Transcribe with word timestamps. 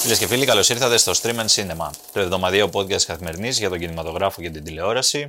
Φίλες 0.00 0.18
και 0.18 0.26
φίλοι, 0.26 0.46
καλώς 0.46 0.68
ήρθατε 0.68 0.96
στο 0.96 1.12
Stream 1.22 1.36
and 1.36 1.46
Cinema, 1.46 1.90
το 2.12 2.20
εβδομαδιαίο 2.20 2.70
podcast 2.72 3.02
καθημερινής 3.02 3.58
για 3.58 3.68
τον 3.68 3.78
κινηματογράφο 3.78 4.42
και 4.42 4.50
την 4.50 4.64
τηλεόραση. 4.64 5.28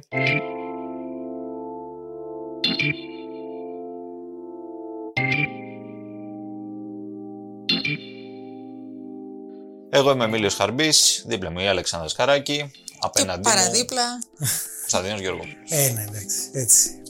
Εγώ 9.89 10.11
είμαι 10.11 10.23
ο 10.23 10.27
Εμίλιος 10.27 10.55
Χαρμπής, 10.55 11.23
δίπλα 11.27 11.51
μου 11.51 11.59
η 11.59 11.67
Αλεξάνδρα 11.67 12.09
Σκαράκη, 12.09 12.71
Και 12.73 12.97
απέναντί 12.99 13.47
μου 13.47 13.55
παραδίπλα. 13.55 14.03
Κωνσταντίνος 14.79 15.19
Γιώργο. 15.19 15.43
Ε, 15.69 15.89
ναι, 15.89 16.05
εντάξει, 16.09 16.49
έτσι. 16.53 17.01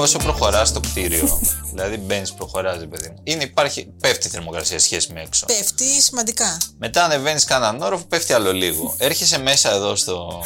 Όσο 0.00 0.18
προχωράς 0.18 0.68
στο 0.68 0.80
κτίριο, 0.80 1.40
δηλαδή 1.70 1.96
μπαίνεις, 1.96 2.32
προχωράζει, 2.32 2.86
παιδί 2.86 3.08
μου. 3.08 3.20
Είναι, 3.22 3.42
υπάρχει, 3.42 3.92
πέφτει 4.00 4.26
η 4.26 4.30
θερμοκρασία 4.30 4.78
σε 4.78 4.84
σχέση 4.84 5.12
με 5.12 5.20
έξω. 5.20 5.46
Πέφτει 5.46 6.02
σημαντικά. 6.02 6.56
Μετά 6.78 7.04
ανεβαίνεις 7.04 7.44
κανέναν 7.44 7.82
όροφο, 7.82 8.04
πέφτει 8.04 8.32
άλλο 8.32 8.52
λίγο. 8.52 8.94
Έρχεσαι 8.98 9.38
μέσα 9.38 9.70
εδώ 9.72 9.96
στο. 9.96 10.44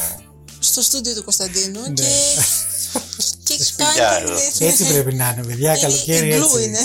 Στο 0.58 0.82
στούντιο 0.82 1.14
του 1.14 1.24
Κωνσταντίνου 1.24 1.92
και. 1.92 2.02
και 3.44 3.52
έχει 3.54 3.64
σπηλιά 3.64 3.92
κάνει. 3.96 4.22
εδώ. 4.30 4.34
ναι, 4.58 4.66
Έτσι 4.66 4.82
ναι. 4.82 4.90
πρέπει 4.92 5.14
να 5.14 5.28
είναι, 5.28 5.46
παιδιά. 5.46 5.70
Είναι 5.70 5.80
Καλοκαίρι 5.80 6.34
igloo 6.38 6.44
έτσι. 6.44 6.62
είναι. 6.62 6.78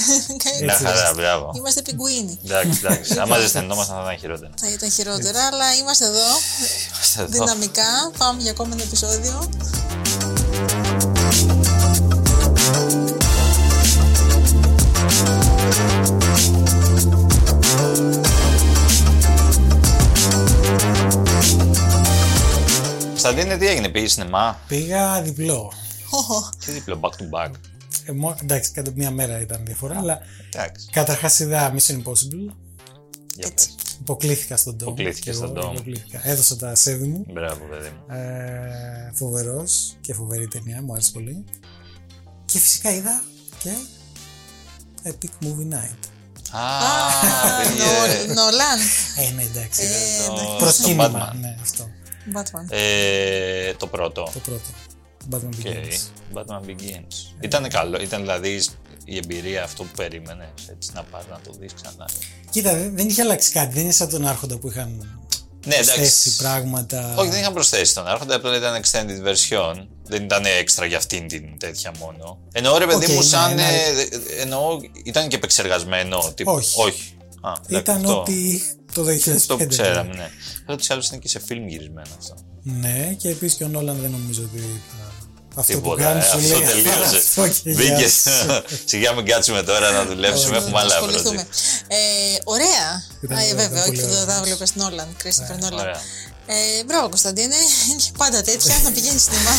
Μια 0.63 0.73
χαρά, 0.75 1.13
μπράβο. 1.15 1.51
Είμαστε 1.55 1.81
πιγκουίνοι. 1.81 2.39
Εντάξει, 2.45 2.81
εντάξει. 2.83 3.19
Άμα 3.19 3.39
ζεσθενόμασταν 3.39 3.95
θα 3.95 4.01
ήταν 4.03 4.17
χειρότερα. 4.19 4.51
Θα 4.59 4.69
ήταν 4.71 4.91
χειρότερα, 4.91 5.45
αλλά 5.45 5.75
είμαστε 5.75 6.05
εδώ. 6.05 6.29
Είμαστε 6.93 7.21
εδώ. 7.21 7.31
Δυναμικά. 7.31 8.11
Πάμε 8.17 8.41
για 8.41 8.51
ακόμα 8.51 8.69
ένα 8.73 8.83
επεισόδιο. 8.83 9.49
Κωνσταντίνε, 23.27 23.57
τι 23.57 23.67
έγινε, 23.67 23.89
πήγες 23.89 24.11
σινεμά; 24.11 24.59
Πήγα 24.67 25.21
διπλό. 25.21 25.71
Οχο. 26.09 26.49
Τι 26.65 26.71
δίπλο, 26.71 26.99
back 27.01 27.09
to 27.09 27.45
back. 27.45 27.51
Ε, 28.05 28.11
μό- 28.11 28.37
εντάξει, 28.41 28.71
κατά 28.71 28.91
μία 28.95 29.11
μέρα 29.11 29.39
ήταν 29.41 29.65
διαφορά, 29.65 29.97
αλλά 29.97 30.19
Εντάξει. 30.53 30.87
καταρχάς 30.91 31.39
είδα 31.39 31.73
Mission 31.75 31.91
Impossible. 31.93 32.53
Για 33.35 33.47
Έτσι. 33.51 33.69
πες. 33.75 33.95
Υποκλήθηκα 33.99 34.57
στον 34.57 34.73
Dome. 34.73 34.81
Υποκλήθηκες 34.81 35.19
Και 35.19 35.31
στον 35.33 35.57
εγώ 35.57 35.67
Dome. 35.69 35.73
υποκλήθηκα. 35.73 36.21
Έδωσα 36.23 36.55
τα 36.55 36.75
σέβη 36.75 37.07
μου. 37.07 37.25
Μπράβο, 37.33 37.65
παιδί 37.69 37.89
μου. 37.89 38.15
Ε, 38.15 39.11
Φοβερός 39.13 39.95
και 40.01 40.13
φοβερή 40.13 40.47
ταινία, 40.47 40.81
μου 40.81 40.93
άρεσε 40.93 41.11
πολύ. 41.11 41.43
Και 42.45 42.59
φυσικά 42.59 42.93
είδα 42.93 43.21
και 43.63 43.69
Epic 45.03 45.45
Movie 45.45 45.73
Night. 45.73 45.99
Α, 46.51 46.59
Α, 46.59 47.61
πήγε. 47.61 47.83
Νο- 48.27 48.33
Νολάν. 48.33 48.79
Ε, 49.17 49.31
ναι, 49.35 49.41
εντάξει. 49.43 49.81
Ε, 49.81 49.87
το- 50.27 50.33
εντάξει. 50.33 50.57
Προσκύνημα, 50.57 51.07
Batman. 51.31 51.35
ναι, 51.39 51.57
αυτό. 51.61 51.89
Batman. 52.35 52.65
Ε, 52.69 53.73
το 53.73 53.87
πρώτο. 53.87 54.29
Το 54.33 54.39
πρώτο. 54.39 54.61
Batman 55.31 55.53
OK. 55.57 55.65
Begins. 55.65 56.37
Batman 56.37 56.69
Begins. 56.69 57.35
Ήταν 57.41 57.69
καλό, 57.69 58.01
ήταν 58.01 58.21
δηλαδή 58.21 58.61
η 59.05 59.17
εμπειρία 59.17 59.63
αυτό 59.63 59.83
που 59.83 59.89
περίμενες. 59.95 60.47
Έτσι 60.71 60.89
να 60.93 61.03
πας 61.03 61.23
να 61.29 61.39
το 61.43 61.51
δεις 61.59 61.73
ξανά. 61.73 62.09
Κοίτα, 62.49 62.73
δεν 62.73 62.95
δεν 62.95 63.07
είχε 63.07 63.21
αλλάξει 63.21 63.51
κάτι. 63.51 63.73
Δεν 63.73 63.83
είναι 63.83 63.91
σαν 63.91 64.09
τον 64.09 64.27
Άρχοντα 64.27 64.57
που 64.57 64.67
είχαν 64.67 65.19
Ναι, 65.65 65.75
προσθέσει 65.75 65.99
εντάξει. 65.99 66.35
πράγματα. 66.35 67.13
Όχι, 67.17 67.29
δεν 67.29 67.39
είχαν 67.39 67.53
προσθέσει 67.53 67.93
τον 67.93 68.07
Άρχοντα, 68.07 68.35
απλά 68.35 68.55
ήταν 68.57 68.81
extended 68.83 69.27
version. 69.27 69.87
Δεν 70.03 70.23
ήταν 70.23 70.45
έξτρα 70.45 70.85
για 70.85 70.97
αυτήν 70.97 71.27
την 71.27 71.57
τέτοια 71.59 71.91
μόνο. 71.99 72.39
Εννοώ 72.51 72.77
ρε 72.77 72.85
παιδί 72.85 73.05
Οκ, 73.05 73.11
μου, 73.11 73.17
ναι, 73.17 73.23
σαν. 73.23 73.53
ναι. 73.55 73.61
ε, 73.63 74.41
εννοώ, 74.41 74.79
ήταν 75.03 75.27
και 75.27 75.35
επεξεργασμένο. 75.35 76.31
Τύπου, 76.35 76.51
Όχι. 76.51 76.81
όχι. 76.81 77.17
Α, 77.41 77.51
εντάξει, 77.51 77.75
Ήταν 77.81 77.95
αυτό. 77.95 78.19
ότι 78.21 78.61
το 79.03 79.03
2005. 79.03 79.35
Αυτό 79.35 79.57
που 79.57 79.67
ξέραμε, 79.67 80.13
ναι. 80.15 80.29
Ούτω 80.69 80.83
ή 80.83 80.87
άλλω 80.89 81.03
είναι 81.11 81.19
και 81.21 81.27
σε 81.27 81.39
φιλμ 81.45 81.67
γυρισμένο 81.67 82.07
αυτό. 82.19 82.33
Ναι, 82.63 83.13
και 83.21 83.29
επίσης 83.29 83.57
και 83.57 83.63
ο 83.63 83.67
Νόλαν 83.67 83.97
δεν 84.01 84.11
νομίζω 84.11 84.41
ότι. 84.43 84.59
θα- 84.89 85.05
Αυτό 85.59 85.73
που 85.73 85.79
Τίποτα. 85.81 86.01
κάνει 86.03 86.19
ε, 86.19 86.23
σου 86.23 86.37
αυτό 86.37 86.57
λέει. 86.59 86.67
τελείωσε. 86.67 87.15
Αυτό 87.27 87.47
και 87.47 87.71
γεια 87.71 87.95
Μπήκε. 87.95 88.07
σου. 88.17 88.63
Σιγά 88.85 89.13
μην 89.13 89.25
κάτσουμε 89.25 89.63
τώρα 89.63 89.91
να 89.91 90.05
δουλέψουμε. 90.05 90.57
Έχουμε 90.57 90.79
άλλα 90.79 90.93
ασχοληθούμε. 90.95 91.41
project. 91.41 91.85
Ε, 91.87 91.97
ωραία. 92.43 92.87
Ήταν 93.21 93.37
Α, 93.37 93.41
ε, 93.41 93.43
ωραία, 93.43 93.55
βέβαια, 93.55 93.79
ήταν 93.85 93.91
όχι 93.93 94.01
πολύ 94.01 94.01
που 94.13 94.21
ωραία. 94.21 94.25
τα 94.35 94.41
βλέπει 94.43 94.65
Νόλαν, 94.73 95.07
Κρίστοφερ 95.17 95.57
Νόλαν. 95.57 95.79
Ωραία. 95.79 96.01
Ε, 96.49 96.83
μπράβο, 96.85 97.09
Κωνσταντίνε. 97.09 97.55
Είναι 97.89 98.01
πάντα 98.17 98.41
τέτοια 98.41 98.75
να 98.83 98.91
πηγαίνεις 98.91 99.21
σινεμά. 99.23 99.53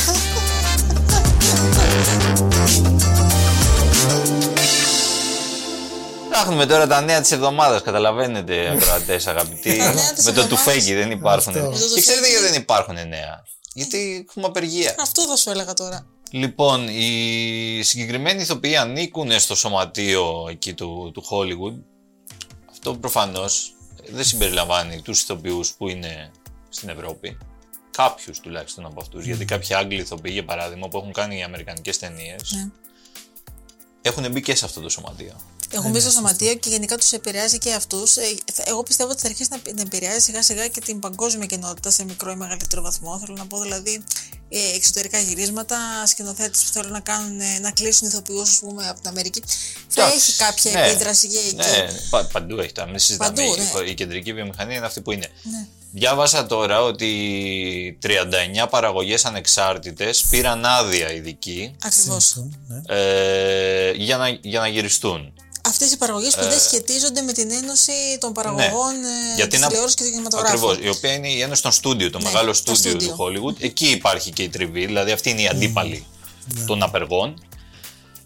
Ψάχνουμε 6.39 6.67
τώρα 6.67 6.87
τα 6.87 7.01
νέα 7.01 7.21
της 7.21 7.31
εβδομάδας. 7.33 7.83
Καταλαβαίνετε, 7.83 8.71
ακροατές 8.71 9.27
αγαπητοί. 9.27 9.77
Τα 9.79 9.93
νέα 9.93 10.13
της 10.13 10.25
Με 10.25 10.33
το 10.33 10.41
εβδομάδας. 10.41 10.49
τουφέκι 10.49 10.95
δεν 10.95 11.11
υπάρχουν. 11.11 11.57
Αυτό. 11.57 11.71
Με 11.71 11.79
το 11.79 11.95
Και 11.95 12.01
ξέρετε 12.01 12.15
τουφέκι. 12.15 12.31
γιατί 12.31 12.47
δεν 12.53 12.61
υπάρχουν 12.61 12.95
νέα. 12.95 13.45
Γιατί 13.75 14.27
έχουμε 14.29 14.47
απεργία. 14.47 14.95
Αυτό 15.01 15.23
θα 15.27 15.37
σου 15.37 15.51
έλεγα 15.51 15.73
τώρα. 15.75 16.07
Λοιπόν, 16.31 16.89
οι 16.89 17.81
συγκεκριμένοι 17.83 18.43
ηθοποιοί 18.43 18.77
ανήκουν 18.77 19.41
στο 19.41 19.55
σωματείο 19.55 20.47
εκεί 20.51 20.75
του, 20.75 21.11
του 21.15 21.25
Hollywood. 21.31 21.83
Αυτό 22.71 22.95
προφανώς 22.95 23.75
δεν 24.09 24.25
συμπεριλαμβάνει 24.25 25.01
τους 25.03 25.23
ηθοποιούς 25.23 25.73
που 25.75 25.89
είναι 25.89 26.31
στην 26.69 26.89
Ευρώπη. 26.89 27.39
Κάποιους 27.91 28.41
τουλάχιστον 28.41 28.87
από 28.87 29.01
αυτούς. 29.01 29.25
Γιατί 29.25 29.45
κάποιοι 29.45 29.75
Άγγλοι 29.75 30.01
ηθοποιοί, 30.01 30.31
για 30.35 30.45
παράδειγμα, 30.45 30.89
που 30.89 30.99
έχουν 30.99 31.13
κάνει 31.13 31.43
αμερικανικές 31.45 31.99
ταινίες, 31.99 32.53
Ναι. 32.53 32.69
έχουν 34.03 34.31
μπει 34.31 34.41
και 34.41 34.55
σε 34.55 34.65
αυτό 34.65 34.81
το 34.81 34.89
σωματείο. 34.89 35.35
Έχουν 35.71 35.91
μπει 35.91 36.01
στο 36.01 36.11
σωματείο 36.11 36.55
και 36.55 36.69
γενικά 36.71 36.97
τους 36.97 37.13
επηρεάζει 37.13 37.59
και 37.59 37.73
αυτούς. 37.73 38.17
Εγώ 38.65 38.83
πιστεύω 38.83 39.11
ότι 39.11 39.21
θα 39.21 39.29
αρχίσει 39.29 39.49
να, 39.51 39.73
να 39.75 39.81
επηρεάζει 39.81 40.19
σιγά 40.21 40.43
σιγά 40.43 40.69
και 40.69 40.81
την 40.81 40.99
παγκόσμια 40.99 41.47
κοινότητα 41.47 41.91
σε 41.91 42.05
μικρό 42.05 42.31
ή 42.31 42.37
μεγαλύτερο 42.37 42.83
βαθμό. 42.83 43.19
Θέλω 43.19 43.37
να 43.39 43.47
πω 43.47 43.61
δηλαδή 43.61 44.03
ε, 44.49 44.59
εξωτερικά 44.75 45.19
γυρίσματα, 45.21 45.77
σκηνοθέτες 46.07 46.63
που 46.63 46.73
θέλουν 46.73 46.93
να, 46.93 47.01
κάνουν, 47.01 47.41
ε, 47.41 47.59
να 47.61 47.71
κλείσουν 47.71 48.09
ηθοποιούς 48.09 48.61
από 48.89 49.01
την 49.01 49.09
Αμερική. 49.11 49.43
Θα 49.89 50.03
Εντάξει, 50.03 50.17
έχει 50.31 50.37
κάποια 50.39 50.81
ναι. 50.81 50.87
επίδραση 50.87 51.29
και 51.29 51.39
εκεί. 51.39 51.55
Ναι, 51.57 51.87
πα- 52.11 52.25
παντού 52.33 52.59
έχει 52.61 52.73
τα. 52.73 52.87
Μην 52.87 52.99
συζητάμε. 52.99 53.35
Παντού, 53.35 53.55
Η- 53.55 53.83
ναι. 53.85 53.91
Η 53.91 53.95
κεντρική 53.95 54.33
βιομηχανία 54.33 54.77
είναι 54.77 54.87
αυτή 54.87 55.01
που 55.01 55.11
είναι. 55.13 55.29
Ναι. 55.43 55.67
Διάβασα 55.93 56.47
τώρα 56.47 56.83
ότι 56.83 57.99
39 58.03 58.67
παραγωγές 58.71 59.25
ανεξάρτητες 59.25 60.25
πήραν 60.31 60.65
άδεια 60.65 61.13
ειδική 61.13 61.75
Ακριβώς. 61.85 62.37
Ναι. 62.67 62.97
ε, 62.97 63.93
για, 63.93 64.17
να, 64.17 64.29
για 64.29 64.61
να 64.61 64.69
γυριστούν. 64.69 65.33
Αυτές 65.81 65.93
οι 65.93 65.97
παραγωγές 65.99 66.35
που 66.35 66.43
δεν 66.43 66.59
σχετίζονται 66.61 67.21
με 67.23 67.33
την 67.33 67.51
Ένωση 67.51 67.93
των 68.21 68.33
παραγωγών 68.33 68.95
ε, 68.95 68.99
Ε, 68.99 69.29
ναι. 69.29 69.35
Γιατί 69.37 69.51
της 69.51 69.61
να- 69.61 69.67
τηλεόρασης 69.67 69.97
και 69.97 70.05
του 70.05 70.11
κινηματογράφου. 70.11 70.69
Ακριβώς, 70.69 70.79
η 70.87 70.89
οποία 70.89 71.13
είναι 71.13 71.29
η 71.29 71.41
ένωση 71.41 71.63
των 71.63 71.73
στούντιο, 71.73 72.11
το 72.11 72.19
Ναι, 72.19 72.25
μεγάλο 72.25 72.47
το 72.47 72.55
στούντιο 72.55 72.91
στούντιο. 72.91 73.09
του 73.09 73.17
Hollywood. 73.19 73.63
Εκεί 73.63 73.87
υπάρχει 73.91 74.31
και 74.31 74.43
η 74.43 74.49
τριβή, 74.49 74.87
δηλαδή 74.87 75.11
αυτή 75.11 75.31
είναι 75.31 75.41
η 75.43 75.49
αντίπαλη 75.49 76.05
των 76.67 76.83
απεργών. 76.83 77.43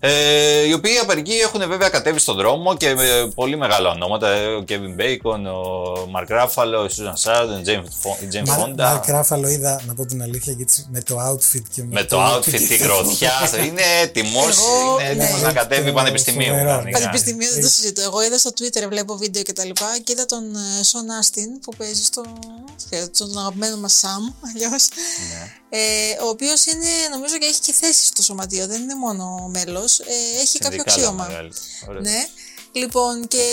Ε, 0.05 0.67
οι 0.67 0.73
οποίοι 0.73 0.97
απεργοί 0.97 1.39
έχουν 1.41 1.61
βέβαια 1.69 1.89
κατέβει 1.89 2.19
στον 2.19 2.37
δρόμο 2.37 2.77
και 2.77 2.95
με 2.95 3.33
πολύ 3.35 3.57
μεγάλα 3.57 3.91
ονόματα. 3.91 4.29
ε, 4.29 4.47
Ο 4.55 4.65
Kevin 4.69 5.01
Bacon, 5.01 5.41
ο 5.47 6.09
Mark 6.15 6.31
Ruffalo, 6.43 6.89
η 6.91 6.95
Susan 6.97 7.15
Sarandon, 7.23 7.61
η 7.61 7.63
Jane 7.67 7.85
Fo- 7.85 8.23
η 8.23 8.29
Jane 8.33 8.59
Fonda. 8.59 8.75
Μαρκ 8.77 9.07
Ράφαλο 9.07 9.49
είδα, 9.49 9.81
να 9.87 9.95
πω 9.95 10.07
την 10.07 10.23
αλήθεια, 10.23 10.53
γιατί 10.53 10.87
με 10.91 11.01
το 11.01 11.17
outfit 11.31 11.63
και 11.75 11.83
με, 11.83 11.89
Με 11.93 12.05
το 12.05 12.35
outfit, 12.35 12.61
τη 12.69 12.77
γροθιά, 12.77 13.33
είναι 13.67 13.83
έτοιμος 14.03 14.59
Εγώ, 14.59 14.99
είναι 15.01 15.09
έτοιμος 15.09 15.41
ναι. 15.41 15.47
να 15.47 15.53
κατέβει 15.53 15.87
Το 15.87 15.93
πανεπιστημίου. 15.93 16.48
φοβερό. 16.48 16.69
κανονικά. 16.69 16.98
Πανεπιστημίου 16.98 17.51
δεν 17.53 17.63
το 17.63 17.69
συζητώ. 17.69 18.03
Εγώ 18.03 18.22
είδα 18.25 18.39
στο 18.39 18.51
Twitter, 18.51 18.87
βλέπω 18.89 19.16
βίντεο 19.16 19.43
και 19.43 19.53
τα 19.53 19.65
λοιπά 19.65 19.87
και 20.05 20.13
είδα 20.13 20.27
τον 20.27 20.43
Σον 20.83 21.10
Άστιν 21.10 21.60
που 21.60 21.77
παίζει 21.77 22.05
στο. 22.05 22.22
τον 23.19 23.39
αγαπημένο 23.39 23.77
μας 23.77 23.93
Σαμ, 23.95 24.22
αλλιώς. 24.55 24.89
Ναι. 25.31 25.53
Ε, 25.75 26.22
ο 26.25 26.28
οποίος 26.28 26.65
είναι, 26.66 26.89
νομίζω 27.10 27.39
και 27.39 27.47
έχει 27.47 27.60
και 27.60 27.72
θέση 27.72 28.05
στο 28.07 28.22
σωματείο, 28.22 28.66
δεν 28.66 28.83
είναι 28.83 28.95
μόνο 28.95 29.51
μέλος. 29.55 29.91
Ε, 30.00 30.41
έχει 30.41 30.59
κάποιο 30.59 30.78
Συνδικάλα 30.78 30.92
αξίωμα. 31.09 31.27
μεγάλη. 31.27 31.53
Ωραία. 31.89 32.00
Ναι. 32.00 32.27
Λοιπόν, 32.72 33.28
και 33.28 33.44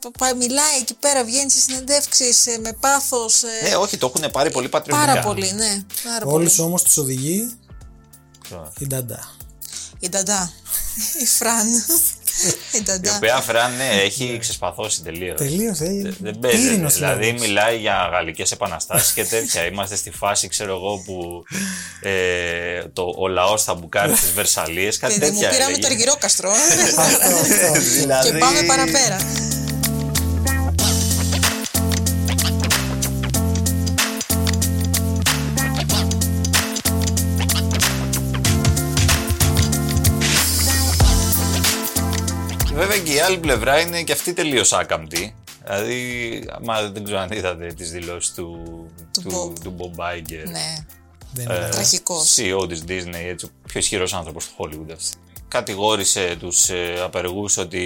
πα- 0.00 0.10
πα- 0.18 0.34
μιλάει 0.36 0.78
εκεί 0.80 0.94
πέρα, 0.94 1.24
βγαίνει 1.24 1.50
σε 1.50 1.60
συνεντεύξεις 1.60 2.44
με 2.60 2.72
πάθος. 2.80 3.42
Ναι, 3.62 3.76
όχι, 3.76 3.96
το 3.96 4.12
έχουν 4.16 4.30
πάρει 4.30 4.50
πολύ 4.50 4.68
πατριωτικά. 4.68 5.06
πάρα 5.06 5.20
πολύ, 5.26 5.52
ναι. 5.52 5.84
Πάρα 6.04 6.26
Όλους 6.26 6.54
πολύ. 6.56 6.68
όμως 6.68 6.82
τους 6.82 6.96
οδηγεί 6.96 7.58
Ποιος; 8.48 8.72
η 8.78 8.86
Νταντά. 8.86 9.34
Η 9.98 10.08
Νταντά. 10.08 10.52
Η 11.22 11.26
Φραν. 11.26 11.84
Η 12.46 12.78
Η 12.78 12.82
Νταντά. 12.82 13.14
οποία 13.16 13.40
Φραν 13.40 13.76
ναι, 13.76 13.88
έχει 14.02 14.36
ξεσπαθώσει 14.40 15.02
τελείως. 15.02 15.36
Τελείως, 15.36 15.80
ε. 15.80 16.14
Δεν 16.18 16.38
παίζει. 16.38 16.62
πύρινος 16.68 16.94
Δηλαδή 16.94 17.26
λόγος. 17.26 17.40
μιλάει 17.40 17.78
για 17.78 18.08
γαλλικές 18.12 18.52
επαναστάσεις 18.52 19.12
και 19.12 19.24
τέτοια. 19.24 19.66
Είμαστε 19.66 19.96
στη 19.96 20.10
φάση, 20.10 20.48
ξέρω 20.48 20.74
εγώ, 20.74 21.02
που 21.06 21.42
ε, 22.00 22.82
το, 22.92 23.14
ο 23.18 23.28
λαός 23.28 23.62
θα 23.64 23.74
μπουκάρει 23.74 24.16
στις 24.16 24.32
Βερσαλίες. 24.32 24.98
Κάτι 24.98 25.18
Παιδί 25.18 25.26
μου, 25.26 25.32
τέτοια. 25.32 25.48
πήραμε 25.50 25.70
έλεγε. 25.72 25.80
το 25.86 25.92
αργυρόκαστρο. 25.92 26.50
Αυτό, 26.50 27.00
αυτό, 27.00 27.36
αυτό. 27.36 27.80
Δηλαδή- 27.80 28.30
Και 28.30 28.38
πάμε 28.38 28.62
παραπέρα. 28.62 29.16
Και 43.04 43.12
η 43.12 43.20
άλλη 43.20 43.38
πλευρά 43.38 43.80
είναι 43.80 44.02
και 44.02 44.12
αυτή 44.12 44.32
τελείως 44.32 44.72
άκαμπτη. 44.72 45.34
Δηλαδή, 45.64 46.44
άμα 46.50 46.82
δεν 46.90 47.04
ξέρω 47.04 47.18
αν 47.18 47.30
είδατε 47.30 47.66
τις 47.66 47.90
δηλώσεις 47.90 48.34
του, 48.34 48.58
Του 49.12 49.20
του, 49.22 49.52
Bob. 49.56 49.60
του 49.62 49.76
Bob 49.78 50.00
Iger. 50.00 50.42
Ναι, 50.46 50.76
Δεν 51.32 51.44
είναι. 51.56 51.68
τραγικός. 51.70 52.34
CEO 52.38 52.68
της 52.68 52.84
Disney, 52.88 53.14
έτσι, 53.28 53.46
ο 53.46 53.50
πιο 53.66 53.80
ισχυρός 53.80 54.14
άνθρωπος 54.14 54.46
του 54.46 54.52
Hollywood. 54.58 54.92
αυτή. 54.92 55.16
Κατηγόρησε 55.48 56.36
τους 56.40 56.68
ε, 56.68 57.00
απεργούς 57.02 57.56
ότι 57.56 57.82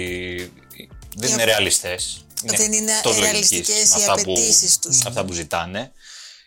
δεν 1.17 1.27
Για- 1.27 1.33
είναι 1.33 1.43
ρεαλιστές. 1.43 2.25
Δεν 2.43 2.71
είναι 2.73 2.91
εκτός 2.91 3.19
ρεαλιστικές 3.19 3.67
λογικής 3.69 3.89
οι 3.91 3.95
αυτά 4.09 4.13
που- 4.13 4.31
απαιτήσεις 4.31 4.79
τους. 4.79 5.05
Αυτά 5.05 5.25
που 5.25 5.33
ζητάνε. 5.33 5.91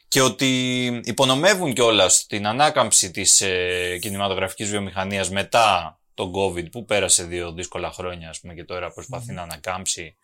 Και 0.09 0.23
ότι 0.23 0.87
υπονομεύουν 1.05 1.73
κιόλας 1.73 2.27
την 2.29 2.47
ανάκαμψη 2.47 3.11
της 3.11 3.41
ε, 3.41 3.99
κινηματογραφικής 4.01 4.69
βιομηχανίας 4.71 5.31
μετά 5.31 5.99
τον 6.17 6.33
COVID 6.35 6.71
που 6.71 6.85
πέρασε 6.85 7.25
δύο 7.25 7.53
δύσκολα 7.53 7.93
χρόνια 7.93 8.29
ας 8.29 8.41
πούμε, 8.41 8.55
και 8.55 8.65
τώρα 8.65 8.93
προσπαθεί 8.93 9.33
να 9.33 9.43
ανακάμψει 9.43 10.17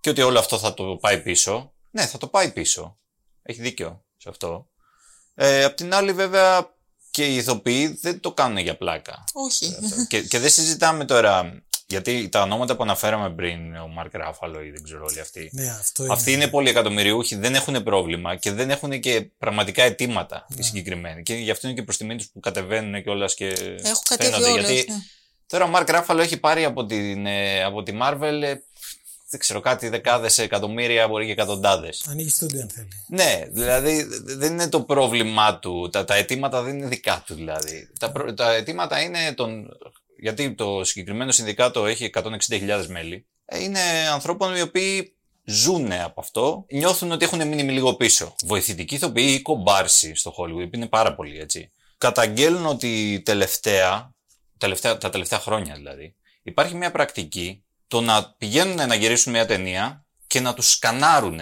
και 0.00 0.10
ότι 0.10 0.22
όλο 0.22 0.38
αυτό 0.38 0.58
θα 0.58 0.74
το 0.74 0.96
πάει 0.96 1.22
πίσω. 1.22 1.74
Ναι, 1.90 2.06
θα 2.06 2.18
το 2.18 2.26
πάει 2.26 2.52
πίσω. 2.52 2.98
Έχει 3.42 3.60
δίκιο 3.60 4.04
σε 4.16 4.28
αυτό. 4.28 4.68
Ε, 5.34 5.64
απ' 5.64 5.74
την 5.74 5.94
άλλη 5.94 6.12
βέβαια 6.12 6.76
και 7.10 7.26
οι 7.26 7.36
ηθοποιοί 7.36 7.98
δεν 8.00 8.20
το 8.20 8.32
κάνουν 8.32 8.58
για 8.58 8.76
πλάκα. 8.76 9.24
Όχι. 9.32 9.76
και, 10.08 10.22
και 10.22 10.38
δεν 10.38 10.50
συζητάμε 10.50 11.04
τώρα, 11.04 11.62
γιατί 11.92 12.28
τα 12.28 12.42
ονόματα 12.42 12.76
που 12.76 12.82
αναφέραμε 12.82 13.30
πριν, 13.30 13.76
ο 13.76 13.86
Μάρκ 13.88 14.14
Ράφαλο 14.14 14.62
ή 14.62 14.70
δεν 14.70 14.82
ξέρω 14.82 15.04
όλοι 15.08 15.20
αυτοί. 15.20 15.50
Ναι, 15.52 15.68
αυτό 15.70 16.04
είναι. 16.04 16.12
Αυτοί 16.12 16.32
είναι 16.32 16.48
πολυεκατομμυριούχοι, 16.48 17.36
δεν 17.36 17.54
έχουν 17.54 17.82
πρόβλημα 17.82 18.36
και 18.36 18.52
δεν 18.52 18.70
έχουν 18.70 19.00
και 19.00 19.26
πραγματικά 19.38 19.82
αιτήματα 19.82 20.46
Ναι. 20.48 20.56
οι 20.58 20.62
συγκεκριμένοι. 20.62 21.22
Και 21.22 21.34
γι' 21.34 21.50
αυτό 21.50 21.66
είναι 21.66 21.76
και 21.76 21.82
προ 21.82 21.94
τιμή 21.94 22.16
τους 22.16 22.26
που 22.32 22.40
κατεβαίνουν 22.40 23.02
κιόλας 23.02 23.34
και. 23.34 23.46
Έχω 23.82 24.00
κατέβει 24.08 24.32
φαίνονται. 24.32 24.50
όλες. 24.52 24.70
Γιατί 24.70 24.90
ναι. 24.90 24.96
τώρα 25.46 25.64
ο 25.64 25.68
Μάρκ 25.68 25.90
Ράφαλο 25.90 26.20
έχει 26.22 26.36
πάρει 26.36 26.64
από, 26.64 26.86
την, 26.86 27.26
ε, 27.26 27.62
από 27.64 27.82
τη 27.82 27.92
Marvel, 28.02 28.40
ε, 28.42 28.54
δεν 29.28 29.40
ξέρω 29.40 29.60
κάτι, 29.60 29.88
δεκάδες 29.88 30.38
εκατομμύρια, 30.38 31.08
μπορεί 31.08 31.26
και 31.26 31.32
εκατοντάδες. 31.32 32.06
Ανοίγει 32.10 32.30
στούντιο 32.30 32.60
αν 32.60 32.68
θέλει. 32.68 32.88
Ναι, 33.08 33.42
δηλαδή 33.50 34.02
δε- 34.02 34.34
δεν 34.36 34.52
είναι 34.52 34.68
το 34.68 34.80
πρόβλημά 34.82 35.58
του. 35.58 35.88
Τα, 35.92 36.04
τα 36.04 36.14
αιτήματα 36.14 36.62
δεν 36.62 36.78
είναι 36.78 36.86
δικά 36.86 37.22
του 37.26 37.34
δηλαδή. 37.34 37.88
Τα, 37.98 38.10
προ- 38.12 38.34
τα 38.34 38.52
αιτήματα 38.52 39.00
είναι 39.00 39.32
των. 39.34 39.68
Γιατί 40.22 40.54
το 40.54 40.84
συγκεκριμένο 40.84 41.30
συνδικάτο 41.30 41.86
έχει 41.86 42.10
160.000 42.14 42.86
μέλη. 42.88 43.26
Ε, 43.44 43.62
Είναι 43.62 43.80
ανθρώπων 44.12 44.56
οι 44.56 44.60
οποίοι 44.60 45.16
ζουν 45.44 45.92
από 45.92 46.20
αυτό, 46.20 46.66
νιώθουν 46.70 47.12
ότι 47.12 47.24
έχουν 47.24 47.48
μείνει 47.48 47.62
λίγο 47.62 47.94
πίσω. 47.94 48.34
Βοηθητικοί 48.44 48.94
ηθοποιοί 48.94 49.34
ή 49.38 49.42
κομπάρσοι 49.42 50.14
στο 50.14 50.34
Hollywood, 50.38 50.70
που 50.70 50.76
είναι 50.76 50.86
πάρα 50.86 51.14
πολλοί 51.14 51.38
έτσι. 51.38 51.70
Καταγγέλνουν 51.98 52.66
ότι 52.66 53.22
τελευταία, 53.24 54.14
τελευταία, 54.58 54.98
τα 54.98 55.10
τελευταία 55.10 55.38
χρόνια 55.38 55.74
δηλαδή, 55.74 56.14
υπάρχει 56.42 56.74
μια 56.74 56.90
πρακτική 56.90 57.64
το 57.88 58.00
να 58.00 58.34
πηγαίνουν 58.38 58.86
να 58.86 58.94
γυρίσουν 58.94 59.32
μια 59.32 59.46
ταινία 59.46 60.04
και 60.26 60.40
να 60.40 60.54
τους 60.54 60.70
σκανάρουν, 60.70 61.40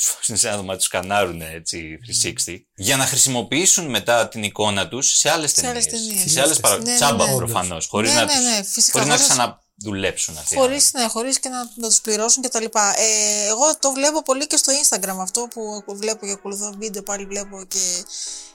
τους 0.00 0.14
βάζουν 0.16 0.36
σε 0.36 0.46
ένα 0.48 0.56
δωμάτιο, 0.56 0.76
τους 0.78 0.86
σκανάρουν 0.86 1.40
έτσι 1.42 1.98
360, 2.46 2.54
για 2.74 2.96
να 2.96 3.04
χρησιμοποιήσουν 3.06 3.86
μετά 3.90 4.28
την 4.28 4.42
εικόνα 4.42 4.88
τους 4.88 5.08
σε 5.18 5.30
άλλες 5.30 5.52
Σε 5.52 5.66
άλλες 5.68 5.86
ταινίες. 5.86 6.08
ταινίες. 6.12 6.32
Σε 6.32 6.40
άλλες 6.40 6.60
παρα... 6.60 6.76
Ναι, 6.78 6.90
ναι, 6.90 6.94
τσάμπα 6.96 7.26
ναι. 7.26 7.36
προφανώς, 7.36 7.86
χωρίς 7.86 8.10
Ναι, 8.10 8.16
να, 8.16 8.24
ναι, 8.24 8.32
τους- 8.32 8.42
ναι, 8.42 8.62
φυσικά, 8.62 8.98
χωρίς 9.00 9.08
να 9.08 9.14
χωρίς- 9.24 9.28
ξαναδουλέψουν 9.32 10.38
αυτοί. 10.38 10.54
οι 10.54 10.58
Χωρίς, 10.58 10.92
ναι, 10.92 11.06
χωρίς 11.06 11.38
και 11.40 11.48
να, 11.48 11.58
να 11.74 11.88
τους 11.88 12.00
πληρώσουν 12.00 12.42
και 12.42 12.48
τα 12.48 12.60
λοιπά. 12.60 12.94
Ε, 13.00 13.46
εγώ 13.48 13.76
το 13.78 13.90
βλέπω 13.92 14.22
πολύ 14.22 14.46
και 14.46 14.56
στο 14.56 14.72
Instagram 14.82 15.16
αυτό 15.20 15.48
που 15.50 15.84
βλέπω 15.86 16.26
και 16.26 16.32
ακολουθώ 16.32 16.74
βίντεο, 16.78 17.02
πάλι 17.02 17.24
βλέπω 17.24 17.64
και, 17.68 18.04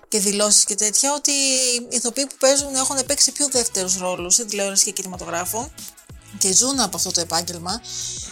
και 0.08 0.20
δηλώσεις 0.20 0.64
και 0.64 0.76
τέτοια, 0.76 1.14
ότι 1.14 1.32
οι 1.32 1.88
ηθοποιοί 1.90 2.26
που 2.26 2.36
παίζουν 2.40 2.76
έχουν 2.76 3.06
παίξει 3.06 3.32
πιο 3.32 3.48
δεύτερους 3.50 3.98
ρόλους 3.98 4.36
σε 4.36 4.46
τηλεόραση 4.46 4.84
και 4.86 4.92
κινηματογράφο 4.92 5.72
και 6.38 6.54
ζουν 6.54 6.80
από 6.80 6.98
αυτό 6.98 7.12
το 7.12 7.22
επάγγελμα, 7.22 7.82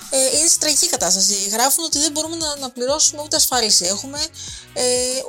ε, 0.10 0.38
είναι 0.38 0.48
σε 0.48 0.58
τραγική 0.60 0.88
κατάσταση. 0.90 1.34
Γράφουν 1.52 1.84
ότι 1.84 2.00
δεν 2.00 2.12
μπορούμε 2.12 2.36
να, 2.36 2.56
να 2.56 2.70
πληρώσουμε 2.70 3.22
ούτε 3.22 3.36
ασφάλιση 3.36 3.86
έχουμε, 3.86 4.20
ε, 4.74 4.84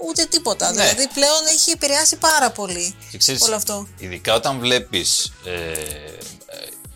ούτε 0.09 0.25
τίποτα. 0.25 0.73
Ναι. 0.73 0.83
Δηλαδή 0.83 1.09
πλέον 1.15 1.47
έχει 1.55 1.71
επηρεάσει 1.71 2.17
πάρα 2.17 2.51
πολύ 2.51 2.97
Και 3.11 3.19
ξέρεις, 3.19 3.43
όλο 3.43 3.55
αυτό. 3.55 3.89
Ειδικά 3.99 4.35
όταν 4.35 4.59
βλέπεις 4.59 5.33
ε, 5.45 5.71
ε, 5.71 5.77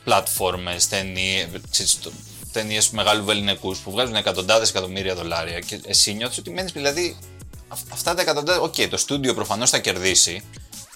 πλατφόρμες, 0.05 0.89
ταινίες, 0.89 1.47
ξέρεις, 1.71 1.99
το- 2.01 2.13
ταινίες 2.53 2.91
μεγάλου 2.91 3.25
βεληνικούς 3.25 3.79
που 3.79 3.91
βγάζουν 3.91 4.15
εκατοντάδες 4.15 4.69
εκατομμύρια 4.69 5.15
δολάρια 5.15 5.61
και 5.61 5.81
εσύ 5.87 6.13
νιώθεις 6.15 6.39
ότι 6.39 6.51
μένεις 6.51 6.73
δηλαδή 6.73 7.19
αυ- 7.69 7.93
αυτά 7.93 8.15
τα 8.15 8.21
εκατοντάδες, 8.23 8.63
οκ, 8.63 8.91
το 8.91 8.97
στούντιο 8.97 9.35
προφανώς 9.35 9.71
θα 9.71 9.79
κερδίσει 9.79 10.43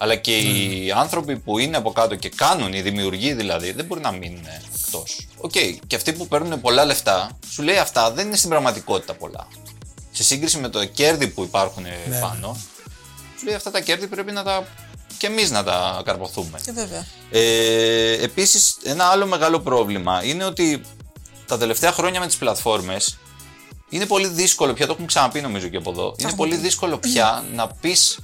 αλλά 0.02 0.14
και 0.16 0.36
οι 0.36 0.90
άνθρωποι 0.96 1.38
που 1.38 1.58
είναι 1.58 1.76
από 1.76 1.92
κάτω 1.92 2.14
και 2.14 2.28
κάνουν, 2.28 2.72
οι 2.72 2.80
δημιουργοί 2.80 3.32
δηλαδή, 3.32 3.72
δεν 3.72 3.84
μπορεί 3.84 4.00
να 4.00 4.12
μείνουν 4.12 4.44
εκτό. 4.84 5.04
Οκ, 5.36 5.52
και 5.86 5.96
αυτοί 5.96 6.12
που 6.12 6.28
παίρνουν 6.28 6.60
πολλά 6.60 6.84
λεφτά, 6.84 7.38
σου 7.50 7.62
λέει 7.62 7.76
αυτά 7.76 8.10
δεν 8.12 8.26
είναι 8.26 8.36
στην 8.36 8.48
πραγματικότητα 8.48 9.14
πολλά. 9.14 9.46
Σε 10.12 10.22
σύγκριση 10.22 10.58
με 10.58 10.68
το 10.68 10.84
κέρδη 10.84 11.28
που 11.28 11.42
υπάρχουν 11.42 11.82
Ναι. 11.82 12.18
πάνω, 12.20 12.56
σου 13.38 13.44
λέει 13.44 13.54
αυτά 13.54 13.70
τα 13.70 13.80
κέρδη 13.80 14.06
πρέπει 14.06 14.32
να 14.32 14.42
τα. 14.42 14.66
και 15.18 15.26
εμείς 15.26 15.50
να 15.50 15.64
τα 15.64 16.02
καρπωθούμε. 16.04 16.60
Και 16.64 16.72
βέβαια. 16.72 17.06
Ε, 17.30 18.12
επίσης, 18.22 18.76
ένα 18.82 19.04
άλλο 19.04 19.26
μεγάλο 19.26 19.60
πρόβλημα 19.60 20.24
είναι 20.24 20.44
ότι 20.44 20.80
τα 21.46 21.58
τελευταία 21.58 21.92
χρόνια 21.92 22.20
με 22.20 22.26
τις 22.26 22.36
πλατφόρμες 22.36 23.18
είναι 23.88 24.06
πολύ 24.06 24.26
δύσκολο, 24.26 24.72
πια 24.72 24.86
το 24.86 24.92
έχουμε 24.92 25.06
ξαναπεί 25.06 25.40
νομίζω 25.40 25.68
και 25.68 25.76
από 25.76 25.90
εδώ, 25.90 26.14
είναι 26.18 26.32
πολύ 26.32 26.56
δύσκολο 26.56 26.98
πια 26.98 27.44
να 27.54 27.66
πεις 27.68 28.18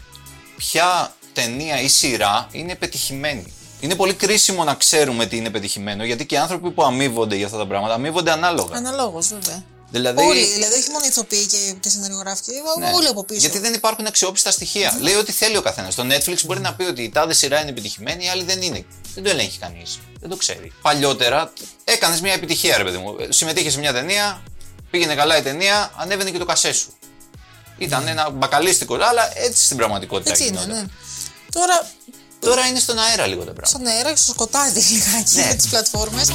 ποια 0.56 1.12
ταινία 1.43 1.81
ή 1.81 1.88
σειρά 1.88 2.49
είναι 2.52 2.75
πετυχημένη. 2.75 3.52
Είναι 3.81 3.94
πολύ 3.94 4.14
κρίσιμο 4.14 4.64
να 4.64 4.75
ξέρουμε 4.75 5.26
τι 5.26 5.37
είναι 5.37 5.50
πετυχημένο, 5.50 6.05
γιατί 6.05 6.26
και 6.26 6.35
οι 6.35 6.38
άνθρωποι 6.38 6.70
που 6.70 6.82
αμείβονται 6.85 7.37
για 7.37 7.46
αυτά 7.46 7.58
τα 7.58 7.67
πράγματα 7.67 7.94
αμείβονται 7.94 8.31
ανάλογα. 8.31 8.76
Αναλόγως 8.76 9.29
βέβαια. 9.29 9.64
Δηλαδή, 9.90 10.23
Όλοι, 10.23 10.46
δηλαδή 10.46 10.75
όχι 10.75 10.90
μόνο 10.90 11.05
ηθοποιοί 11.06 11.46
και, 11.46 11.56
και 11.81 11.88
σεναριογράφοι, 11.88 12.43
ναι. 12.79 12.90
όλοι 12.94 13.06
από 13.06 13.25
πίσω. 13.25 13.40
Γιατί 13.40 13.58
δεν 13.58 13.73
υπάρχουν 13.75 14.06
αξιόπιστα 14.06 14.50
στοιχεία. 14.50 14.99
Λέει 15.00 15.14
ό,τι 15.14 15.32
θέλει 15.32 15.56
ο 15.56 15.62
καθένας. 15.62 15.94
Το 15.94 16.06
Netflix 16.11 16.37
μπορεί 16.44 16.61
να 16.61 16.75
πει 16.75 16.85
ότι 16.85 17.02
η 17.02 17.11
τάδε 17.11 17.32
σειρά 17.35 17.61
είναι 17.61 17.70
επιτυχημένη, 17.70 18.25
η 18.25 18.29
άλλη 18.29 18.43
δεν 18.43 18.62
είναι. 18.62 18.85
Δεν 19.14 19.23
το 19.25 19.31
ελέγχει 19.31 19.58
κανείς. 19.58 19.99
Δεν 20.21 20.30
το 20.30 20.37
ξέρει. 20.37 20.73
Παλιότερα 20.83 21.52
έκανες 21.85 22.21
μια 22.21 22.33
επιτυχία, 22.33 22.76
ρε 22.76 22.85
παιδί 22.85 22.97
μου. 22.97 23.16
Συμμετείχες 23.28 23.73
σε 23.73 23.78
μια 23.78 23.92
ταινία, 23.92 24.42
πήγαινε 24.90 25.14
καλά 25.14 25.37
η 25.38 25.42
ταινία, 25.42 25.92
ανέβαινε 25.97 26.30
και 26.30 26.38
το 26.38 26.45
κασέ 26.45 26.73
σου. 26.73 26.92
Ήταν 27.78 28.09
ένα 28.09 28.30
μπακαλίστικο, 28.30 28.95
αλλά 28.95 29.38
έτσι 29.38 29.64
στην 29.64 29.76
πραγματικότητα 29.76 30.30
Έτσι 30.30 30.47
είναι, 30.47 30.61
γινόταν. 30.61 30.83
ναι. 30.83 30.88
Τώρα 31.52 31.90
Τώρα 32.40 32.67
είναι 32.67 32.78
στον 32.78 32.99
αέρα 32.99 33.26
λίγο 33.26 33.45
τα 33.45 33.52
πράγματα. 33.52 33.67
στον 33.67 33.87
αέρα 33.87 34.11
και 34.11 34.17
στο 34.17 34.33
σκοτάδι 34.33 34.81
λιγάκι 34.81 35.37
Ναι. 35.37 35.47
με 35.47 35.55
τις 35.55 35.69
πλατφόρμες. 35.69 36.28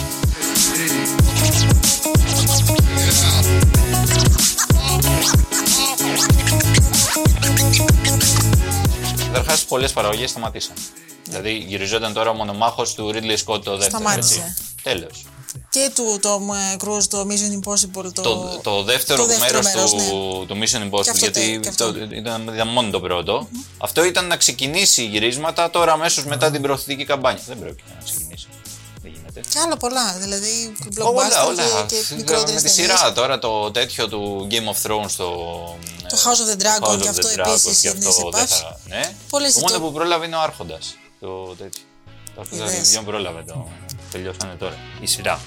Καταρχάς, 9.25 9.65
πολλές 9.65 9.91
παραγωγές 9.91 10.29
σταματήσαν. 10.29 10.75
Δηλαδή, 11.23 11.51
γυριζόταν 11.53 12.13
τώρα 12.13 12.29
ο 12.29 12.33
μονομάχος 12.33 12.93
του 12.93 13.11
Ridley 13.13 13.37
Scott 13.45 13.63
το 13.63 13.77
δεύτερο. 13.77 14.03
Σταμάτησε. 14.03 14.55
Τέλο. 14.83 15.07
Και 15.73 15.91
του 15.95 16.19
Tom 16.23 16.55
ε, 16.55 16.75
Cruise, 16.83 17.03
το 17.09 17.27
Mission 17.29 17.59
Impossible. 17.69 18.11
Το, 18.13 18.21
το, 18.21 18.59
το 18.63 18.83
δεύτερο, 18.83 19.21
το 19.21 19.27
δεύτερο 19.27 19.59
μέρος 19.63 19.73
μέρος, 19.73 19.91
του, 19.91 19.97
ναι. 20.39 20.45
του 20.45 20.57
Mission 20.59 20.89
Impossible, 20.89 20.99
αυτό 21.09 21.29
τε- 21.31 21.37
γιατί 21.37 21.59
και 21.59 21.69
αυτό. 21.69 21.93
το, 21.93 21.99
ήταν, 22.11 22.47
ήταν 22.53 22.67
μόνο 22.67 22.89
το 22.89 22.99
πρώτο. 22.99 23.47
Αυτό 23.77 24.03
ήταν 24.03 24.27
να 24.27 24.37
ξεκινήσει 24.37 25.05
γυρίσματα 25.05 25.69
τώρα 25.69 25.91
αμέσως 25.91 26.25
μετά 26.25 26.51
την 26.51 26.61
προωθητική 26.61 27.05
καμπάνια. 27.05 27.41
Δεν 27.47 27.59
πρόκειται 27.59 27.91
να 27.97 28.03
ξεκινήσει. 28.03 28.47
Δεν 29.01 29.11
γίνεται. 29.11 29.39
Και 29.49 29.59
άλλα 29.65 29.77
πολλά, 29.77 30.13
δηλαδή 30.21 30.73
Όλα, 30.99 31.27
blockbuster 31.29 31.47
όλα. 31.47 31.85
και, 31.87 31.95
και 31.95 32.03
Με 32.09 32.15
μικρότερες 32.15 32.61
τη 32.61 32.69
ταινίες. 32.69 32.97
σειρά 32.97 33.13
τώρα 33.13 33.39
το 33.39 33.71
τέτοιο 33.71 34.07
του 34.07 34.47
Game 34.51 34.55
of 34.75 34.87
Thrones, 34.91 35.11
το, 35.17 35.29
Το 36.09 36.17
House 36.23 36.39
of 36.47 36.57
the 36.57 36.61
Dragon, 36.63 36.87
House 36.89 36.93
of 36.93 37.01
και 37.01 37.05
the 37.07 37.09
αυτό 37.09 37.27
Dragon, 37.27 37.47
επίσης 37.47 37.79
και 37.79 37.87
είναι 37.87 37.97
αυτό 37.97 38.11
σε 38.11 38.21
δεν 38.21 38.31
παύση. 38.31 38.61
θα- 38.61 38.79
Ναι. 38.87 39.15
Πολλές 39.29 39.53
το 39.53 39.59
μόνο 39.59 39.73
το- 39.73 39.81
που 39.81 39.91
πρόλαβε 39.91 40.25
είναι 40.25 40.35
ο 40.35 40.41
Άρχοντας. 40.41 40.95
Το 41.19 41.27
τέτοιο. 41.57 41.81
Το 42.35 42.41
Άρχοντας 42.41 42.73
Είδες. 42.73 42.91
δεν 42.91 43.03
πρόλαβε 43.05 43.43
το. 43.47 43.67
Τελειώσανε 44.13 44.55
τώρα. 44.55 44.77
Η 45.01 45.05
σειρά. 45.07 45.41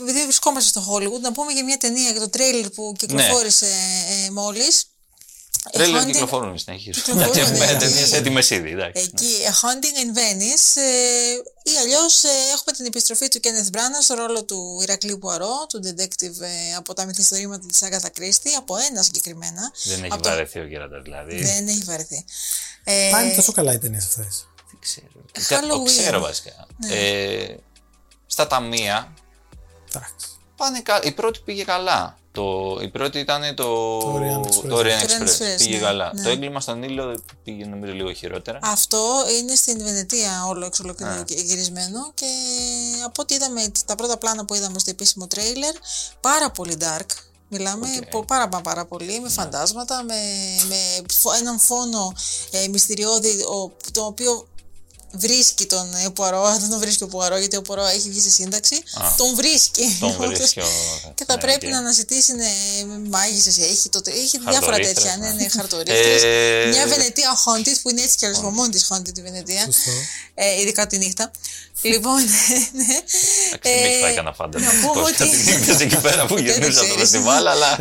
Επειδή 0.00 0.22
βρισκόμαστε 0.22 0.68
στο 0.80 0.92
Hollywood, 0.92 1.20
να 1.20 1.32
πούμε 1.32 1.52
για 1.52 1.64
μια 1.64 1.76
ταινία 1.76 2.10
για 2.10 2.20
το 2.20 2.28
τρέιλερ 2.28 2.70
που 2.70 2.94
κυκλοφόρησε 2.98 3.66
Ναι. 3.66 4.24
ε, 4.26 4.30
μόλις. 4.30 4.84
Τρέλερ 5.72 6.02
Haunting- 6.02 6.06
κυκλοφορούν 6.06 6.58
συνέχεια. 6.58 6.92
Κυκλοφορούν, 6.92 7.50
Με 7.58 7.72
ναι. 7.72 7.76
ταινίες 7.78 8.12
έτοιμες 8.12 8.50
ήδη, 8.50 8.70
εντάξει. 8.70 9.02
Εκεί, 9.02 9.32
A 9.44 9.50
Haunting 9.50 9.96
in 10.04 10.18
Venice, 10.18 10.80
ε, 10.82 11.70
ή 11.72 11.76
αλλιώς 11.82 12.22
έχουμε 12.54 12.72
την 12.76 12.86
επιστροφή 12.86 13.28
του 13.28 13.40
Kenneth 13.42 13.76
Branagh 13.76 14.02
στο 14.02 14.14
ρόλο 14.14 14.44
του 14.44 14.78
Ηρακλή 14.82 15.16
Πουαρό, 15.18 15.66
του 15.68 15.80
detective 15.86 16.40
ε, 16.40 16.74
από 16.76 16.94
τα 16.94 17.04
μυθιστορήματα 17.04 17.66
της 17.66 17.80
Agatha 17.82 18.20
Christie, 18.20 18.54
από 18.58 18.76
ένα 18.90 19.02
συγκεκριμένα. 19.02 19.72
Δεν 19.84 19.98
έχει 20.04 20.12
από 20.12 20.22
το- 20.22 20.28
βαρεθεί 20.28 20.60
ο 20.60 20.66
Κερατάς, 20.68 21.02
δηλαδή. 21.02 21.42
Δεν 21.42 21.68
έχει 21.68 21.82
βαρεθεί. 21.84 22.24
Ε, 22.84 23.08
Πάνε 23.12 23.34
τόσο 23.34 23.52
καλά 23.52 23.72
οι 23.72 23.78
ταινίε 23.78 23.98
αυτές. 23.98 24.46
Δεν 24.70 24.78
ξέρω. 24.80 25.06
Το 25.32 25.76
Halloween. 25.76 25.86
ξέρω 25.86 26.20
βασικά. 26.20 26.66
Ναι. 26.76 26.94
Ε, 26.94 27.56
στα 28.26 28.46
ταμεία 28.46 29.14
Εντάξει. 29.88 30.26
πάνε 30.56 30.80
κα... 30.80 31.00
Η 31.02 31.12
πρώτη 31.12 31.40
πήγε 31.44 31.64
καλά. 31.64 32.18
Το... 32.32 32.78
Η 32.82 32.88
πρώτη 32.88 33.18
ήταν 33.18 33.54
το, 33.54 33.64
Το 33.98 34.18
Orient 34.18 34.46
Express. 34.46 34.62
το 34.68 34.68
Orient 34.68 34.68
Το 34.68 34.78
Orient 34.78 35.02
Express. 35.02 35.22
Express, 35.22 35.56
Πήγε 35.58 35.76
ναι, 35.76 35.82
καλά. 35.82 36.12
ναι. 36.14 36.22
Το 36.22 36.28
έγκλημα 36.28 36.60
στον 36.60 36.82
ήλιο 36.82 37.22
πήγε 37.44 37.64
νομίζω 37.64 37.92
λίγο 37.92 38.12
χειρότερα. 38.12 38.58
Αυτό 38.62 39.24
είναι 39.38 39.54
στην 39.54 39.78
Βενετία 39.84 40.44
όλο 40.48 40.66
εξ 40.66 40.80
ολοκλήρου 40.80 41.24
γυρισμένο 41.26 42.12
και 42.14 42.26
από 43.04 43.22
ό,τι 43.22 43.34
είδαμε, 43.34 43.72
τα 43.86 43.94
πρώτα 43.94 44.16
πλάνα 44.18 44.44
που 44.44 44.54
είδαμε 44.54 44.78
στο 44.78 44.90
επίσημο 44.90 45.26
τρέιλερ, 45.26 45.74
πάρα 46.20 46.50
πολύ 46.50 46.76
dark. 46.80 47.06
Μιλάμε 47.48 47.86
Οκ. 47.96 48.06
πο- 48.10 48.24
πάρα, 48.24 48.48
πάρα, 48.48 48.62
πάρα 48.62 48.84
πολύ, 48.84 49.20
με 49.20 49.28
φαντάσματα, 49.28 50.02
με, 50.02 50.14
με 50.68 51.04
φο- 51.12 51.32
έναν 51.32 51.58
φόνο 51.58 52.12
ε, 52.50 52.68
μυστηριώδη, 52.68 53.42
ο, 53.42 53.72
το 53.92 54.04
οποίο 54.04 54.48
βρίσκει 55.16 55.66
τον 55.66 55.94
ε, 55.94 56.08
Πουαρό, 56.14 56.42
δεν 56.60 56.70
τον 56.70 56.78
βρίσκει 56.78 57.02
ο 57.02 57.06
Πουαρό 57.08 57.36
γιατί 57.38 57.56
ο 57.56 57.62
Πουαρό 57.62 57.86
έχει 57.86 58.08
βγει 58.10 58.20
σε 58.20 58.30
σύνταξη, 58.30 58.74
Α. 58.74 59.14
τον 59.16 59.34
βρίσκει. 59.34 59.96
Τον 60.00 60.16
βρίσκει 60.30 60.60
ο... 60.60 60.66
Και 61.14 61.24
θα 61.24 61.34
ναι, 61.34 61.40
πρέπει 61.40 61.66
οκ. 61.66 61.72
να 61.72 61.78
αναζητήσει 61.78 62.32
ναι, 62.34 62.50
μάγισσες, 63.10 63.58
έχει, 63.58 63.88
το, 63.88 64.00
έχει 64.04 64.38
διάφορα 64.38 64.54
Χαρτορίχτρες, 64.54 64.94
τέτοια, 65.04 65.16
ναι, 65.16 65.26
ναι. 65.26 65.32
ναι, 65.42 65.48
χαρτορίχτρες. 65.56 66.22
Ε, 66.22 66.66
Μια 66.72 66.86
Βενετία 66.86 67.30
haunted 67.44 67.76
που 67.82 67.90
είναι 67.90 68.02
έτσι 68.02 68.16
κι 68.16 68.24
αλλιώς 68.24 68.40
από 68.40 68.50
μόνη 68.50 68.68
της 68.72 68.86
haunted 68.90 69.18
η 69.18 69.22
Βενετία. 69.22 69.62
Σωστό. 69.64 69.90
Ε, 70.34 70.60
ειδικά 70.60 70.86
τη 70.86 70.98
νύχτα. 70.98 71.30
λοιπόν, 71.82 72.20
ναι. 72.22 72.84
Εντάξει, 73.54 73.88
μην 73.90 74.00
θα 74.00 74.08
έκανα 74.08 74.32
φάνταση. 74.32 74.64
να 74.64 74.70
πούμε 74.70 75.00
Πώς 75.02 75.10
ότι- 75.10 75.16
θα 75.16 75.28
την 75.28 75.38
νύχτες 75.44 75.80
εκεί 75.80 75.96
πέρα 75.96 76.26
που 76.26 76.34
Δεν 76.34 76.44
το 76.44 76.50
γυρνούσα 76.50 76.78
το 76.80 76.84
ξέρεις. 76.84 77.00
φεστιβάλ, 77.00 77.46
αλλά 77.46 77.78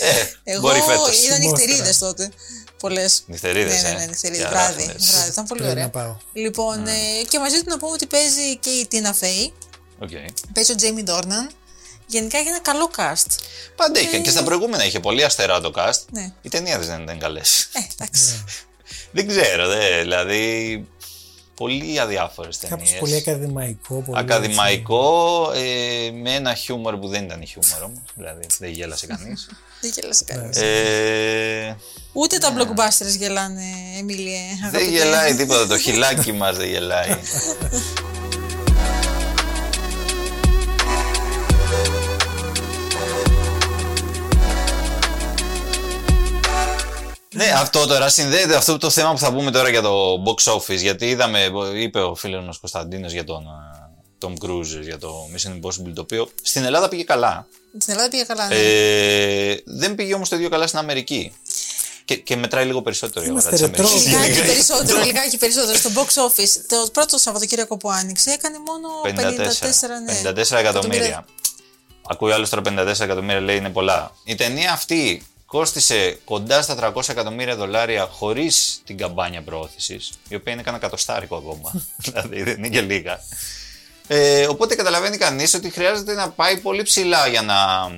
ε, 0.00 0.24
Εγώ 0.44 0.60
μπορεί 0.60 0.80
φέτος. 0.80 1.24
είδα 1.24 1.36
Μόστρα. 1.36 1.38
νυχτερίδες 1.38 1.98
τότε. 1.98 2.30
Πολλέ. 2.78 3.04
Νυχτερίδες, 3.26 3.82
ναι, 3.82 3.88
ε. 3.88 3.92
ναι, 3.92 3.98
ναι, 3.98 4.06
νυχτερίδες. 4.06 4.38
Για 4.40 4.48
Βράδυ, 4.48 4.84
ράφτες. 4.86 5.10
βράδυ. 5.10 5.30
Ήταν 5.30 5.44
πολύ 5.46 5.60
Πρέπει 5.60 5.72
ωραία. 5.74 5.84
να 5.84 5.90
πάω. 5.90 6.16
Λοιπόν, 6.32 6.86
ε, 6.86 7.22
και 7.28 7.38
μαζί 7.38 7.56
του 7.58 7.64
να 7.68 7.78
πούμε 7.78 7.92
ότι 7.92 8.06
παίζει 8.06 8.56
και 8.56 8.70
η 8.70 8.86
Τίνα 8.86 9.12
Φέη. 9.12 9.52
Οκ. 9.98 10.10
Παίζει 10.52 10.72
ο 10.72 10.74
Τζέιμι 10.74 11.02
Ντόρναν. 11.02 11.50
Γενικά 12.06 12.38
έχει 12.38 12.48
ένα 12.48 12.60
καλό 12.60 12.90
cast. 12.96 13.38
Πάντα 13.76 14.00
είχε. 14.00 14.18
Και 14.18 14.30
στα 14.30 14.42
προηγούμενα 14.42 14.84
είχε 14.84 15.00
πολύ 15.00 15.24
αστερά 15.24 15.60
το 15.60 15.72
cast. 15.76 16.00
Ναι. 16.10 16.32
Οι 16.42 16.48
ταινίε 16.48 16.78
δεν 16.78 17.02
ήταν 17.02 17.18
καλές. 17.18 17.68
Ε, 17.72 17.78
εντάξει. 17.92 18.44
δεν 19.16 19.28
ξέρω, 19.28 19.68
δε, 19.68 20.00
δηλαδή. 20.00 20.86
Πολύ 21.56 22.00
αδιάφορες 22.00 22.58
Κάπω 22.58 22.76
ταινίες. 22.76 22.98
πολύ 22.98 23.16
ακαδημαϊκό. 23.16 23.94
Πολύ 24.06 24.18
Ακαδημαϊκό, 24.18 25.50
ε, 25.54 26.10
με 26.10 26.34
ένα 26.34 26.54
χιούμορ 26.54 26.96
που 26.98 27.08
δεν 27.08 27.24
ήταν 27.24 27.46
χιούμορ 27.46 27.82
όμως. 27.82 28.02
Δηλαδή 28.14 28.46
δεν 28.58 28.70
γέλασε 28.70 29.06
κανείς. 29.06 29.48
Δεν 29.80 29.90
γέλασε 29.94 30.24
κανείς. 30.24 30.56
ε, 30.56 31.76
Ούτε 32.12 32.38
τα 32.38 32.52
blockbusters 32.56 33.16
γελάνε, 33.18 33.62
Εμίλιε. 33.98 34.38
δεν 34.70 34.80
αγαπητέ. 34.80 34.90
γελάει 34.98 35.34
τίποτα. 35.34 35.66
Το 35.66 35.78
χιλάκι 35.78 36.32
μας 36.32 36.56
δεν 36.56 36.68
γελάει. 36.68 37.08
Ναι, 47.46 47.52
αυτό 47.52 47.86
τώρα 47.86 48.08
συνδέεται 48.08 48.56
αυτό 48.56 48.78
το 48.78 48.90
θέμα 48.90 49.12
που 49.12 49.18
θα 49.18 49.32
πούμε 49.32 49.50
τώρα 49.50 49.68
για 49.68 49.82
το 49.82 50.22
box 50.26 50.52
office. 50.52 50.76
Γιατί 50.80 51.08
είδαμε, 51.08 51.50
είπε 51.74 52.00
ο 52.00 52.14
φίλος 52.14 52.44
μα 52.44 52.52
Κωνσταντίνος 52.60 53.12
για 53.12 53.24
τον 53.24 53.44
ε, 53.46 54.26
Tom 54.26 54.44
Cruise, 54.44 54.82
για 54.82 54.98
το 54.98 55.28
Mission 55.34 55.50
Impossible, 55.50 55.92
το 55.94 56.00
οποίο 56.00 56.30
στην 56.42 56.64
Ελλάδα 56.64 56.88
πήγε 56.88 57.02
καλά. 57.02 57.46
Στην 57.78 57.92
Ελλάδα 57.92 58.08
πήγε 58.10 58.22
καλά. 58.22 58.48
ναι. 58.48 58.54
Ε, 58.54 59.56
δεν 59.64 59.94
πήγε 59.94 60.14
όμως 60.14 60.28
το 60.28 60.36
ίδιο 60.36 60.48
καλά 60.48 60.66
στην 60.66 60.78
Αμερική. 60.78 61.32
Και, 62.04 62.16
και 62.16 62.36
μετράει 62.36 62.64
λίγο 62.64 62.82
περισσότερο 62.82 63.24
η 63.24 63.28
αγορά 63.28 63.48
Είμαστε 63.48 63.66
τη 63.66 63.72
Αμερικής. 63.80 64.04
ρετρό. 64.04 64.20
Λιγάκι 64.20 64.46
περισσότερο, 64.52 65.04
λιγάκι 65.04 65.38
περισσότερο. 65.38 65.78
Στο 65.78 65.90
box 65.94 66.28
office, 66.28 66.60
το 66.68 66.88
πρώτο 66.92 67.18
Σαββατοκύριακο 67.18 67.76
που 67.76 67.90
άνοιξε, 67.90 68.30
έκανε 68.30 68.56
μόνο 68.66 68.88
54, 69.04 69.38
54, 69.38 70.32
ναι. 70.34 70.44
54 70.44 70.58
εκατομμύρια. 70.58 71.26
Ακούει 72.08 72.32
άλλος 72.32 72.50
τώρα 72.50 72.62
54 72.64 73.00
εκατομμύρια, 73.00 73.40
λέει 73.40 73.56
είναι 73.56 73.70
πολλά. 73.70 74.12
Η 74.24 74.34
ταινία 74.34 74.72
αυτή 74.72 75.26
κόστησε 75.46 76.18
κοντά 76.24 76.62
στα 76.62 76.92
300 76.94 77.08
εκατομμύρια 77.08 77.56
δολάρια 77.56 78.06
χωρίς 78.06 78.80
την 78.84 78.96
καμπάνια 78.96 79.42
προώθησης, 79.42 80.10
η 80.28 80.34
οποία 80.34 80.52
είναι 80.52 80.62
κανένα 80.62 80.82
κατοστάρικο 80.82 81.36
ακόμα. 81.36 81.82
δηλαδή 82.04 82.42
δεν 82.42 82.56
είναι 82.58 82.68
και 82.68 82.80
λίγα. 82.80 83.20
Ε, 84.06 84.46
οπότε 84.46 84.74
καταλαβαίνει 84.74 85.16
κανείς 85.16 85.54
ότι 85.54 85.70
χρειάζεται 85.70 86.14
να 86.14 86.30
πάει 86.30 86.58
πολύ 86.58 86.82
ψηλά 86.82 87.26
για 87.28 87.42
να, 87.42 87.90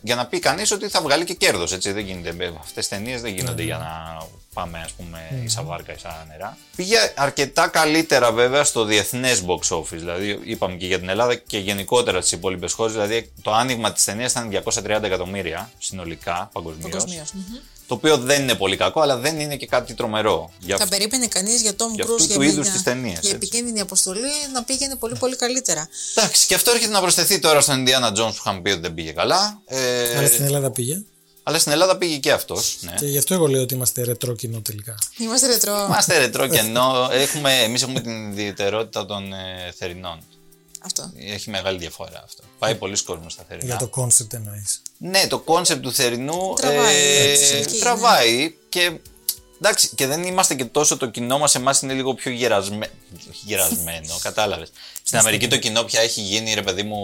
για 0.00 0.14
να 0.14 0.26
πει 0.26 0.38
κανείς 0.38 0.70
ότι 0.70 0.88
θα 0.88 1.00
βγάλει 1.00 1.24
και 1.24 1.34
κέρδος. 1.34 1.78
Δεν 1.78 1.98
γίνεται. 1.98 2.52
Αυτές 2.58 2.74
τις 2.74 2.88
ταινίες 2.88 3.20
δεν 3.20 3.34
γίνονται 3.34 3.62
για 3.62 3.76
να 3.76 4.26
πάμε, 4.52 4.78
ας 4.84 4.92
πούμε, 4.92 5.42
ίσα 5.44 5.62
βάρκα, 5.62 5.92
ίσα 5.92 6.26
νερά. 6.28 6.56
Πήγε 6.76 7.12
αρκετά 7.16 7.68
καλύτερα 7.68 8.32
βέβαια 8.32 8.64
στο 8.64 8.84
διεθνές 8.84 9.44
box 9.46 9.76
office. 9.76 9.86
Δηλαδή, 9.88 10.40
είπαμε 10.44 10.76
και 10.76 10.86
για 10.86 10.98
την 10.98 11.08
Ελλάδα 11.08 11.34
και 11.34 11.58
γενικότερα 11.58 12.20
στις 12.20 12.32
υπόλοιπες 12.32 12.72
χώρες. 12.72 12.92
Δηλαδή, 12.92 13.32
το 13.42 13.52
άνοιγμα 13.52 13.92
της 13.92 14.04
ταινίας 14.04 14.30
ήταν 14.30 14.48
230 14.48 15.02
εκατομμύρια 15.02 15.70
συνολικά 15.78 16.50
παγκοσμίως. 16.52 16.90
Παγκοσμίως, 16.90 17.32
μμμ. 17.32 17.58
Το 17.88 17.94
οποίο 17.94 18.16
δεν 18.18 18.42
είναι 18.42 18.54
πολύ 18.54 18.76
κακό, 18.76 19.00
αλλά 19.00 19.16
δεν 19.16 19.40
είναι 19.40 19.56
και 19.56 19.66
κάτι 19.66 19.94
τρομερό. 19.94 20.50
Για 20.60 20.76
Θα 20.76 20.88
περίμενε 20.88 21.26
κανείς 21.26 21.60
για 21.62 21.70
Tom 21.72 21.86
Για 21.94 22.04
Cruise 22.04 22.10
αυτού 22.10 22.24
για, 22.24 22.34
του 22.34 22.40
μια- 22.40 22.48
είδους 22.50 22.68
τις 22.68 22.82
ταινίες, 22.82 23.10
για 23.10 23.18
έτσι. 23.20 23.30
επικίνδυνη 23.34 23.80
αποστολή 23.80 24.20
να 24.52 24.62
πήγαινε 24.62 24.96
πολύ 24.96 25.16
πολύ 25.18 25.36
καλύτερα. 25.36 25.88
Εντάξει, 26.14 26.46
και 26.46 26.54
αυτό 26.54 26.70
έρχεται 26.70 26.92
να 26.92 27.00
προσθεθεί 27.00 27.38
τώρα 27.38 27.60
στον 27.60 27.84
Indiana 27.86 28.08
Jones 28.12 28.26
που 28.30 28.34
είχαμε 28.38 28.60
πει 28.60 28.70
ότι 28.70 28.80
δεν 28.80 28.94
πήγε 28.94 29.10
καλά. 29.12 29.60
Ε, 29.66 30.16
Αλλά 30.18 30.26
στην 30.26 30.44
Ελλάδα 30.44 30.70
πήγε. 30.70 31.02
αλλά 31.42 31.58
στην 31.58 31.72
Ελλάδα 31.72 31.96
πήγε 31.96 32.16
και 32.16 32.32
αυτός. 32.32 32.76
Ναι. 32.80 32.94
Και 32.98 33.06
γι' 33.06 33.18
αυτό 33.18 33.34
εγώ 33.34 33.46
λέω 33.46 33.62
ότι 33.62 33.74
είμαστε 33.74 34.04
ρετρό 34.04 34.34
κοινό 34.34 34.60
τελικά. 34.60 34.94
Είμαστε 35.18 35.46
ρετρό. 35.46 35.84
Είμαστε 35.86 36.18
ρετρό 36.18 36.46
και 36.48 36.58
ενώ 36.58 37.08
έχουμε, 37.12 37.52
εμείς 37.62 37.82
έχουμε 37.82 38.00
την 38.00 38.30
ιδιαιτερότητα 38.30 39.06
των 39.06 39.32
ε, 39.32 39.72
θερινών. 39.78 40.18
Αυτό. 40.88 41.12
Έχει 41.16 41.50
μεγάλη 41.50 41.78
διαφορά 41.78 42.22
αυτό. 42.24 42.42
Πάει 42.58 42.74
πολύς 42.74 43.02
κόσμος 43.02 43.32
στα 43.32 43.44
θερινά. 43.48 43.66
Για 43.66 43.76
το 43.76 43.88
concept 43.88 44.34
εννοείς. 44.34 44.82
Ναι, 44.98 45.26
το 45.26 45.38
concept 45.38 45.82
του 45.82 45.92
θερινού 45.92 46.54
Τραβάει, 46.54 46.96
ε, 46.96 47.30
έτσι, 47.30 47.54
εκεί 47.54 47.70
είναι. 47.70 47.78
τραβάει 47.78 48.54
και 48.68 48.98
εντάξει, 49.56 49.90
και 49.94 50.06
δεν 50.06 50.22
είμαστε 50.22 50.54
και 50.54 50.64
τόσο 50.64 50.96
το 50.96 51.06
κοινό 51.06 51.38
μας, 51.38 51.54
εμάς 51.54 51.82
είναι 51.82 51.92
λίγο 51.92 52.14
πιο 52.14 52.30
γερασμέ... 52.30 52.90
γερασμένο, 53.44 54.18
κατάλαβες. 54.28 54.70
Στην 55.02 55.18
Αμερική 55.18 55.48
το 55.48 55.56
κοινό 55.56 55.82
πια 55.82 56.00
έχει 56.00 56.20
γίνει, 56.20 56.54
ρε 56.54 56.62
παιδί 56.62 56.82
μου, 56.82 56.98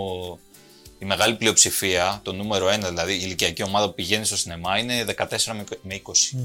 η 0.99 1.05
μεγάλη 1.05 1.35
πλειοψηφία, 1.35 2.21
το 2.23 2.33
νούμερο 2.33 2.69
ένα 2.69 2.89
δηλαδή, 2.89 3.13
η 3.13 3.21
ηλικιακή 3.23 3.63
ομάδα 3.63 3.87
που 3.87 3.95
πηγαίνει 3.95 4.25
στο 4.25 4.37
σινεμά 4.37 4.79
είναι 4.79 5.05
14 5.19 5.27
με 5.83 6.01
20. 6.33 6.39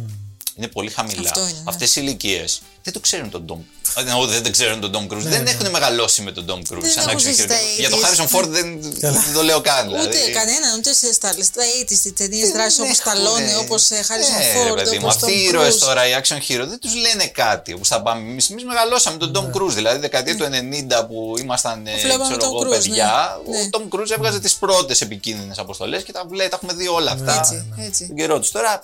Είναι 0.60 0.68
πολύ 0.68 0.90
χαμηλά. 0.90 1.22
Αυτό 1.30 1.40
είναι, 1.40 1.50
ναι. 1.52 1.64
Αυτές 1.64 1.96
οι 1.96 2.02
ηλικίες 2.04 2.62
δεν 2.84 2.94
το 2.94 3.00
ξέρουν 3.00 3.30
τον 3.30 3.46
Tom. 3.50 3.58
Ε, 3.96 4.04
δεν, 4.04 4.44
δεν 4.44 4.52
ξέρουν 4.52 4.80
τον 4.80 4.92
Tom 4.94 5.14
Cruise. 5.14 5.22
δεν 5.22 5.48
έχουν 5.48 5.70
μεγαλώσει 5.70 6.22
με 6.22 6.32
τον 6.32 6.46
Tom 6.50 6.74
Cruise. 6.74 6.80
Δεν 6.82 6.92
σαν 6.92 7.04
έχουν 7.08 7.20
action 7.20 7.24
ζήσει 7.24 7.44
hero. 7.44 7.48
τα 7.48 7.56
Για 7.78 7.90
τον 7.90 8.00
80s. 8.00 8.04
Harrison 8.04 8.28
Ford 8.38 8.48
δεν, 8.48 8.82
δεν 9.00 9.34
το 9.34 9.44
λέω 9.44 9.62
καν. 9.62 9.88
Δηλαδή. 9.88 10.08
Ούτε 10.08 10.32
κανέναν, 10.32 10.78
ούτε 10.78 10.94
σε 10.94 11.14
στα 11.14 11.32
στα 11.32 11.62
80's, 11.82 11.86
τις 11.88 12.14
ταινίες 12.16 12.50
δράσης 12.52 12.80
όπως 12.80 13.00
έχουν, 13.00 13.12
Σταλόνε, 13.12 13.52
ε, 13.52 13.56
όπω 13.56 13.76
Χάρισον 14.08 14.36
ναι, 14.38 14.54
ρε 14.54 14.60
Φόρντ, 14.68 14.76
παιδί 14.82 14.98
μου, 14.98 15.02
όπως 15.04 15.16
Αυτοί 15.16 15.32
οι 15.32 15.44
ήρωες 15.44 15.78
τώρα, 15.78 16.08
οι 16.08 16.12
action 16.22 16.38
hero, 16.38 16.66
δεν 16.68 16.80
τους 16.80 16.96
λένε 16.96 17.28
κάτι. 17.28 17.74
Όπως 17.74 17.88
θα 17.88 18.02
πάμε 18.02 18.22
εμείς. 18.30 18.50
Εμείς 18.50 18.64
μεγαλώσαμε 18.66 19.18
τον 19.18 19.32
Tom 19.36 19.58
Cruise. 19.58 19.74
Δηλαδή, 19.74 20.00
δεκαετία 20.00 20.36
του 20.38 20.44
90 20.44 21.06
που 21.08 21.34
ήμασταν 21.40 21.88
ε, 21.88 21.98
Βλέπαμε 21.98 22.24
ξέρω 22.24 22.38
τον 22.40 22.50
εγώ, 22.50 22.60
Cruise, 22.60 22.70
παιδιά. 22.70 23.40
ναι. 23.50 23.58
Ο 23.58 23.70
Tom 23.72 23.96
Cruise 23.96 24.10
έβγαζε 24.12 24.40
τις 24.40 24.54
πρώτες 24.56 25.02
επικίνδυνες 25.02 25.58
αποστολές 25.58 26.04
και 26.04 26.12
τα, 26.12 26.24
βλέ- 26.30 26.50
τα 26.50 26.56
έχουμε 26.56 26.74
δει 26.74 26.88
όλα 26.88 27.12
αυτά. 27.12 27.40
Έτσι, 27.40 27.74
έτσι. 27.88 28.08
Τον 28.08 28.16
καιρό 28.16 28.40
τους. 28.40 28.52
Τώρα 28.52 28.84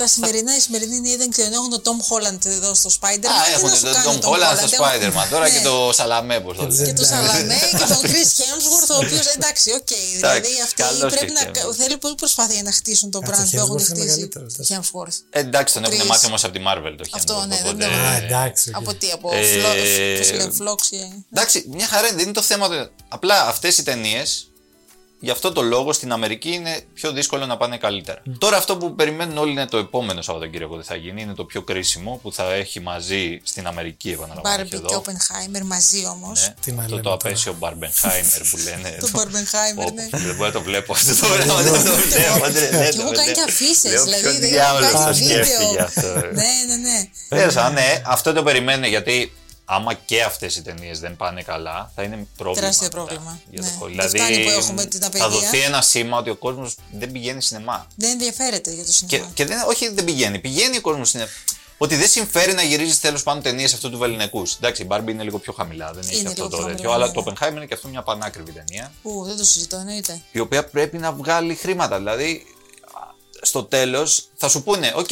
Τα 0.00 0.06
σημερινά, 0.06 0.56
οι 0.56 0.60
σημερινοί 0.60 1.00
νέοι 1.00 1.16
δεν 1.16 1.30
ξέρουν. 1.30 1.52
Έχουν 1.52 1.70
τον 1.70 1.82
Tom 1.86 1.98
Holland 2.08 2.46
εδώ 2.46 2.74
στο 2.74 2.90
Spider-Man. 3.00 3.32
Α, 3.40 3.42
τι 3.46 3.52
έχουν 3.56 3.68
να 3.70 3.74
σου 3.76 3.82
τον 3.82 3.92
κάνει 3.92 4.18
Tom 4.22 4.26
ο 4.26 4.32
Holland 4.32 4.56
στο 4.56 4.68
Έχουν- 4.72 4.86
Spider-Man. 4.86 5.26
Τώρα 5.30 5.44
Ναι. 5.48 5.50
και 5.54 5.60
το 5.68 5.90
Σαλαμέ, 5.98 6.40
πώς 6.40 6.56
το 6.56 6.66
Και 6.66 6.72
λένε. 6.74 6.86
Και 6.86 6.92
τον 6.92 7.06
Σαλαμέ 7.06 7.58
και 7.80 7.86
τον 7.94 8.00
Chris 8.10 8.30
Hemsworth, 8.40 8.90
ο 8.94 8.96
οποίος 9.04 9.26
εντάξει, 9.36 9.70
οκ. 9.78 9.88
δηλαδή 10.16 10.48
αυτοί 10.64 10.82
καλός 10.82 11.12
πρέπει 11.14 11.32
και 11.32 11.32
να. 11.32 11.40
Hemsworth. 11.50 11.74
Θέλει 11.76 11.96
πολύ 11.96 12.14
προσπάθεια 12.14 12.54
για 12.54 12.62
να 12.62 12.72
χτίσουν 12.72 13.10
το 13.10 13.18
Κάτσε, 13.18 13.42
brand 13.42 13.48
που 13.50 13.56
ο 13.56 13.60
έχουν 13.60 13.76
Hemsworth 13.76 13.78
είναι 13.78 13.84
χτίσει. 13.84 14.04
μεγαλύτερος, 14.06 14.54
δεν- 14.56 14.66
Hemsworth. 14.80 15.16
Ε, 15.30 15.40
Εντάξει, 15.40 15.74
τον 15.74 15.84
έχουν 15.84 16.00
Chris. 16.00 16.06
μάθει 16.06 16.26
όμως 16.26 16.44
από 16.44 16.52
τη 16.52 16.60
Marvel 16.68 16.94
το 16.98 17.04
Αυτό, 17.12 17.34
Hemsworth, 17.38 17.46
ναι, 17.48 17.56
δεν 17.56 17.66
οπότε- 17.66 17.84
το- 17.84 18.06
Α, 18.08 18.16
εντάξει. 18.16 18.68
οκ. 18.70 18.76
Από 18.76 18.94
τι, 18.94 19.10
από 19.10 19.30
Ε, 19.32 19.42
Φλο- 19.42 20.18
πώς 20.18 20.30
λένε, 20.32 20.52
Flux 20.58 20.80
και. 20.90 20.96
Εντάξει, 21.32 21.64
μια 21.68 21.86
χαρά 21.86 22.06
είναι, 22.06 22.16
δεν 22.16 22.24
είναι 22.24 22.32
το 22.32 22.42
θέμα. 22.42 22.68
του- 22.68 22.90
Απλά 23.08 23.46
αυτές 23.46 23.78
οι 23.78 23.82
ταινίες 23.82 24.49
γι' 25.20 25.30
αυτό 25.30 25.52
το 25.52 25.62
λόγο 25.62 25.92
στην 25.92 26.12
Αμερική 26.12 26.50
είναι 26.52 26.80
πιο 26.94 27.12
δύσκολο 27.12 27.46
να 27.46 27.56
πάνε 27.56 27.76
καλύτερα. 27.76 28.22
Τώρα 28.38 28.56
αυτό 28.56 28.76
που 28.76 28.94
περιμένουν 28.94 29.38
όλοι 29.38 29.50
είναι 29.50 29.66
το 29.66 29.76
επόμενο 29.76 30.22
Σαββατοκύριακο 30.22 30.74
ότι 30.74 30.86
θα 30.86 30.96
γίνει, 30.96 31.22
είναι 31.22 31.34
το 31.34 31.44
πιο 31.44 31.62
κρίσιμο 31.62 32.18
που 32.22 32.32
θα 32.32 32.52
έχει 32.52 32.80
μαζί 32.80 33.40
στην 33.44 33.66
Αμερική, 33.66 34.10
επαναλαμβάνω. 34.10 34.56
Μπάρμπι 34.56 34.80
και 34.88 34.94
Όπενχάιμερ 34.94 35.64
μαζί 35.64 36.06
όμως. 36.06 36.40
Ναι, 36.40 36.54
Τι 36.64 36.72
να 36.72 36.76
αυτό 36.82 36.90
λέμε 36.94 37.02
το 37.02 37.16
τώρα. 37.16 37.20
απέσιο 37.24 37.54
Μπαρμπενχάιμερ 37.58 38.40
που 38.50 38.56
λένε. 38.64 38.96
Το 39.00 39.08
Barbenheimer, 39.12 39.84
Πω, 39.84 39.90
ναι. 39.94 40.08
πω, 40.10 40.18
Δεν 40.18 40.34
μπορώ 40.34 40.46
να 40.46 40.52
το 40.52 40.62
βλέπω 40.62 40.92
αυτό 40.92 41.14
το 41.20 41.26
πράγμα. 41.34 41.62
Δεν 41.62 41.72
το 41.84 41.90
βλέπω. 42.10 42.38
δεν- 42.50 42.52
δεν 42.52 42.90
Και 42.90 42.96
το 42.96 43.02
έχω 43.02 43.10
κάνει 43.10 43.22
βλέπω. 43.24 43.32
και 43.32 43.42
αφήσεις. 43.48 43.92
Λέω, 43.92 44.04
Δηλαδή 44.04 44.22
ποιος 44.22 44.38
δεν 44.38 44.42
έχω 44.42 44.52
διάολος 44.52 44.90
κάνει 44.92 45.04
το 45.04 45.14
βίντεο. 45.14 45.44
σκέφτηκε 45.44 45.80
αυτό, 45.82 46.20
ρε. 46.20 46.30
Ναι, 46.32 46.50
ναι, 46.68 46.76
ναι. 46.88 47.08
Τέλος 47.28 47.54
πάντων, 47.54 47.72
ναι, 47.74 48.02
αυτό 48.06 48.32
το 48.32 48.42
περιμένουν 48.42 48.84
γιατί 48.84 49.32
άμα 49.72 49.94
και 49.94 50.22
αυτές 50.22 50.56
οι 50.56 50.62
ταινίες 50.62 51.00
δεν 51.00 51.16
πάνε 51.16 51.42
καλά, 51.42 51.92
θα 51.94 52.02
είναι 52.02 52.26
πρόβλημα. 52.36 52.60
Τεράστιο 52.60 52.88
μετά 52.92 52.96
πρόβλημα, 52.96 53.40
Για 53.50 53.62
ναι. 53.62 53.68
το 53.68 53.74
χώρο. 53.78 53.92
Δεν 53.94 54.08
Δηλαδή, 54.08 54.18
φτάνει 54.18 54.44
που 54.44 54.50
έχουμε 54.50 54.84
την 54.84 55.00
θα 55.00 55.06
απαιτία. 55.06 55.28
δοθεί 55.28 55.58
ένα 55.60 55.82
σήμα 55.82 56.18
ότι 56.18 56.30
ο 56.30 56.36
κόσμος 56.36 56.74
δεν 56.92 57.12
πηγαίνει 57.12 57.42
σινεμά. 57.42 57.86
Δεν 57.96 58.10
ενδιαφέρεται 58.10 58.70
για 58.72 58.84
το 58.84 58.90
Και, 58.90 58.94
σινεμά. 59.16 59.30
και 59.34 59.44
δεν, 59.44 59.58
όχι 59.68 59.88
δεν 59.88 60.04
πηγαίνει, 60.04 60.38
πηγαίνει 60.38 60.76
ο 60.76 60.80
κόσμος 60.80 61.08
σινεμά. 61.08 61.28
Ότι 61.78 61.96
δεν 61.96 62.08
συμφέρει 62.08 62.52
να 62.52 62.62
γυρίζεις 62.62 63.00
τέλος 63.00 63.22
πάντων 63.22 63.42
ταινίες 63.42 63.74
αυτού 63.74 63.90
του 63.90 63.98
βεληνεκούς. 63.98 64.54
Εντάξει, 64.54 64.82
η 64.82 64.86
Barbie 64.90 65.08
είναι 65.08 65.22
λίγο 65.22 65.38
πιο 65.38 65.52
χαμηλά, 65.52 65.92
δεν 65.92 66.02
έχει 66.08 66.18
Είναι 66.18 66.28
αυτό 66.28 66.42
λίγο 66.42 66.48
το 66.56 66.62
πιο 66.62 66.66
τέτοιο. 66.66 66.90
χαμηλά, 66.90 66.94
Αλλά 66.94 67.06
ναι, 67.06 67.22
το 67.22 67.32
Oppenheimer 67.46 67.56
είναι 67.56 67.66
και 67.66 67.74
αυτό 67.74 67.88
μια 67.88 68.02
πανάκριβη 68.02 68.52
ταινία. 68.52 68.92
Ου, 69.02 69.24
δεν 69.24 69.36
το 69.36 69.44
συζητώ, 69.44 69.76
εννοείται. 69.76 70.20
Η 70.32 70.38
οποία 70.40 70.64
πρέπει 70.64 70.98
να 70.98 71.12
βγάλει 71.12 71.54
χρήματα. 71.54 71.96
Δηλαδή, 71.96 72.46
στο 73.42 73.64
τέλος 73.64 74.28
θα 74.36 74.48
σου 74.48 74.62
πούνε, 74.62 74.92
οκ, 74.96 75.10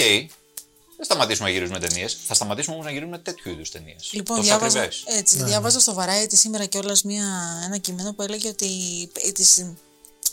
δεν 0.98 1.06
σταματήσουμε 1.06 1.48
να 1.48 1.54
γυρίζουμε 1.54 1.78
ταινίες. 1.78 2.18
Θα 2.26 2.34
σταματήσουμε 2.34 2.74
όμως 2.74 2.86
να 2.86 2.92
γυρίζουμε 2.92 3.18
τέτοιου 3.18 3.50
είδους 3.50 3.70
ταινίες. 3.70 4.08
Λοιπόν, 4.12 4.36
Τόσο 4.36 4.48
διάβαζα, 4.48 4.80
ακριβές. 4.80 5.16
έτσι, 5.18 5.44
διάβαζα 5.44 5.80
στο 5.80 5.96
Variety 5.98 6.32
σήμερα 6.32 6.64
κιόλας 6.64 7.02
ένα 7.64 7.78
κείμενο 7.78 8.12
που 8.14 8.22
έλεγε 8.22 8.48
ότι 8.48 8.68
τις 9.34 9.72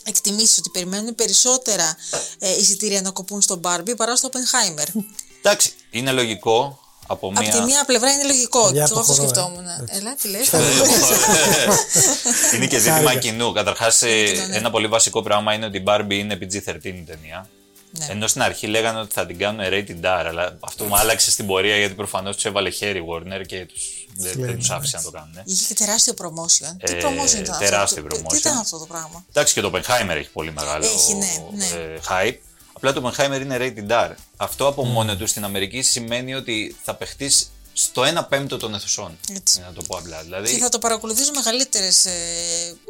εκτιμήσεις 0.04 0.58
ότι 0.58 0.70
περιμένουν 0.70 1.14
περισσότερα 1.14 1.96
ε, 2.38 2.56
εισιτήρια 2.56 3.00
να 3.00 3.10
κοπούν 3.10 3.42
στο 3.42 3.60
Barbie 3.64 3.96
παρά 3.96 4.16
στο 4.16 4.28
Oppenheimer. 4.32 5.00
Εντάξει, 5.38 5.72
είναι 5.90 6.12
λογικό 6.12 6.80
από 7.06 7.28
Από 7.28 7.40
μια. 7.40 7.50
τη 7.50 7.60
μία 7.60 7.84
πλευρά 7.84 8.12
είναι 8.12 8.24
λογικό. 8.24 8.60
Για 8.60 8.70
Και 8.70 8.78
εγώ 8.90 9.00
αυτό 9.00 9.12
αποχωρώ, 9.12 9.22
ε. 9.22 9.26
σκεφτόμουν. 9.28 9.64
Έλα, 9.86 10.14
τι 10.14 10.28
λες. 10.28 10.50
είναι 12.54 12.66
και 12.66 12.78
ζήτημα 12.78 12.94
Χάρηκα. 12.96 13.18
κοινού. 13.18 13.52
Καταρχάς, 13.52 13.98
κοινού, 13.98 14.46
ναι. 14.46 14.56
ένα 14.56 14.70
πολύ 14.70 14.86
βασικό 14.86 15.22
πράγμα 15.22 15.52
είναι 15.54 15.66
ότι 15.66 15.76
η 15.76 15.82
Barbie 15.86 16.12
είναι 16.12 16.38
PG-13 16.40 16.84
η 16.84 17.02
ταινία. 17.02 17.48
Ναι. 17.98 18.06
Ενώ 18.10 18.26
στην 18.26 18.42
αρχή 18.42 18.66
λέγανε 18.66 19.00
ότι 19.00 19.12
θα 19.12 19.26
την 19.26 19.38
κάνουν 19.38 19.60
rated 19.64 20.00
R, 20.04 20.24
αλλά 20.26 20.56
αυτό 20.60 20.84
μου 20.84 20.96
άλλαξε 20.96 21.30
στην 21.30 21.46
πορεία 21.46 21.76
γιατί 21.76 21.94
προφανώς 21.94 22.34
τους 22.34 22.44
έβαλε 22.44 22.70
χέρι 22.70 23.04
Warner 23.10 23.46
και 23.46 23.66
τους, 23.66 23.82
δεν, 24.16 24.32
δεν 24.32 24.32
Φλέγγι, 24.42 24.56
τους 24.56 24.70
άφησε 24.70 24.96
να 24.96 25.02
το 25.02 25.10
κάνουν. 25.10 25.40
Είχε 25.44 25.64
και 25.66 25.74
τεράστιο 25.74 26.14
promotion. 26.18 26.76
Τι 26.84 26.92
Ε, 26.92 27.00
promotion 27.00 27.38
ήταν 27.38 27.58
τεράστιο 27.58 28.02
αυτό. 28.02 28.16
Τι- 28.16 28.22
promotion. 28.22 28.28
Τι 28.30 28.36
ήταν 28.36 28.56
αυτό 28.56 28.78
το 28.78 28.86
πράγμα; 28.86 29.24
Εντάξει 29.32 29.54
και 29.54 29.60
το 29.60 29.70
Oppenheimer 29.74 30.08
έχει 30.16 30.28
πολύ 30.32 30.52
μεγάλο 30.52 30.84
Έχει, 30.84 31.14
ναι, 31.14 31.26
ναι. 31.56 31.64
ε, 31.64 31.98
hype. 32.08 32.36
Απλά 32.72 32.92
το 32.92 33.12
Oppenheimer 33.16 33.40
είναι 33.40 33.56
rated 33.60 33.90
R. 34.10 34.10
Αυτό 34.36 34.66
από 34.66 34.84
μόνο 34.84 35.16
του 35.16 35.26
στην 35.26 35.44
Αμερική 35.44 35.82
σημαίνει 35.82 36.34
ότι 36.34 36.76
θα 36.84 36.94
παιχτείς 36.94 37.50
στο 37.78 38.02
1 38.02 38.26
πέμπτο 38.28 38.56
των 38.56 38.74
αιθουσών. 38.74 39.18
Έτσι. 39.36 39.60
Να 39.60 39.72
το 39.72 39.82
πω 39.88 39.96
απλά. 39.96 40.22
Δηλαδή, 40.22 40.52
Και 40.52 40.58
θα 40.58 40.68
το 40.68 40.78
παρακολουθήσουν 40.78 41.34
μεγαλύτερες, 41.34 42.04
ε, 42.04 42.10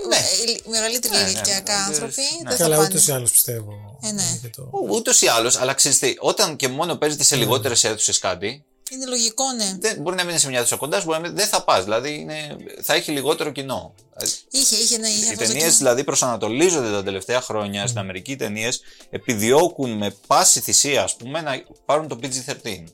Ναι. 0.08 0.16
ε, 0.16 0.70
μεγαλύτεροι 0.70 1.14
Ναι, 1.14 1.22
ναι, 1.22 1.30
ηλικιακά 1.30 1.76
ναι, 1.78 1.84
άνθρωποι. 1.84 2.20
ναι. 2.20 2.48
Δεν 2.48 2.56
θα 2.56 2.62
Καλά, 2.62 2.76
πάνε. 2.76 2.88
ούτως 2.88 3.06
ή 3.06 3.12
άλλως 3.12 3.30
πιστεύω. 3.30 3.98
Ε, 4.02 4.10
ναι. 4.12 4.22
είναι 4.22 4.38
και 4.42 4.48
το- 4.48 4.70
Ούτως 4.90 5.20
ή 5.22 5.26
άλλως, 5.26 5.56
αλλά 5.56 5.74
ξέρεις 5.74 5.98
τι, 5.98 6.14
όταν 6.18 6.56
και 6.56 6.68
μόνο 6.68 6.96
παίζεται 6.96 7.24
σε 7.24 7.36
λιγότερες 7.36 7.84
αίθουσες 7.84 8.18
κάτι, 8.18 8.64
Είναι 8.90 9.06
λογικό, 9.06 9.44
ναι. 9.52 9.76
δεν, 9.80 10.00
μπορεί 10.00 10.16
να 10.16 10.22
μην 10.22 10.30
είναι 10.30 10.40
σε 10.40 10.48
μια 10.48 10.58
αίθουσα 10.58 10.76
κοντά, 10.76 10.98
σου, 11.00 11.04
μπορεί 11.04 11.20
να 11.20 11.26
μην, 11.28 11.36
δεν 11.36 11.46
θα 11.46 11.62
πας. 11.64 11.84
Δηλαδή 11.84 12.14
είναι, 12.18 12.56
θα 12.82 12.94
έχει 12.94 13.10
λιγότερο 13.10 13.50
κοινό. 13.50 13.94
Ε, 14.16 14.26
Είχε, 14.50 14.76
είχε, 14.76 14.98
ναι, 14.98 15.08
είχε 15.08 15.18
Οι 15.18 15.28
αυτό 15.28 15.32
το 15.32 15.46
ταινίες 15.46 15.62
κοινό. 15.64 15.76
δηλαδή 15.76 16.04
προσανατολίζονται 16.04 16.90
τα 16.90 17.02
τελευταία 17.02 17.40
χρόνια 17.40 17.86
στην 17.86 17.98
Αμερική. 17.98 18.32
Οι 18.32 18.36
ταινίες 18.36 18.80
επιδιώκουν 19.10 19.90
με 19.96 20.14
πάση 20.26 20.60
θυσία, 20.60 21.02
ας 21.02 21.16
πούμε, 21.16 21.40
να 21.40 21.62
πάρουν 21.84 22.08
το 22.08 22.18
PG-13 22.22 22.84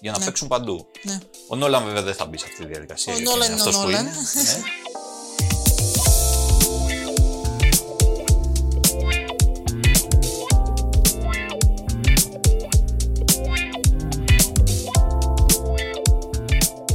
για 0.00 0.12
να 0.12 0.18
Ναι. 0.18 0.24
παίξουν 0.24 0.48
παντού. 0.48 0.86
Ναι. 1.02 1.18
Ο 1.48 1.56
Νόλαν 1.56 1.84
βέβαια 1.84 2.02
δεν 2.02 2.14
θα 2.14 2.26
μπει 2.26 2.38
σε 2.38 2.44
αυτή 2.48 2.62
τη 2.62 2.66
διαδικασία. 2.66 3.12
Ο 3.12 3.16
γιατί 3.16 3.30
Νόλαν 3.30 3.52
είναι 3.52 3.60
ο 3.60 3.64
αυτός 3.64 3.76
που 3.76 3.82
Νόλαν. 3.82 4.00
είναι, 4.06 4.10
ναι. 4.34 4.62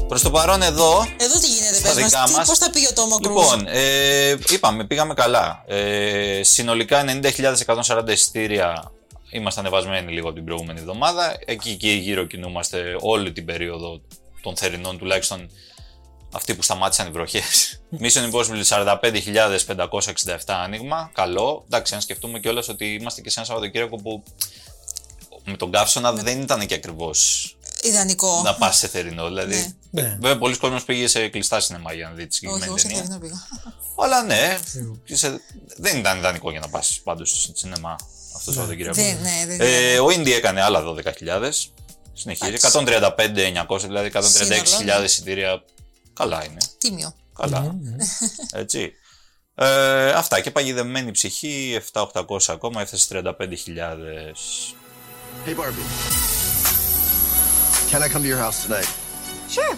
Προς 0.08 0.22
το 0.22 0.32
παρόν 0.32 0.62
εδώ, 0.62 1.06
Εδώ 1.18 1.40
τι 1.40 1.48
γίνεται, 1.48 1.74
Στα 1.76 1.94
πες 1.94 2.02
μας, 2.02 2.10
δικά 2.12 2.24
τι, 2.26 2.32
μας. 2.32 2.48
πώς 2.48 2.58
θα 2.58 2.70
πήγε 2.70 2.88
ο 2.88 2.94
Τόμο 2.94 3.20
Κρούζ. 3.20 3.36
Λοιπόν, 3.44 3.66
ε, 3.68 4.36
είπαμε, 4.50 4.84
πήγαμε 4.86 5.14
καλά. 5.14 5.64
Ε, 5.68 6.42
συνολικά 6.44 7.04
90.140 7.88 8.10
εισιτήρια 8.12 8.92
είμαστε 9.34 9.60
ανεβασμένοι 9.60 10.12
λίγο 10.14 10.26
από 10.28 10.36
την 10.36 10.46
προηγούμενη 10.46 10.80
εβδομάδα. 10.80 11.38
Εκεί 11.46 11.76
και 11.78 11.92
γύρω 11.94 12.26
κινούμαστε 12.26 12.96
όλη 13.00 13.32
την 13.34 13.46
περίοδο 13.46 14.02
των 14.42 14.56
θερινών, 14.58 14.98
τουλάχιστον 14.98 15.50
αυτοί 16.34 16.56
που 16.56 16.62
σταμάτησαν 16.62 17.08
οι 17.08 17.12
βροχές. 17.12 17.82
Mission 18.00 18.32
Impossible 18.32 18.64
45.567 18.64 20.38
άνοιγμα. 20.46 21.10
Καλό. 21.14 21.64
Εντάξει, 21.66 21.96
αν 21.96 22.02
σκεφτούμε 22.02 22.40
κιόλας 22.40 22.68
ότι 22.70 22.86
είμαστε 22.94 23.22
και 23.22 23.30
σε 23.30 23.40
ένα 23.40 23.48
Σαββατοκύριακο 23.48 23.96
που 23.96 24.24
με 25.46 25.58
τον 25.58 25.72
καύσωνα 25.72 26.14
δεν 26.14 26.42
ήταν 26.42 26.66
και 26.66 26.74
ακριβώς 26.74 27.56
Ιδανικό. 27.84 28.42
να 28.44 28.56
πας 28.56 28.78
σε 28.78 28.88
θερινό. 28.88 29.28
Δηλαδή, 29.28 29.76
Ναι. 29.92 30.02
βέβαια, 30.22 30.38
πολλοί 30.38 30.58
κόσμοι 30.58 30.82
πήγε 30.82 31.08
σε 31.08 31.28
κλειστά 31.28 31.60
σινεμά 31.60 31.94
για 31.94 32.08
να 32.08 32.14
δει 32.14 32.28
τη 32.28 32.28
Όχι, 32.28 32.34
συγκεκριμένη 32.36 32.66
εγώ 32.66 32.78
σε 32.78 32.88
ταινία. 32.88 33.02
θερινό 33.02 33.20
πήγα. 33.20 33.48
Αλλά 33.98 34.24
ναι, 34.24 34.58
είσαι- 35.06 35.42
δεν 35.78 35.98
ήταν 35.98 36.18
ιδανικό 36.18 36.52
για 36.52 36.60
να 36.60 36.70
πας 36.70 37.00
πάντως 37.04 37.42
στο 37.44 37.52
σινεμά 37.56 37.96
αυτό 38.48 38.52
το 38.52 38.52
Σαββατοκύριακο. 38.52 38.96
Δεν, 38.96 39.18
ναι, 39.22 39.56
δεν 39.56 39.60
Ε, 39.62 40.00
ο 40.00 40.10
Ίντι 40.10 40.34
έκανε 40.34 40.62
άλλα 40.62 40.84
12.000. 40.84 41.50
Συνεχίζει. 42.14 42.54
135.900, 42.62 43.80
δηλαδή 43.82 44.12
136.000 44.14 44.22
Σύνολο, 44.64 45.00
ναι. 45.00 45.06
εισιτήρια. 45.06 45.64
Καλά 46.14 46.46
είναι. 46.46 46.58
Τίμιο. 46.78 47.14
Καλά. 47.38 47.76
Έτσι. 48.54 48.94
Ε, 49.56 50.10
αυτά 50.10 50.40
και 50.40 50.52
παγιδευμένη 50.52 51.12
ψυχή, 51.12 51.80
7.800 51.94 52.38
ακόμα, 52.48 52.82
έφτασε 52.82 53.08
35.000. 53.12 53.24
Hey, 55.46 55.56
Barbie. 55.56 55.88
Can 57.92 58.02
I 58.02 58.08
come 58.14 58.22
to 58.24 58.30
your 58.34 58.42
house 58.46 58.60
tonight? 58.66 58.90
Sure. 59.50 59.76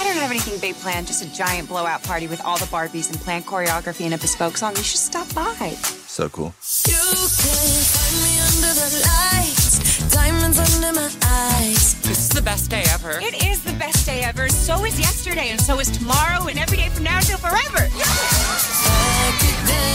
I 0.00 0.04
don't 0.04 0.20
have 0.22 0.30
anything 0.30 0.58
big 0.66 0.74
planned, 0.82 1.06
just 1.06 1.22
a 1.22 1.30
giant 1.42 1.68
blowout 1.68 2.02
party 2.02 2.26
with 2.26 2.40
all 2.46 2.58
the 2.58 2.70
Barbies 2.76 3.08
and 3.10 3.18
planned 3.24 3.46
choreography 3.46 4.04
and 4.08 4.14
a 4.14 4.18
bespoke 4.18 4.56
song. 4.56 4.72
You 4.76 4.86
should 4.90 5.04
stop 5.10 5.28
by. 5.34 5.99
So 6.10 6.28
cool. 6.28 6.52
You 6.90 7.06
can 7.42 7.70
find 7.94 8.16
me 8.26 8.32
under 8.50 8.72
the 8.82 8.90
lights, 9.10 9.78
diamonds 10.10 10.58
under 10.58 10.92
my 11.00 11.08
eyes. 11.46 11.94
This 12.02 12.18
is 12.26 12.30
the 12.38 12.42
best 12.42 12.68
day 12.68 12.82
ever. 12.96 13.12
It 13.22 13.36
is 13.50 13.62
the 13.62 13.76
best 13.84 14.00
day 14.10 14.20
ever. 14.30 14.48
So 14.48 14.84
is 14.88 14.98
yesterday, 14.98 15.48
and 15.52 15.60
so 15.60 15.78
is 15.78 15.88
tomorrow, 15.98 16.40
and 16.50 16.58
every 16.58 16.78
day 16.82 16.88
from 16.94 17.04
now 17.04 17.20
till 17.20 17.38
forever. 17.38 17.82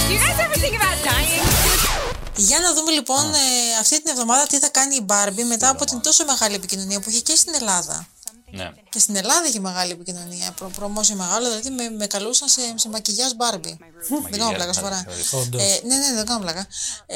Do 0.08 0.14
you 0.16 0.20
guys 0.26 0.40
ever 0.46 0.56
think 0.64 0.76
about 0.80 0.98
dying? 1.04 1.44
Για 2.36 2.60
να 2.60 2.74
δούμε 2.74 2.92
λοιπόν 2.92 3.34
ε, 3.34 3.80
αυτή 3.80 4.02
την 4.02 4.12
εβδομάδα 4.12 4.48
τι 4.48 4.60
θα 4.60 4.68
κάνει 4.68 4.96
η 4.96 5.06
Barbie 5.10 5.44
μετά 5.48 5.70
από 5.70 5.86
την 5.86 6.02
τόσο 6.02 6.26
μεγάλη 6.26 6.56
επικοινωνία 6.56 7.00
που 7.00 7.10
είχε 7.10 7.20
και 7.20 7.36
στην 7.36 7.54
Ελλάδα. 7.56 8.08
Ναι. 8.56 8.72
Και 8.90 9.00
στην 9.00 9.16
Ελλάδα 9.16 9.48
είχε 9.48 9.60
μεγάλη 9.60 9.92
επικοινωνία. 9.92 10.52
Προ, 10.56 10.68
προμόσιο 10.76 11.16
μεγάλο, 11.16 11.48
δηλαδή 11.50 11.70
με, 11.70 11.90
με 11.90 12.06
καλούσαν 12.08 12.48
σε, 12.48 12.62
σε 12.76 12.90
μακιγιάζ 12.90 13.32
Barbie. 13.32 13.78
δεν 14.30 14.40
κάνω 14.40 14.52
πλάκα, 14.54 14.74
σοβαρά. 14.74 15.06
Όντως. 15.32 15.62
Ε, 15.62 15.80
ναι, 15.88 15.96
ναι, 15.96 16.14
δεν 16.16 16.26
κάνω 16.26 16.40
πλάκα. 16.40 16.68
Ε, 17.06 17.16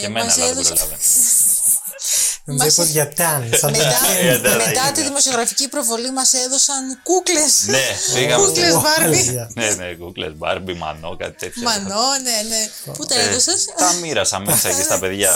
Και 0.00 0.06
εμένα, 0.06 0.24
μας 0.24 0.34
αλλά 0.36 0.44
δεν 0.46 0.52
έδωσε- 0.56 0.74
προλάβαινα. 0.74 0.98
Δεν 2.44 2.54
μου 2.60 2.66
είπε 2.66 2.82
για 2.84 3.08
ταν. 3.08 3.50
Σαν 3.60 3.70
μετά, 3.70 3.98
Ε, 4.20 4.38
δεν 4.38 4.56
μετά 4.56 4.64
έγινε. 4.70 4.92
τη 4.94 5.02
δημοσιογραφική 5.02 5.68
προβολή 5.68 6.12
μας 6.12 6.32
έδωσαν 6.32 7.00
κούκλες. 7.02 7.62
Ναι, 7.66 7.82
πήγαμε 8.14 8.46
Κούκλες 8.46 8.70
στο- 8.70 8.82
Barbie. 8.82 9.46
Ναι, 9.54 9.70
ναι, 9.74 9.94
κούκλες, 9.94 10.32
Μπάρμπι, 10.36 10.74
Μανώ, 10.74 11.16
κάτι 11.16 11.36
τέτοιο. 11.38 11.62
Μανώ, 11.62 12.02
ναι, 12.22 12.48
ναι. 12.48 12.92
Πού 12.92 13.06
τα 13.06 13.14
Ε, 13.20 13.28
έδωσες; 13.28 13.64
Τα 13.78 13.92
μοίρασα 13.92 14.38
μέσα 14.38 14.68
εκεί 14.68 14.82
στα 14.82 14.98
παιδιά. 14.98 15.32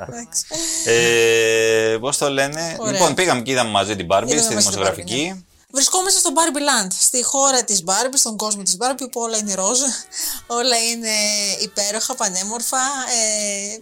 Εντάξει. 0.00 0.44
Ε, 0.84 1.96
Πώς 2.00 2.18
το 2.18 2.30
λένε; 2.30 2.76
Ωραία. 2.78 2.92
Λοιπόν, 2.92 3.14
πήγαμε 3.14 3.40
και 3.42 3.50
είδαμε 3.50 3.70
μαζί 3.70 3.96
την 3.96 4.06
Barbie 4.10 4.22
Είδαμε 4.26 4.40
στη 4.42 4.54
μαζί 4.54 4.63
την 4.63 4.63
δημοσιογραφική. 4.70 5.30
Barbie, 5.30 5.36
ναι. 5.36 5.42
Βρισκόμαστε 5.70 6.18
στο 6.18 6.30
Barbie 6.34 6.58
Land, 6.58 6.90
στη 6.98 7.22
χώρα 7.22 7.64
της 7.64 7.82
Barbie, 7.86 8.16
στον 8.16 8.36
κόσμο 8.36 8.62
της 8.62 8.76
Barbie 8.80 9.10
που 9.10 9.20
όλα 9.20 9.36
είναι 9.36 9.54
ροζ, 9.54 9.80
όλα 10.46 10.76
είναι 10.90 11.14
υπέροχα, 11.62 12.14
πανέμορφα. 12.14 12.76
Ε, 12.76 13.78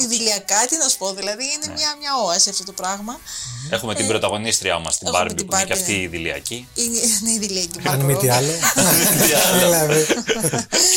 Ιδηλιακά, 0.00 0.66
τι 0.68 0.76
να 0.76 0.88
σου 0.88 0.98
πω, 0.98 1.12
δηλαδή 1.12 1.44
είναι 1.44 1.66
Ναι. 1.66 1.72
μια, 1.72 1.96
μια 2.00 2.12
όαση 2.24 2.48
αυτό 2.50 2.64
το 2.64 2.72
πράγμα. 2.72 3.20
Έχουμε 3.70 3.94
την 3.94 4.06
πρωταγωνίστριά 4.06 4.78
μας, 4.78 4.98
την 4.98 5.06
έχουμε 5.06 5.22
Barbie, 5.22 5.34
την 5.36 5.46
που 5.46 5.54
είναι 5.54 5.64
και 5.64 5.72
Barbie, 5.74 5.78
αυτή 5.78 5.92
ναι. 5.92 5.98
η 5.98 6.02
ιδηλιακή. 6.02 6.68
Είναι, 6.74 6.98
είναι 7.20 7.30
ιδηλιακή 7.30 7.78
Αν 7.84 8.00
μη 8.00 8.14
τι 8.16 8.26
Margot 8.26 8.32
άλλο. 8.36 8.52
Τι 9.26 9.32
άλλο. 9.32 9.58
Δηλαδή. 9.64 10.06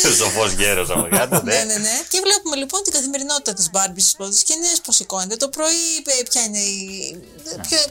Και 0.02 0.06
ο 0.08 0.12
σοφός 0.14 0.52
γέρος 0.52 0.90
από 0.90 1.08
κάτω, 1.16 1.42
Ναι, 1.42 1.54
ναι. 1.54 1.64
ναι, 1.64 1.74
ναι. 1.76 2.00
Και 2.08 2.20
βλέπουμε 2.24 2.56
λοιπόν 2.56 2.82
την 2.82 2.92
καθημερινότητα 2.92 3.52
της 3.54 3.70
Barbie 3.72 4.00
στι 4.06 4.12
πρώτε 4.16 4.36
σκηνέ, 4.36 4.72
πώς 4.84 4.96
σηκώνεται 4.96 5.36
το 5.36 5.48
πρωί, 5.48 5.84
ε, 6.18 6.22
ποια 6.30 6.42
είναι 6.42 6.58
η. 6.58 6.80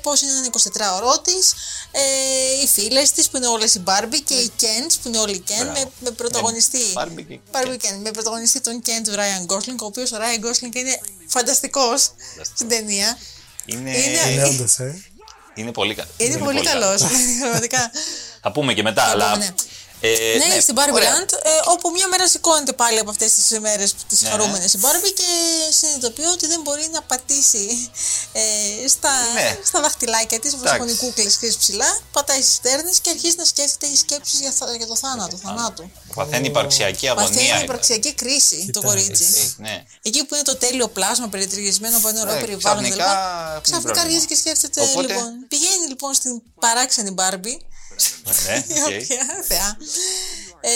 Πώς 0.02 0.22
είναι 0.22 0.32
ένα 0.32 0.46
24ωρό 0.46 1.22
της, 1.24 1.54
ε, 1.92 2.02
οι 2.64 2.68
φίλες 2.68 3.12
της 3.12 3.30
που 3.30 3.38
είναι 3.38 3.48
όλες 3.48 3.76
οι 3.76 3.84
Barbie 3.88 4.20
και 4.24 4.34
οι 4.34 4.52
Kens 4.62 4.94
που 5.02 5.08
είναι 5.08 5.18
όλοι 5.18 5.36
οι 5.36 5.44
Ken 5.48 5.54
Μπράβο. 5.64 5.72
με, 5.80 5.92
με 6.00 6.12
πρωταγωνιστή. 6.12 6.80
Barbie 6.94 7.26
και- 7.28 7.40
Barbie 7.52 7.78
Ken, 7.86 7.96
με 8.04 8.12
πρωταγωνιστή 8.12 8.62
τον 8.62 8.82
Ken 8.86 9.02
του 9.04 9.12
Ryan 9.14 9.54
Gosling, 9.54 9.80
ο 9.82 9.86
οποίος 9.86 10.12
ο 10.12 10.18
Ryan 10.18 10.46
Gosling 10.46 10.76
είναι 10.76 11.01
φανταστικός 11.28 12.12
στην 12.42 12.68
ταινία. 12.70 13.18
Είναι, 13.66 13.98
Είναι- 13.98 14.32
Είναι 14.32 14.44
όντως, 14.44 14.80
ε. 14.80 15.02
είναι 15.54 15.72
πολύ 15.72 15.96
καλό. 15.96 16.10
Είναι 16.18 16.38
πολύ 16.38 16.62
καλό. 16.62 16.98
Πραγματικά. 17.42 17.92
Θα 18.42 18.52
πούμε 18.52 18.74
και 18.74 18.82
μετά, 18.84 19.04
Θα 19.04 19.10
αλλά. 19.12 19.32
πούμε, 19.32 19.46
ναι. 19.46 19.54
Ε, 20.02 20.38
ναι, 20.48 20.60
στην 20.60 20.76
Barbie 20.78 20.94
ωραία. 20.94 21.12
Land, 21.18 21.32
ε, 21.34 21.50
όπου 21.68 21.90
μια 21.92 22.08
μέρα 22.08 22.28
σηκώνεται 22.28 22.74
πάλι 22.74 23.00
από 23.00 23.10
αυτές 23.10 23.34
τις 23.34 23.60
μέρε 23.60 23.84
τις 24.08 24.22
Ναι, 24.22 24.30
χαρούμενες 24.30 24.74
η 24.74 24.80
Barbie 24.82 25.14
και 25.16 25.24
συνειδητοποιεί 25.80 26.26
ότι 26.32 26.48
δεν 26.48 26.62
μπορεί 26.62 26.90
να 26.92 27.02
πατήσει 27.02 27.92
ε, 28.32 28.88
στα, 28.88 29.10
Ναι. 29.34 29.58
στα 29.66 29.82
δαχτυλάκια 29.82 30.40
της, 30.40 30.54
όπως 30.54 30.66
Εντάξει. 30.66 30.82
έχουν 30.82 30.94
οι 30.96 30.98
κούκλες 30.98 31.36
και 31.38 31.54
ψηλά, 31.60 32.00
πατάει 32.12 32.42
στις 32.42 32.54
στέρνε 32.54 32.92
και 33.02 33.10
αρχίζει 33.10 33.36
να 33.38 33.46
σκέφτεται 33.46 33.88
οι 33.94 33.96
σκέψεις 33.96 34.40
για, 34.40 34.52
θα- 34.52 34.76
για 34.76 34.88
το 34.88 34.96
θάνατο, 34.96 35.38
θανάτου. 35.38 35.92
Παθαίνει 36.16 36.48
υπαρξιακή 36.48 37.08
αγωνία. 37.10 37.28
Παθαίνει 37.30 37.48
είπα. 37.48 37.60
υπαρξιακή 37.64 38.14
κρίση 38.14 38.56
το 38.56 38.80
Κοιτάξτε. 38.80 38.88
κορίτσι. 38.88 39.56
Ε, 39.58 39.62
Ναι. 39.62 39.84
Εκεί 40.02 40.24
που 40.26 40.34
είναι 40.36 40.44
το 40.44 40.56
τέλειο 40.56 40.88
πλάσμα 40.88 41.28
περιτριγισμένο 41.28 41.98
από 41.98 42.08
ένα 42.08 42.22
ωραίο 42.22 42.36
Ε, 42.36 42.40
περιβάλλον. 42.40 42.84
ξαφνικά 42.84 43.06
κτλ. 43.06 43.12
έχουμε 43.12 43.62
Ξαφνικά 43.62 43.82
πρόβλημα. 43.82 44.02
αρχίζει 44.08 44.26
και 44.26 44.36
σκέφτεται. 44.36 44.82
Οπότε- 44.82 45.08
Λοιπόν, 45.14 45.46
πηγαίνει 45.48 45.88
λοιπόν 45.88 46.14
στην 46.14 46.42
παράξενη 46.60 47.16
Barbie 47.18 47.58
Ναι, 48.46 48.64
η 48.76 48.80
οκ. 48.80 49.02
οποία, 49.04 49.44
θεά, 49.48 49.78
ε, 50.62 50.72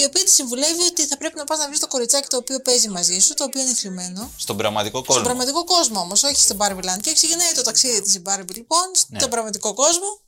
η 0.00 0.04
οποία 0.04 0.24
της 0.24 0.34
συμβουλεύει 0.34 0.82
ότι 0.82 1.06
θα 1.06 1.16
πρέπει 1.16 1.36
να 1.36 1.44
πας 1.44 1.58
να 1.58 1.66
βρεις 1.66 1.78
το 1.80 1.86
κοριτσάκι 1.86 2.28
το 2.28 2.36
οποίο 2.36 2.60
παίζει 2.60 2.88
μαζί 2.88 3.18
σου, 3.18 3.34
το 3.34 3.44
οποίο 3.44 3.60
είναι 3.60 3.74
θλιμμένο. 3.74 4.30
Στον 4.36 4.56
πραγματικό 4.56 4.98
κόσμο. 4.98 5.12
Στον 5.12 5.24
πραγματικό 5.24 5.64
κόσμο 5.64 6.00
όμως, 6.00 6.22
όχι 6.22 6.40
στην 6.40 6.56
Barbie 6.60 6.84
Land. 6.84 7.00
Και 7.00 7.12
ξεκινάει 7.12 7.52
το 7.54 7.62
ταξίδι 7.62 8.02
της 8.02 8.14
η 8.14 8.22
Barbie 8.26 8.54
λοιπόν, 8.54 8.90
Ναι. 9.08 9.18
στον 9.18 9.30
πραγματικό 9.30 9.74
κόσμο. 9.74 10.20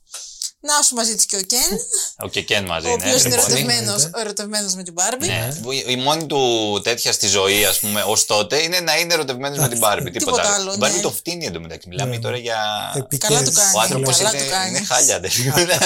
Να 0.59 0.81
σου 0.81 0.95
μαζί 0.95 1.15
της 1.15 1.25
και 1.25 1.35
ο 1.35 1.39
Ken, 1.49 1.77
Ο 2.25 2.27
Κε- 2.27 2.46
Ken 2.46 2.65
μαζί 2.65 2.87
ο 2.87 2.89
είναι. 2.91 3.03
οποίος 3.03 3.23
είναι 3.23 3.35
λοιπόν. 3.35 3.49
ερωτευμένος, 3.51 4.09
ερωτευμένος 4.15 4.73
με 4.75 4.83
την 4.83 4.93
Barbie. 4.97 5.25
Ναι. 5.27 5.49
Η 5.87 5.95
μόνη 5.95 6.25
του 6.25 6.41
τέτοια 6.83 7.11
στη 7.11 7.27
ζωή, 7.27 7.65
ας 7.65 7.79
πούμε, 7.79 8.01
ως 8.07 8.25
τότε 8.25 8.61
είναι 8.61 8.79
να 8.79 8.97
είναι 8.97 9.13
ερωτευμένος 9.13 9.57
με 9.57 9.67
την 9.67 9.79
Barbie. 9.83 9.97
Τίποτα, 10.11 10.17
Τίποτα 10.19 10.53
άλλο, 10.53 10.73
Η 10.73 10.77
Barbie 10.79 10.95
ναι. 10.95 10.99
το 11.01 11.11
φτύνει 11.11 11.45
εντωμεταξύ. 11.45 11.87
Μιλάμε 11.87 12.17
τώρα 12.17 12.37
για. 12.37 12.57
Επικές. 12.95 13.29
Καλά 13.29 13.43
του 13.43 13.51
κάνει. 13.51 13.71
Ο 13.75 13.79
άνθρωπος 13.79 14.17
Καλά 14.17 14.29
είναι, 14.33 14.43
του 14.43 14.49
κάνει. 14.49 14.69
είναι 14.69 14.85
χάλια. 14.85 15.19
δεν 15.19 15.31
είναι 15.61 15.77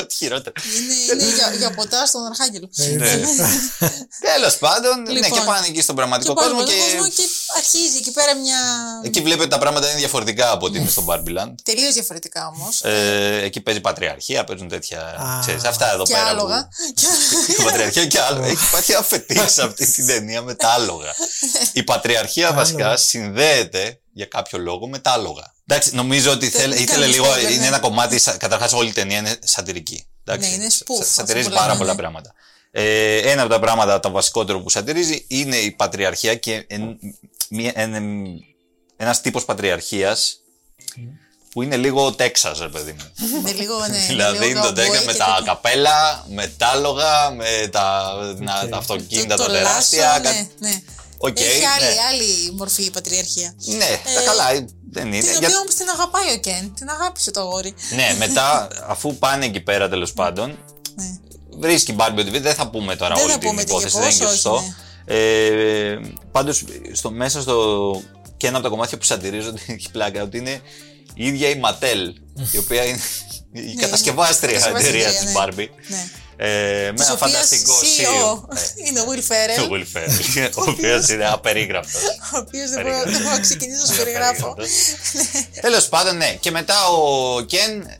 Ό,τι 0.00 0.14
χειρότερο. 0.14 0.54
Είναι, 0.78 1.22
είναι 1.24 1.34
για, 1.34 1.54
για 1.58 1.70
ποτά 1.74 2.06
στον 2.06 2.26
Αρχάγγελο. 2.26 2.68
Ε, 2.76 2.96
Τέλος 4.32 4.56
πάντων, 4.58 5.02
ναι, 5.02 5.12
Λοιπόν. 5.12 5.30
και 5.38 5.44
πάνε 5.46 5.66
εκεί 5.66 5.80
στον 5.82 5.94
Και 5.94 6.00
πραγματικό 6.00 6.32
πάει 6.34 6.44
κόσμο 6.48 6.60
στον 6.60 6.74
και. 6.74 6.80
κόσμο 6.80 7.08
και 7.16 7.22
αρχίζει 7.56 7.96
εκεί 7.96 8.10
πέρα 8.10 8.34
μια. 8.36 8.58
Εκεί 9.04 9.20
βλέπει 9.20 9.40
ότι 9.40 9.50
τα 9.50 9.58
πράγματα 9.58 9.90
είναι 9.90 9.98
διαφορετικά 9.98 10.50
από 10.50 10.66
ότι 10.66 10.78
είναι 10.78 10.90
στο 10.90 11.04
Barbie 11.08 11.34
Land. 11.38 11.52
Τελείως 11.62 11.92
διαφορετικά 11.94 12.46
όμως. 12.54 12.82
Ε, 12.84 13.40
εκεί 13.44 13.60
παίζει 13.60 13.80
πατριαρχία, 14.08 14.44
παίζουν 14.44 14.68
τέτοια. 14.68 15.00
Α. 15.00 15.38
Ξέρεις, 15.40 15.64
αυτά 15.64 15.92
εδώ 15.92 16.02
και 16.04 16.12
πέρα. 16.12 16.24
άλογα. 16.26 16.68
Και- 16.94 17.52
Η 17.52 17.64
πατριαρχία 17.64 18.06
και 18.06 18.20
άλλο. 18.20 18.44
Έχει 18.44 18.64
υπάρχει 18.68 18.94
αφετή 18.94 19.38
σε 19.48 19.62
αυτή 19.62 19.92
την 19.92 20.06
ταινία 20.06 20.42
με 20.42 20.54
τα 20.54 20.68
άλογα. 20.68 21.14
Η 21.72 21.82
πατριαρχία 21.82 22.52
βασικά 22.52 22.96
συνδέεται 22.96 24.00
για 24.12 24.26
κάποιο 24.26 24.58
λόγο 24.58 24.88
με 24.88 24.98
τα 24.98 25.10
άλογα. 25.10 25.54
Εντάξει, 25.66 25.94
νομίζω 25.94 26.30
ότι 26.30 26.48
θέλ- 26.48 26.72
δεν 26.74 26.82
ήθελε 26.82 26.86
κάνουμε 26.90 27.06
λίγο. 27.12 27.24
spoiler, 27.34 27.50
Είναι 27.52 27.60
ναι. 27.60 27.66
ένα 27.66 27.78
κομμάτι. 27.78 28.20
Καταρχάς, 28.38 28.72
όλη 28.72 28.88
η 28.88 28.92
ταινία 28.92 29.18
είναι 29.18 29.38
σατυρική. 29.44 30.06
Εντάξει, 30.24 30.48
Ναι, 30.48 30.54
είναι 30.54 30.66
spoof, 30.70 30.84
σα- 30.86 31.02
αυτό 31.02 31.12
Σατυρίζει 31.12 31.48
που 31.48 31.54
πάρα 31.54 31.66
λέμε, 31.66 31.78
πολλά 31.78 31.92
ναι. 31.92 31.98
πράγματα. 31.98 32.32
Ε, 32.70 33.16
ένα 33.30 33.42
από 33.42 33.50
τα 33.50 33.58
πράγματα, 33.60 34.00
τα 34.00 34.10
βασικότερο 34.10 34.60
που 34.60 34.68
σατυρίζει 34.70 35.24
είναι 35.28 35.56
η 35.56 35.70
πατριαρχία 35.70 36.34
και 36.34 36.64
εν, 36.68 36.98
μια- 37.50 37.72
εν- 37.74 38.44
ένας 38.96 39.20
τύπος 39.20 39.44
πατριαρχίας 39.44 40.40
που 41.52 41.62
είναι 41.62 41.76
λίγο 41.76 42.12
Τέξας, 42.12 42.58
ρε 42.58 42.68
παιδί 42.68 42.92
μου. 42.98 43.04
Είναι 43.38 43.52
λίγο, 43.52 43.74
ναι. 43.90 44.04
δηλαδή 44.08 44.38
λίγο 44.38 44.50
είναι 44.50 44.60
το 44.60 44.68
cowboy 44.68 44.74
Τέξας 44.74 45.04
με 45.04 45.12
και 45.12 45.18
τα 45.18 45.24
τέτοια. 45.24 45.42
καπέλα, 45.44 46.24
με 46.28 46.46
τα 46.56 46.66
άλογα, 46.66 47.30
με 47.30 47.68
τα, 47.72 48.12
να- 48.38 48.68
τα 48.68 48.76
αυτοκίνητα, 48.76 49.36
το, 49.36 49.42
τα 49.42 49.48
το 49.48 49.52
τεράστια. 49.52 50.06
λάσο, 50.06 50.22
κα- 50.22 50.30
ναι, 50.32 50.48
ναι. 50.58 50.82
Οκ, 51.20 51.40
Έχει 51.40 51.64
άλλη, 51.64 51.84
ναι. 51.84 52.00
άλλη 52.10 52.52
μορφή 52.56 52.82
η 52.82 52.90
πατριαρχία. 52.90 53.54
Ναι, 53.64 54.00
τα 54.14 54.22
καλά, 54.24 54.44
δεν 54.90 55.06
είναι. 55.06 55.18
Την 55.22 55.28
Για- 55.30 55.36
οποία 55.38 55.58
όμως 55.58 55.74
την 55.74 55.88
αγαπάει 55.88 56.34
ο 56.34 56.38
Ken. 56.38 56.74
Την 56.74 56.88
αγάπησε 56.90 57.30
το 57.30 57.40
αγόρι. 57.40 57.74
Ναι, 57.94 58.14
μετά, 58.18 58.68
αφού 58.86 59.16
πάνε 59.16 59.44
εκεί 59.44 59.60
πέρα 59.60 59.88
τέλος 59.88 60.12
πάντων, 60.12 60.58
Ναι. 60.94 61.18
βρίσκει 61.58 61.96
Barbie 61.98 62.18
ότι 62.18 62.38
δεν 62.38 62.54
θα 62.54 62.68
πούμε 62.68 62.96
τώρα 62.96 63.14
Δεν 63.14 63.22
όλη 63.24 63.32
θα 63.32 63.38
την 63.38 63.48
πούμε 63.48 63.64
τι 63.64 63.70
υπόθεση, 63.70 63.94
και 63.94 64.00
δεν 64.00 64.08
είναι 64.10 64.18
και 64.18 64.24
πώς, 64.24 64.32
σωστό. 64.32 64.52
όχι, 64.54 64.74
Ε, 65.04 65.98
Πάντως, 66.32 66.64
στο, 66.92 67.10
μέσα 67.10 67.40
στο. 67.40 68.02
και 68.36 68.46
ένα 68.46 68.56
από 68.56 68.64
τα 68.64 68.70
κομμάτια 68.70 68.98
που 68.98 69.04
σαντηρίζονται 69.04 69.60
έχει 69.76 69.90
πλάκα 69.90 70.22
ότι 70.22 70.38
είναι 70.38 70.60
η 71.14 71.26
ίδια 71.26 71.48
η 71.48 71.58
Ματέλ, 71.58 72.14
η 72.52 72.58
οποία 72.58 72.84
είναι 72.84 73.00
η 73.52 73.60
Ναι, 73.60 73.80
κατασκευάστρια 73.82 74.52
κατασκευάστρια, 74.52 75.06
εταιρεία 75.06 75.20
της 75.20 75.24
ναι. 75.24 75.32
Barbie. 75.36 75.68
Ναι. 75.88 76.08
Ε, 76.40 76.86
με 76.86 76.92
Της 76.92 77.06
ένα 77.06 77.12
οποίας 77.12 77.32
φανταστικό 77.32 77.74
CEO 77.80 78.34
CEO. 78.34 78.56
Ε, 78.56 78.60
είναι 78.86 79.00
ο 79.00 79.04
Will 79.08 79.18
Ferrell, 79.32 79.70
Ο 79.70 79.74
Will 79.74 79.96
Ferrell, 79.96 80.50
ο 80.66 80.70
οποίο 80.70 81.02
είναι 81.10 81.28
απερίγραπτος. 81.28 82.02
ο 82.34 82.38
οποίος 82.38 82.70
δεν 82.70 82.82
μπορώ 82.82 83.02
δεν 83.04 83.22
μπορώ 83.22 83.34
να 83.34 83.40
ξεκινήσω 83.40 83.80
να 83.86 83.92
σου 83.92 83.96
περιγράφω. 83.96 84.56
Τέλος 85.60 85.88
πάντων, 85.88 86.16
ναι. 86.16 86.36
Και 86.40 86.50
μετά 86.50 86.88
ο 86.88 87.40
Κεν 87.40 87.96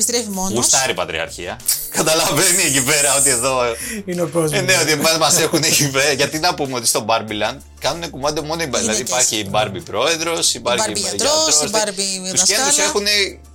Επιστρέφει 0.00 0.28
μόνος. 0.30 0.52
γουστάρει 0.52 0.94
πατριαρχία. 0.94 1.60
Καταλαβαίνει 1.96 2.62
εκεί 2.62 2.84
πέρα 2.84 3.16
ότι 3.18 3.30
εδώ. 3.30 3.60
Είναι 4.04 4.22
ο 4.22 4.28
κόσμος. 4.28 4.58
Ε, 4.58 4.60
ναι, 4.60 4.76
ότι 4.82 4.90
εμάς 4.90 5.18
μας 5.18 5.38
έχουν 5.40 5.62
εκεί 5.62 5.90
πέρα. 5.90 6.12
Γιατί 6.12 6.38
να 6.38 6.54
πούμε 6.54 6.76
ότι 6.76 6.86
στο 6.86 7.04
Barbie 7.08 7.42
Land 7.42 7.56
κάνουν 7.80 8.10
κουμάντο 8.10 8.42
μόνο 8.42 8.62
οι 8.62 8.66
Barbie. 8.66 8.78
Δηλαδή 8.78 9.02
γυναίκες. 9.02 9.08
υπάρχει 9.08 9.36
η 9.36 9.50
Barbie 9.52 9.84
πρόεδρος, 9.84 10.54
υπάρχει 10.54 10.84
Barbie 10.88 10.96
η 10.96 11.00
γιατρός, 11.00 11.62
η 11.64 11.70
Barbie 11.72 12.30
Τους 12.30 12.42
Κεν 12.42 12.56
του 12.56 12.62
δασκάλα. 12.64 12.88
έχουν 12.88 13.04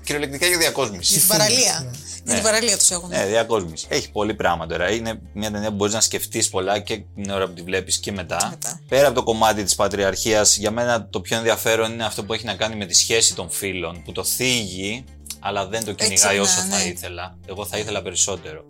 κυριολεκτικά 0.03 0.47
για 0.47 0.57
διακόσμηση. 0.57 1.11
Για 1.11 1.19
την 1.19 1.29
παραλία. 1.29 1.93
Για 2.25 2.33
την 2.33 2.43
παραλία 2.43 2.77
τους 2.77 2.91
έχουν. 2.91 3.09
Ναι, 3.09 3.25
διακόσμηση. 3.25 3.85
Έχει 3.89 4.11
πολύ 4.11 4.33
πράγμα 4.33 4.67
τώρα. 4.67 4.91
Είναι 4.91 5.19
μια 5.33 5.51
ταινία 5.51 5.69
που 5.69 5.75
μπορείς 5.75 5.93
να 5.93 6.01
σκεφτείς 6.01 6.49
πολλά 6.49 6.79
και 6.79 7.01
την 7.15 7.29
ώρα 7.31 7.47
που 7.47 7.53
τη 7.53 7.61
βλέπεις 7.61 7.97
και 7.97 8.11
μετά. 8.11 8.47
μετά. 8.49 8.79
Πέρα 8.87 9.07
από 9.07 9.15
το 9.15 9.23
κομμάτι 9.23 9.63
της 9.63 9.75
πατριαρχίας, 9.75 10.57
για 10.57 10.71
μένα 10.71 11.07
το 11.09 11.21
πιο 11.21 11.37
ενδιαφέρον 11.37 11.91
είναι 11.91 12.05
αυτό 12.05 12.23
που 12.23 12.33
έχει 12.33 12.45
να 12.45 12.53
κάνει 12.53 12.75
με 12.75 12.85
τη 12.85 12.93
σχέση 12.93 13.35
των 13.35 13.49
φίλων, 13.49 14.01
που 14.05 14.11
το 14.11 14.23
θίγει, 14.23 15.03
αλλά 15.45 15.67
δεν 15.67 15.85
το 15.85 15.91
κυνηγάει 15.93 16.35
ναι, 16.35 16.41
όσο 16.41 16.59
θα 16.61 16.77
ναι. 16.77 16.83
ήθελα. 16.83 17.37
Εγώ 17.45 17.65
θα 17.65 17.77
ήθελα 17.77 18.01
περισσότερο. 18.01 18.63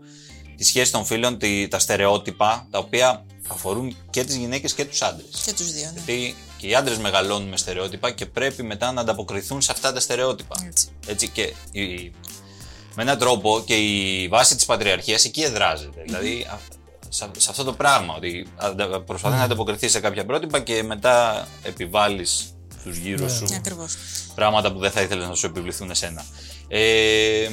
Τη 0.57 0.63
σχέση 0.63 0.91
των 0.91 1.05
φίλων, 1.05 1.37
τη- 1.37 1.67
τα 1.67 1.79
στερεότυπα, 1.79 2.67
τα 2.71 2.77
οποία 2.79 3.25
αφορούν 3.47 3.95
και 4.09 4.23
τις 4.23 4.35
γυναίκες 4.35 4.73
και 4.73 4.85
τους 4.85 5.01
άντρες. 5.01 5.41
Και 5.45 5.53
τους 5.53 5.71
δύο, 5.71 5.85
ναι. 5.85 5.91
Γιατί 5.91 6.35
και 6.57 6.67
οι 6.67 6.75
άντρες 6.75 6.97
μεγαλώνουν 6.97 7.47
με 7.49 7.57
στερεότυπα 7.57 8.11
και 8.11 8.25
πρέπει 8.25 8.63
μετά 8.63 8.91
να 8.91 9.01
ανταποκριθούν 9.01 9.61
σε 9.61 9.71
αυτά 9.71 9.93
τα 9.93 9.99
στερεότυπα. 9.99 10.55
Έτσι. 10.67 10.87
Έτσι 11.07 11.27
και 11.29 11.53
η- 11.71 12.11
με 12.95 13.03
έναν 13.03 13.17
τρόπο 13.17 13.63
και 13.65 13.75
η 13.75 14.27
βάση 14.27 14.55
της 14.55 14.65
πατριαρχίας 14.65 15.25
εκεί 15.25 15.41
εδράζεται. 15.41 16.01
Δηλαδή 16.05 16.47
α- 16.49 16.59
σε, 17.09 17.29
σε 17.37 17.49
αυτό 17.49 17.63
το 17.63 17.73
πράγμα, 17.73 18.13
ότι 18.15 18.47
αντα- 18.55 19.01
προσπαθεί 19.01 19.35
να 19.35 19.43
ανταποκριθεί 19.43 19.87
σε 19.89 19.99
κάποια 19.99 20.25
πρότυπα 20.25 20.59
και 20.59 20.83
μετά 20.83 21.47
επιβάλλεις 21.63 22.45
στους 22.79 22.97
γύρω 22.97 23.29
σου 23.29 23.45
Ακριβώς. 23.55 23.95
πράγματα 24.35 24.71
που 24.71 24.79
δεν 24.79 24.91
θα 24.91 25.01
ήθελες 25.01 25.27
να 25.27 25.35
σου 25.35 25.45
επιβληθούν 25.45 25.89
εσένα. 25.89 26.25
Ε, 26.67 27.47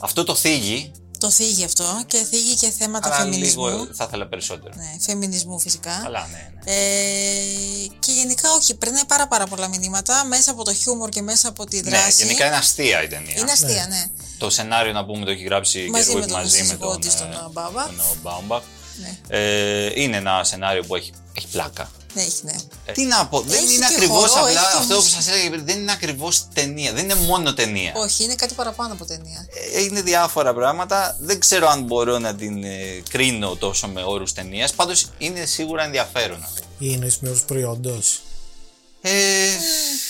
αυτό 0.00 0.24
το 0.24 0.34
θίγει, 0.34 0.90
Το 1.18 1.30
θίγει 1.30 1.64
αυτό 1.64 1.84
και 2.06 2.18
θίγει 2.30 2.54
και 2.54 2.70
θέματα 2.78 3.06
αλλά 3.06 3.16
φεμινισμού. 3.16 3.66
λίγο 3.66 3.88
θα 3.92 4.04
ήθελα 4.04 4.26
περισσότερο. 4.26 4.72
Ναι, 4.76 4.96
φεμινισμού 5.00 5.58
φυσικά. 5.60 6.00
Καλά, 6.02 6.28
ναι, 6.30 6.50
ναι. 6.64 6.72
Ε, 6.72 7.86
και 7.98 8.12
γενικά 8.12 8.48
όχι, 8.60 8.74
περνάει 8.74 9.04
πάρα 9.04 9.26
πάρα 9.28 9.46
πολλά 9.46 9.68
μηνύματα 9.68 10.24
μέσα 10.24 10.50
από 10.50 10.64
το 10.64 10.74
χιούμορ 10.74 11.08
και 11.08 11.22
μέσα 11.22 11.48
από 11.48 11.66
τη 11.66 11.80
Ναι, 11.80 11.90
δράση. 11.90 12.22
γενικά 12.24 12.46
είναι 12.46 12.56
αστεία 12.56 13.02
η 13.02 13.06
ταινία. 13.08 13.34
Είναι 13.38 13.52
αστεία, 13.52 13.86
ναι. 13.88 14.04
Το 14.38 14.50
σενάριο 14.50 14.92
να 14.92 15.04
πούμε 15.04 15.24
το 15.24 15.30
έχει 15.30 15.42
γράψει 15.44 15.80
η 15.80 15.88
Μαζί 15.90 16.10
Gerwig 16.12 16.18
με 16.20 16.26
τον 16.26 16.30
μαζί 16.36 16.58
με 16.58 16.64
σύζυγό 16.64 16.90
τον, 16.90 17.00
της, 17.00 17.16
τον, 17.16 17.32
ε, 17.32 17.36
Μπάμπα. 17.52 17.84
τον, 17.86 17.94
ε, 17.98 18.02
Μπάουμπαχ. 18.22 18.62
ναι. 19.00 19.18
Ε, 19.38 20.00
είναι 20.02 20.16
ένα 20.16 20.44
σενάριο 20.44 20.82
που 20.82 20.94
έχει, 20.96 21.12
έχει 21.32 21.46
πλάκα. 21.48 21.90
Ναι, 22.16 22.22
έχει, 22.22 22.40
ναι. 22.42 22.52
Ε, 22.84 22.92
Τι 22.92 23.04
να 23.04 23.26
πω, 23.28 23.40
δεν 23.40 23.62
Έχει 23.64 23.74
είναι 23.74 23.86
και 23.88 23.94
ακριβώς 23.94 24.30
χορό, 24.30 24.40
απλά 24.46 24.60
έχει 24.60 24.70
και 24.70 24.76
αυτό 24.78 24.94
που 24.94 25.00
μουσική. 25.00 25.14
σας 25.22 25.28
έλεγα 25.34 25.50
πριν, 25.50 25.64
δεν 25.64 25.78
είναι 25.78 25.92
ακριβώς 25.92 26.48
ταινία. 26.54 26.92
Δεν 26.92 27.04
είναι 27.04 27.14
μόνο 27.14 27.54
ταινία. 27.54 27.92
Όχι, 27.96 28.24
είναι 28.24 28.34
κάτι 28.34 28.54
παραπάνω 28.54 28.92
από 28.92 29.04
ταινία. 29.04 29.46
Ε, 29.74 29.82
Είναι 29.82 30.02
διάφορα 30.02 30.54
πράγματα. 30.54 31.16
Δεν 31.20 31.40
ξέρω 31.40 31.68
αν 31.68 31.82
μπορώ 31.82 32.18
να 32.18 32.34
την 32.34 32.64
ε, 32.64 33.02
κρίνω 33.10 33.56
τόσο 33.56 33.88
με 33.88 34.02
όρους 34.02 34.32
ταινίας. 34.32 34.72
Πάντως 34.74 35.10
είναι 35.18 35.44
σίγουρα 35.44 35.84
ενδιαφέρον. 35.84 36.42
αυτό. 36.42 36.62
Ή 36.78 36.92
εννοείς 36.92 37.18
με 37.18 37.28
όρους 37.28 37.42
προϊόντος. 37.44 38.20
Ε, 39.00 39.10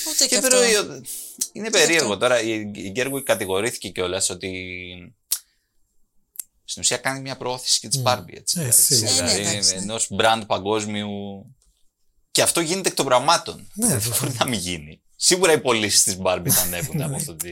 Ούτε 0.08 0.16
και 0.18 0.26
και 0.26 0.36
αυτό. 0.36 0.48
προϊόν- 0.56 1.04
Είναι 1.52 1.70
περίεργο 1.70 2.06
αυτό. 2.12 2.18
τώρα. 2.18 2.40
Η, 2.42 2.70
η 2.74 2.88
Γκέργουι 2.90 3.22
κατηγορήθηκε 3.22 3.88
κιόλας 3.88 4.30
ότι 4.30 4.50
στην 6.64 6.82
ουσία 6.82 6.96
κάνει 6.96 7.20
μια 7.20 7.36
προώθηση 7.36 7.80
και 7.80 7.88
της 7.88 8.02
Barbie. 8.04 8.36
Έτσι, 8.36 8.60
Ε, 8.60 8.64
έτσι, 8.66 8.94
σίγουρα. 8.96 9.10
Ε, 9.18 9.22
ναι, 9.22 9.32
δηλαδή 9.32 9.50
εντάξει, 9.50 9.74
ναι. 9.74 9.80
ενός 9.82 10.08
brand 10.18 10.42
παγκόσμιου 10.46 11.08
Και 12.36 12.42
αυτό 12.42 12.60
γίνεται 12.60 12.88
εκ 12.88 12.94
των 12.94 13.06
πραγμάτων. 13.06 13.68
Ναι, 13.74 13.86
δεν 13.86 13.98
βέβαια. 14.00 14.18
μπορεί 14.20 14.34
να 14.38 14.46
μην 14.46 14.58
γίνει. 14.58 15.00
Σίγουρα 15.16 15.52
οι 15.52 15.58
πωλήσει 15.60 16.04
της 16.04 16.16
Barbie 16.22 16.48
θα 16.48 16.60
ανέβουν 16.62 17.02
από 17.02 17.16
αυτό. 17.16 17.34
τη- 17.34 17.48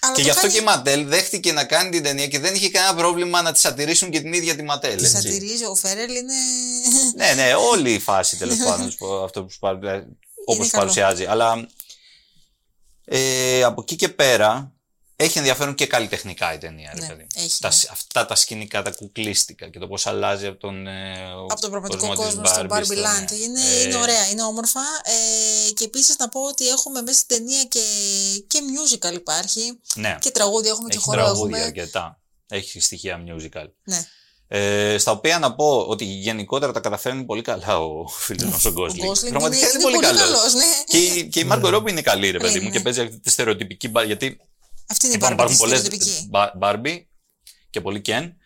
Αλλά 0.00 0.12
και 0.14 0.20
το 0.20 0.20
γι' 0.20 0.28
αυτό 0.30 0.40
κάνει- 0.40 0.52
και 0.52 0.58
η 0.60 0.64
Ματέλ 0.64 1.06
δέχτηκε 1.08 1.52
να 1.52 1.64
κάνει 1.64 1.90
την 1.90 2.02
ταινία 2.02 2.26
και 2.26 2.38
δεν 2.38 2.54
είχε 2.54 2.70
κανένα 2.70 2.94
πρόβλημα 2.94 3.42
να 3.42 3.52
τη 3.52 3.58
σατηρήσουν 3.58 4.10
και 4.10 4.20
την 4.20 4.32
ίδια 4.32 4.56
τη 4.56 4.62
Ματέλ. 4.62 4.96
Τη 4.96 5.04
έτσι. 5.04 5.14
σατυρίζει, 5.16 5.64
ο 5.64 5.74
Φερέλ 5.74 6.14
είναι. 6.14 6.32
Ναι, 7.16 7.32
ναι, 7.42 7.54
όλη 7.54 7.92
η 7.92 7.98
φάση 7.98 8.36
τέλος 8.36 8.56
πάντων. 8.56 8.86
αυτό 9.24 9.44
που 9.44 9.50
σου 9.50 9.58
παρου- 9.58 9.82
όπως 10.44 10.70
καλό. 10.70 10.82
παρουσιάζει. 10.82 11.24
Αλλά 11.24 11.66
ε, 13.04 13.62
από 13.62 13.80
εκεί 13.80 13.96
και 13.96 14.08
πέρα 14.08 14.72
έχει 15.16 15.38
ενδιαφέρον 15.38 15.74
και 15.74 15.86
καλλιτεχνικά 15.86 16.54
η 16.54 16.58
ταινία. 16.58 16.92
ρε 16.94 17.00
Ναι, 17.00 17.06
παιδί. 17.08 17.26
έχει, 17.34 17.60
τα, 17.60 17.68
ναι. 17.68 17.74
αυτά 17.90 18.26
τα 18.26 18.34
σκηνικά, 18.34 18.82
τα 18.82 18.90
κουκλίστικα 18.90 19.68
και 19.68 19.78
το 19.78 19.86
πώς 19.88 20.06
αλλάζει 20.06 20.46
από 20.46 20.58
τον. 20.58 20.86
ε, 20.86 21.22
από 21.50 21.60
τον 21.60 21.70
πραγματικό 21.70 22.06
της 22.14 22.24
κόσμος 22.24 22.48
στο 22.48 22.60
Barbie 22.68 22.72
Barbie 22.72 22.84
στον, 22.84 22.96
Land. 22.96 23.30
ε, 23.30 23.34
Είναι, 23.44 23.60
ε, 23.60 23.82
είναι 23.82 23.96
ωραία, 23.96 24.28
είναι 24.30 24.42
όμορφα. 24.42 24.80
Ε, 25.04 25.72
και 25.72 25.84
επίσης 25.84 26.16
να 26.18 26.28
πω 26.28 26.40
ότι 26.40 26.68
έχουμε 26.68 27.02
μέσα 27.02 27.18
στην 27.18 27.36
ταινία 27.36 27.64
και, 27.64 27.80
και 28.46 28.58
musical 28.74 29.14
υπάρχει. 29.14 29.80
Ναι, 29.94 30.16
Και 30.20 30.30
τραγούδια 30.30 30.70
έχουμε 30.70 30.88
και 30.88 30.96
έχει 30.96 31.04
χορό 31.04 31.22
τραγούδια 31.24 31.56
έχουμε. 31.58 31.70
αρκετά. 31.80 32.18
Έχει 32.48 32.80
στοιχεία 32.80 33.24
musical. 33.26 33.66
Ναι. 33.84 34.06
Ε, 34.48 34.98
στα 34.98 35.10
οποία 35.10 35.38
να 35.38 35.54
πω 35.54 35.84
ότι 35.88 36.04
γενικότερα 36.04 36.72
τα 36.72 36.80
καταφέρνει 36.80 37.24
πολύ 37.24 37.42
καλά 37.42 37.78
ο 37.80 38.06
φίλος 38.08 38.50
μας 38.50 38.64
ο 38.64 38.68
Ο 38.68 38.72
Γκόσλινγκ. 38.72 39.10
Gosling 39.12 39.28
Πραγματικά 39.28 39.66
είναι, 39.66 39.70
είναι, 39.74 39.82
είναι 39.82 39.82
πολύ 39.82 39.98
καλός. 39.98 40.20
καλός. 40.20 40.54
Ναι. 40.54 40.64
Και, 40.86 40.98
η- 40.98 41.28
και 41.28 41.40
η 41.40 41.44
Μάρκο 41.44 41.68
Ρόμπι 41.68 41.90
είναι 41.90 42.02
καλή, 42.02 42.30
ρε 42.30 42.38
παιδί 42.38 42.52
Καλή, 42.52 42.64
μου, 42.64 42.68
ναι. 42.70 42.76
και 42.76 42.82
παίζει 42.82 43.00
αυτή 43.00 43.18
τη 43.20 43.30
στερεοτυπική 43.30 43.88
μπα- 43.88 44.02
Γιατί 44.04 44.40
Αυτή 44.88 45.06
είναι 45.06 45.14
η 45.14 45.18
υπάρχουν, 45.18 45.38
Barbie 45.46 45.50
τη 45.50 45.56
πολλές 45.56 45.78
στερεοτυπική. 45.78 46.30
Μπάρμπι 46.58 47.08
και 47.70 47.80
πολύ 47.80 48.00
Κεν. 48.00 48.36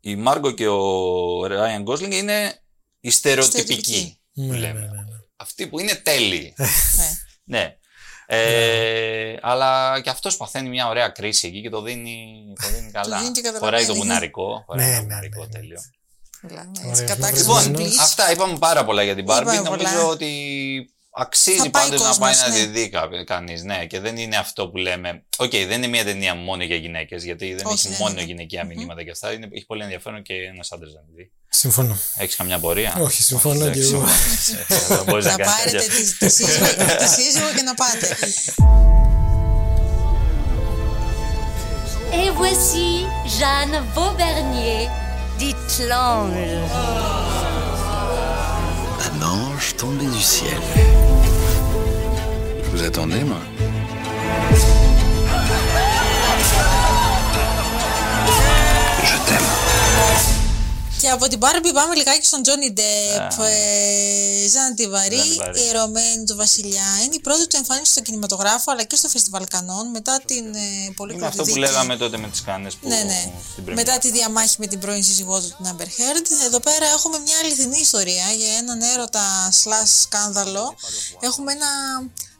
Η 0.00 0.16
Μάργκο 0.16 0.50
και 0.50 0.68
ο 0.68 1.46
Ράιαν 1.46 1.82
Γκόσλινγκ 1.82 2.12
είναι 2.12 2.60
η 3.00 3.10
στερεοτυπική. 3.10 3.72
Στερεοτυπική. 3.72 4.20
που 4.34 4.42
Ναι, 4.42 4.52
ναι, 4.52 4.58
λέμε. 4.58 4.80
ναι, 4.80 4.86
ναι. 4.86 5.02
Αυτοί 5.36 5.66
που 5.66 5.78
είναι 5.80 5.94
τέλειοι. 5.94 6.54
Ναι. 6.96 7.58
ναι. 7.58 7.76
Ε, 8.26 9.36
αλλά 9.42 10.00
και 10.00 10.10
αυτός 10.10 10.36
παθαίνει 10.36 10.68
μια 10.68 10.88
ωραία 10.88 11.08
κρίση 11.08 11.46
εκεί 11.46 11.62
και 11.62 11.70
το 11.70 11.82
δίνει, 11.82 12.52
το 12.62 12.68
δίνει 12.68 12.90
καλά. 13.00 13.18
δίνει 13.18 13.30
και 13.30 13.40
Φοράει 13.40 13.52
καταλαβαίνει. 13.60 13.86
το 13.86 13.92
γουναρικό. 13.94 14.62
Φοράει 14.66 14.86
Ναι, 14.86 14.92
το 14.94 14.98
ναι, 15.00 15.02
γουναρικό 15.06 15.40
ναι, 15.40 15.46
ναι. 15.46 15.52
τέλειο. 15.58 15.80
Μιλάμε 16.42 16.70
Ωραία, 16.78 16.90
έτσι, 16.90 17.02
έχουμε 17.02 17.14
κατάξυση 17.14 17.44
βρει 17.48 17.54
Λοιπόν, 17.54 17.72
Μπλούς. 17.72 17.86
μπλής. 17.88 17.98
αυτά 18.00 18.32
είπαμε 18.32 18.58
πάρα 18.58 18.84
πολλά 18.84 19.02
για 19.02 19.14
την 19.14 19.24
Barbie. 19.28 19.40
Είπαμε 19.40 19.58
Νομίζω 19.60 19.90
πολλά. 19.90 20.04
ότι 20.06 20.30
αξίζει 21.16 21.56
Θα 21.56 21.70
πάει 21.70 21.82
πάντως 21.84 22.00
να 22.00 22.06
κόσμος, 22.06 22.18
πάει 22.18 22.48
να 22.50 22.56
ναι. 22.56 22.64
τη 22.64 22.66
δει 22.66 22.90
κανείς. 23.24 23.62
Ναι, 23.62 23.86
και 23.86 24.00
δεν 24.00 24.16
είναι 24.16 24.36
αυτό 24.36 24.68
που 24.68 24.76
λέμε. 24.76 25.22
Οκ, 25.36 25.50
δεν 25.50 25.70
είναι 25.70 25.86
μια 25.86 26.04
ταινία 26.04 26.34
μόνο 26.34 26.62
για 26.62 26.76
γυναίκες, 26.76 27.24
γιατί 27.24 27.54
δεν 27.54 27.66
Όχι, 27.66 27.74
έχει 27.74 27.88
ναι, 27.88 27.96
μόνο 27.98 28.14
ναι, 28.14 28.20
ναι. 28.20 28.26
γυναικεία 28.26 28.64
μηνύματα 28.64 29.02
και 29.02 29.10
αυτά. 29.10 29.32
Είναι, 29.32 29.48
έχει 29.52 29.66
πολύ 29.66 29.82
ενδιαφέρον 29.82 30.22
και 30.22 30.34
ένας 30.34 30.72
άντρας 30.72 30.92
να 30.92 31.00
τη 31.00 31.12
δει. 31.16 31.30
Συμφωνώ. 31.48 31.96
Έχεις 32.16 32.36
καμιά 32.36 32.58
πορεία; 32.58 32.94
Όχι, 33.00 33.22
συμφωνώ 33.22 33.64
Εντάξει, 33.64 33.80
και 33.80 33.94
εγώ. 33.94 34.06
συμφωνώ. 34.42 34.88
Ε, 34.90 34.94
Δεν 34.96 35.04
μπορείς 35.04 35.24
να 35.24 35.30
Να 35.30 35.36
κάνεις 35.36 35.54
πάρετε 35.54 35.78
τέτοια. 35.78 35.94
τη, 35.96 36.16
τη, 36.16 36.28
σύζυγο, 36.28 36.66
τη 36.98 37.08
σύζυγο 37.08 37.46
και 37.56 37.62
να 37.62 37.74
πάτε. 37.74 38.16
Et 42.20 42.30
voici 42.40 42.88
Jeanne 43.38 43.76
Vaubernier, 43.94 44.82
dite 45.40 45.78
l'ange. 45.90 47.33
Un 49.06 49.22
ange 49.22 49.76
tombé 49.76 50.06
du 50.06 50.20
ciel. 50.20 50.56
Vous 52.72 52.82
attendais, 52.82 53.22
moi? 53.22 53.40
Και 61.04 61.10
από 61.10 61.28
την 61.28 61.38
Barbie 61.42 61.72
πάμε 61.74 61.94
λιγάκι 61.94 62.26
στον 62.26 62.42
Τζόνι 62.42 62.72
Ντεπ. 62.72 63.38
Ε, 63.40 64.48
Ζαν 64.48 64.74
Τιβαρή, 64.74 65.16
Ζαν 65.16 65.28
Τιβαρή. 65.30 65.60
η 65.60 65.68
ερωμένη 65.68 66.24
του 66.24 66.36
Βασιλιά. 66.36 66.88
Είναι 67.04 67.14
η 67.14 67.20
πρώτη 67.20 67.46
του 67.46 67.56
εμφάνιση 67.56 67.90
στο 67.90 68.00
κινηματογράφο 68.00 68.70
αλλά 68.72 68.82
και 68.82 68.96
στο 68.96 69.08
Φεστιβάλ 69.08 69.44
Κανών 69.48 69.90
μετά 69.90 70.20
την 70.24 70.54
ε, 70.54 70.92
πολύ 70.96 71.14
Είναι 71.14 71.26
αυτό 71.26 71.42
που 71.42 71.48
δίκη. 71.48 71.58
λέγαμε 71.58 71.96
τότε 71.96 72.16
με 72.16 72.28
τις 72.28 72.42
κάνες 72.42 72.74
που. 72.74 72.88
Ναι, 72.88 73.02
ναι. 73.02 73.32
στην 73.52 73.64
πρεμιέρα. 73.64 73.90
Μετά 73.90 73.98
τη 73.98 74.10
διαμάχη 74.10 74.54
με 74.58 74.66
την 74.66 74.78
πρώην 74.78 75.04
σύζυγό 75.04 75.40
του, 75.40 75.54
την 75.56 75.66
Amber 75.70 75.88
Heard, 75.96 76.26
εδώ 76.46 76.60
πέρα 76.60 76.86
έχουμε 76.86 77.18
μια 77.18 77.36
αληθινή 77.44 77.78
ιστορία 77.80 78.26
για 78.36 78.52
έναν 78.58 78.80
έρωτα 78.80 79.50
slash 79.62 79.90
σκάνδαλο. 80.02 80.74
Έχουμε 81.20 81.52
ένα 81.52 81.66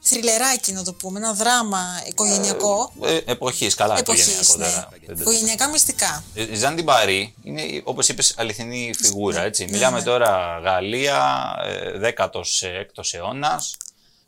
θριλεράκι, 0.07 0.73
να 0.73 0.83
το 0.85 0.93
πούμε, 0.93 1.19
ένα 1.19 1.33
δράμα 1.33 1.85
οικογενειακό. 2.09 2.93
Ε, 3.05 3.17
εποχής, 3.25 3.75
καλά, 3.75 3.99
Εποχής, 3.99 4.23
οικογενειακό 4.27 4.57
ναι. 4.57 4.65
τώρα. 4.65 4.89
Δεν 5.07 5.17
το- 5.17 5.21
Οικογενειακά 5.23 5.69
μυστικά. 5.69 6.25
Ε, 6.35 6.43
Η 6.53 6.55
Ζαν 6.55 6.77
Τιμπαρή 6.77 7.35
είναι, 7.43 7.63
όπως 7.85 8.09
είπες, 8.09 8.35
αληθινή 8.37 8.93
φιγούρα. 8.99 9.41
Ναι, 9.41 9.47
Έτσι. 9.47 9.65
ναι, 9.65 9.71
Μιλάμε 9.71 9.99
ναι. 9.99 10.05
τώρα 10.05 10.61
Γαλλία, 10.65 11.45
ε, 11.65 11.99
16ο 11.99 13.13
αιώνας, 13.13 13.77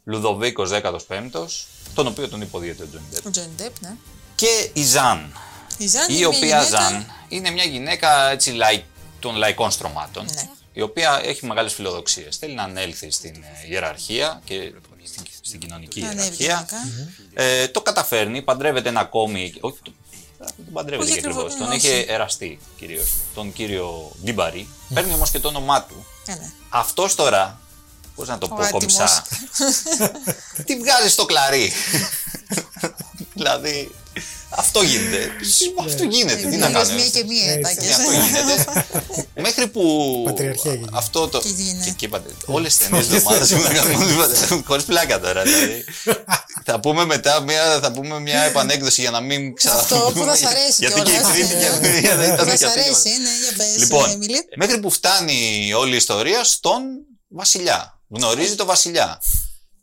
Λουδοβίκος 0.04 0.70
15ο, 0.70 1.46
τον 1.94 2.06
οποίο 2.06 2.28
τον 2.28 2.40
υποδύεται 2.40 2.82
ο 2.82 2.86
Τζον 2.88 3.02
Ντεπ. 3.10 3.26
Ο 3.26 3.30
Τζόνι 3.30 3.48
Ντεπ, 3.56 3.72
ναι. 3.80 3.94
Και 4.34 4.70
η 4.72 4.82
Ζαν, 4.84 5.32
Η 5.78 5.86
Ζαν 5.86 6.02
η 6.02 6.06
είναι 6.08 6.18
μια 6.18 6.28
οποία 6.28 6.38
γυναίκα- 6.40 6.64
Ζαν 6.64 7.06
είναι 7.28 7.50
μια 7.50 7.64
γυναίκα 7.64 8.30
έτσι, 8.30 8.50
λαϊ, 8.50 8.84
των 9.20 9.36
λαϊκών 9.36 9.70
στρωμάτων, 9.70 10.24
Ναι. 10.34 10.48
η 10.72 10.80
οποία 10.80 11.20
έχει 11.24 11.46
μεγάλες 11.46 11.74
φιλοδοξίες. 11.74 12.36
Θέλει 12.36 12.54
να 12.54 12.62
ανέλθει 12.62 13.10
στην 13.10 13.34
ε, 13.34 13.68
ιεραρχία 13.70 14.40
και 14.44 14.72
στην, 15.06 15.22
στην 15.40 15.60
κοινωνική 15.60 16.00
Να 16.00 16.08
ανέβει 16.08 16.36
ιεραρχία. 16.42 16.66
κοινωνικά. 16.68 17.42
Ε, 17.42 17.68
το 17.68 17.80
καταφέρνει, 17.82 18.42
παντρεύεται 18.42 18.88
ένα 18.88 19.00
ακόμη. 19.00 19.54
Όχι, 19.60 19.76
το, 19.82 19.92
δεν 20.38 20.48
παντρεύεται 20.72 21.10
Όχι 21.10 21.20
και 21.20 21.26
ακριβώς. 21.26 21.44
ακριβώς, 21.44 21.68
Τον 21.68 21.76
όχι. 21.76 21.86
είχε 21.86 22.12
εραστή 22.12 22.58
κυρίως. 22.78 23.12
Τον 23.34 23.52
κύριο 23.52 24.12
Ντι 24.24 24.39
Μπαρί. 24.39 24.68
Παίρνει 24.94 25.12
όμως 25.12 25.30
και 25.30 25.38
το 25.38 25.48
όνομά 25.48 25.82
του. 25.82 26.06
Ναι, 26.28 26.34
ναι. 26.34 26.50
Αυτός 26.68 27.14
τώρα. 27.14 27.60
Πώς 28.14 28.28
να 28.28 28.38
το 28.38 28.46
Ο 28.50 28.54
πω 28.54 28.62
άτιμος. 28.62 28.70
κομψά. 28.70 29.24
Τι 30.66 30.76
βγάζει 30.78 31.08
στο 31.08 31.24
κλαρί. 31.24 31.72
δηλαδή. 33.34 33.94
Αυτό 34.50 34.82
γίνεται. 34.82 35.30
αυτό 35.86 36.02
γίνεται. 36.04 36.36
Τι 36.36 36.56
να 36.56 36.66
Πήγες 36.66 36.82
κάνω. 36.82 36.94
μία 36.94 37.08
και 37.08 37.24
μία 37.24 37.52
Έτσι. 37.52 37.58
έτακες. 37.58 37.84
Ναι, 37.84 37.94
αυτό 37.94 38.10
γίνεται. 38.12 38.64
Μέχρι 39.46 39.66
που. 39.68 40.22
Πατριαρχία 40.24 40.72
γίνεται. 40.74 40.90
Αυτό 40.94 41.28
το. 41.28 41.38
Και 41.38 41.48
γίνεται. 41.48 41.84
Και, 41.84 41.90
και 41.90 42.04
είπατε. 42.04 42.30
Όλες 42.46 42.76
τις 42.76 42.88
ταινίες 42.88 43.10
εβδομάδα 43.10 43.46
ήμουν 43.50 43.62
να 43.62 43.72
κάνουμε. 43.72 44.62
Χωρίς 44.66 44.84
πλάκα 44.84 45.20
τώρα. 45.20 45.42
Δηλαδή. 45.42 45.84
θα 46.68 46.80
πούμε 46.80 47.04
μετά 47.04 47.40
μια, 47.40 47.78
θα 47.82 47.92
πούμε 47.92 48.20
μια 48.20 48.40
επανέκδοση 48.42 49.00
για 49.00 49.10
να 49.10 49.20
μην 49.20 49.54
ξαναπούμε. 49.54 50.00
Αυτό 50.00 50.12
που 50.20 50.24
θα 50.26 50.36
σ' 50.36 50.44
αρέσει 50.44 50.74
Γιατί 50.78 51.00
και 51.00 51.10
η 51.10 51.12
κιόλας, 51.14 51.32
τρίτη 51.32 51.54
ναι. 51.54 51.60
και 51.80 51.86
η 51.86 52.00
μία 52.00 52.16
δεν 52.16 52.32
ήταν 52.34 52.46
Θα 52.46 52.50
και 52.52 52.56
σ' 52.56 52.62
αυτή. 52.62 52.80
αρέσει, 52.80 53.08
ναι, 53.08 53.30
για 53.42 53.56
πες, 53.56 53.76
Λοιπόν, 53.78 54.10
Έμιλη. 54.10 54.48
μέχρι 54.56 54.78
που 54.80 54.90
φτάνει 54.90 55.72
όλη 55.76 55.92
η 55.92 55.96
ιστορία 55.96 56.44
στον 56.44 56.82
Βασιλιά. 57.28 58.00
Γνωρίζει 58.08 58.54
τον 58.54 58.66
Βασιλιά. 58.66 59.22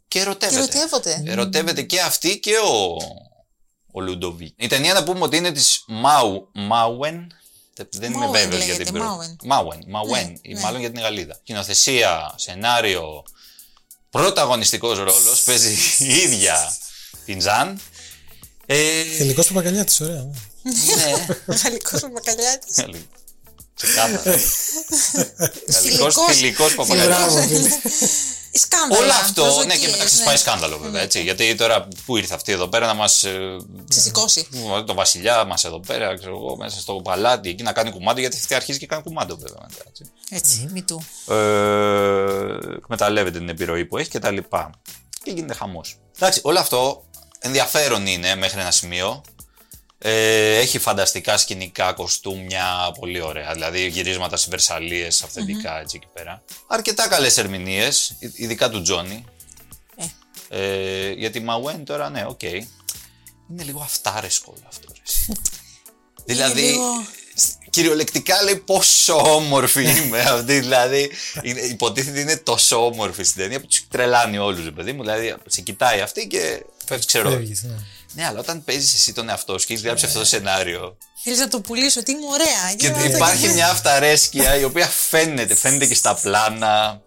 Και 0.07 0.19
ερωτεύεται. 0.19 0.65
Και 0.67 0.77
ερωτεύονται. 0.77 1.23
Ερωτεύεται 1.31 1.81
και 1.81 1.99
αυτή 1.99 2.39
και 2.39 2.51
ο, 2.57 2.97
ο 3.95 4.01
Λουντοβί. 4.01 4.53
Η 4.55 4.67
ταινία 4.67 4.93
να 4.93 5.03
πούμε 5.03 5.19
ότι 5.21 5.37
είναι 5.37 5.51
της 5.51 5.83
Μάου, 5.87 6.49
Μάουεν. 6.53 7.31
Δεν 7.89 8.11
είμαι 8.11 8.19
Μάουεν 8.25 8.41
βέβαιος 8.41 8.63
για 8.63 8.73
λέγεται, 8.73 8.83
την 8.83 8.93
προ... 8.93 9.03
Μάουεν. 9.03 9.37
Μάουεν. 9.43 9.83
Μάουεν. 9.87 10.25
Ναι, 10.27 10.33
ή 10.41 10.53
ναι. 10.53 10.59
Μάλλον 10.59 10.79
για 10.79 10.91
την 10.91 11.01
Γαλλίδα. 11.01 11.39
Κοινοθεσία, 11.43 12.33
σενάριο, 12.35 13.23
πρωταγωνιστικός 14.09 14.97
ρόλος. 14.97 15.43
Παίζει 15.43 15.77
η 15.99 16.15
ίδια 16.15 16.77
την 17.25 17.41
Ζαν. 17.41 17.79
Ε, 18.65 19.03
Τελικό 19.17 19.43
Παπακαλιάτης, 19.43 20.01
ωραία. 20.01 20.23
ναι. 20.61 20.71
ναι. 21.45 21.55
Γαλλικός 21.63 22.01
Παπακαλιάτης. 22.01 22.75
Καλή. 22.75 23.07
Ξεκάθαρα. 23.75 24.39
Γαλλικός 25.67 26.15
Φιλικός. 26.15 26.35
φιλικός 26.35 26.75
παπαγαλιάς. 28.61 28.67
Μπράβο, 28.69 28.93
φίλε. 28.93 28.93
Σκάνδαλα. 28.95 29.01
Όλο 29.01 29.11
αυτό, 29.11 29.41
ναι, 29.41 29.51
προσδοκίες, 29.51 29.79
και 29.79 29.87
μεταξύ 29.91 30.17
ναι. 30.17 30.25
πάει 30.25 30.37
σκάνδαλο 30.37 30.77
βέβαια. 30.77 31.01
Έτσι, 31.01 31.21
γιατί 31.21 31.55
τώρα 31.55 31.87
που 32.05 32.17
ήρθε 32.17 32.33
αυτή 32.33 32.51
εδώ 32.51 32.67
πέρα 32.67 32.85
να 32.85 32.93
μας. 32.93 33.13
Σε 33.89 34.01
σηκώσει. 34.01 34.47
το 34.85 34.93
βασιλιά 34.93 35.43
μας 35.43 35.63
εδώ 35.63 35.79
πέρα, 35.79 36.17
ξέρω 36.17 36.35
εγώ, 36.35 36.57
μέσα 36.57 36.79
στο 36.79 36.93
παλάτι 36.93 37.49
εκεί 37.49 37.63
να 37.63 37.71
κάνει 37.71 37.91
κουμάντο, 37.91 38.19
γιατί 38.19 38.37
αυτή 38.37 38.53
αρχίζει 38.53 38.79
και 38.79 38.85
κάνει 38.85 39.03
κουμάντο 39.03 39.35
βέβαια. 39.35 39.67
μετά, 39.69 39.83
έτσι. 39.87 40.03
Έτσι, 40.29 40.69
μη 40.71 40.81
του. 40.81 41.05
Ε, 41.33 42.75
εκμεταλλεύεται 42.75 43.37
την 43.37 43.49
επιρροή 43.49 43.85
που 43.85 43.97
έχει 43.97 44.09
και 44.09 44.19
τα 44.19 44.31
λοιπά. 44.31 44.69
Και 45.23 45.31
γίνεται 45.31 45.53
χαμός. 45.53 45.97
Εντάξει, 46.15 46.39
όλο 46.43 46.59
αυτό 46.59 47.03
ενδιαφέρον 47.39 48.07
είναι 48.07 48.35
μέχρι 48.35 48.59
ένα 48.59 48.71
σημείο. 48.71 49.21
Ε, 50.05 50.57
έχει 50.57 50.79
φανταστικά 50.79 51.37
σκηνικά, 51.37 51.93
κοστούμια, 51.93 52.91
πολύ 52.99 53.21
ωραία. 53.21 53.53
Δηλαδή 53.53 53.87
γυρίσματα 53.87 54.37
σε 54.37 54.47
Βερσαλλίες, 54.49 55.23
αυθεντικά 55.23 55.79
έτσι 55.79 55.95
εκεί 56.01 56.07
πέρα. 56.13 56.43
Αρκετά 56.67 57.07
καλές 57.07 57.37
ερμηνείες, 57.37 58.15
ει- 58.19 58.31
ειδικά 58.35 58.69
του 58.69 58.81
Τζόνι. 58.81 59.25
Ε. 60.49 60.63
Ε, 61.07 61.11
γιατί 61.11 61.39
Μαουέν 61.39 61.85
τώρα, 61.85 62.09
ναι, 62.09 62.25
οκ. 62.27 62.41
Είναι 62.43 63.63
λίγο 63.63 63.81
αυτάρεσκο 63.81 64.53
όλο 64.57 64.65
αυτό. 64.67 64.87
ρε, 64.95 65.01
εσύ. 65.07 65.31
δηλαδή, 66.25 66.61
λίγο- 66.61 67.05
κυριολεκτικά 67.69 68.43
λέει 68.43 68.55
πόσο 68.55 69.35
όμορφη 69.35 69.83
είμαι 69.83 70.19
αυτή. 70.19 70.59
Δηλαδή, 70.59 71.11
είναι, 71.41 71.59
υποτίθεται 71.59 72.19
είναι 72.19 72.37
τόσο 72.37 72.85
όμορφη 72.85 73.23
στην 73.23 73.41
ταινία 73.41 73.59
που 73.59 73.67
τους 73.67 73.87
τρελαίνει 73.87 74.37
όλους, 74.37 74.71
παιδί 74.71 74.93
μου. 74.93 75.01
Δηλαδή, 75.01 75.35
σε 75.47 75.61
κοιτάει 75.61 75.99
αυτή 76.01 76.27
και 76.27 76.65
φεύγεις, 76.85 77.05
ξέρω. 77.05 77.29
Φεύγεις, 77.29 77.63
ναι. 77.63 77.75
Ναι, 78.15 78.25
αλλά 78.25 78.39
όταν 78.39 78.63
παίζεις 78.63 78.93
εσύ 78.93 79.13
τον 79.13 79.29
εαυτό 79.29 79.59
σου 79.59 79.65
και 79.65 79.73
έχεις 79.73 79.85
γράψει 79.85 80.05
αυτό 80.05 80.19
το 80.19 80.25
σενάριο. 80.25 80.97
Θέλεις 81.23 81.39
να 81.39 81.47
το 81.47 81.61
πουλήσω, 81.61 81.99
ότι 81.99 82.11
είμαι 82.11 82.25
ωραία. 82.31 82.75
Και 82.77 82.89
να 82.89 82.97
το- 83.09 83.15
υπάρχει 83.15 83.47
μια 83.47 83.69
αυταρέσκεια 83.69 84.55
η 84.57 84.63
οποία 84.63 84.87
φαίνεται, 84.87 85.55
φαίνεται 85.55 85.85
και 85.85 85.95
στα 85.95 86.15
πλάνα. 86.15 87.01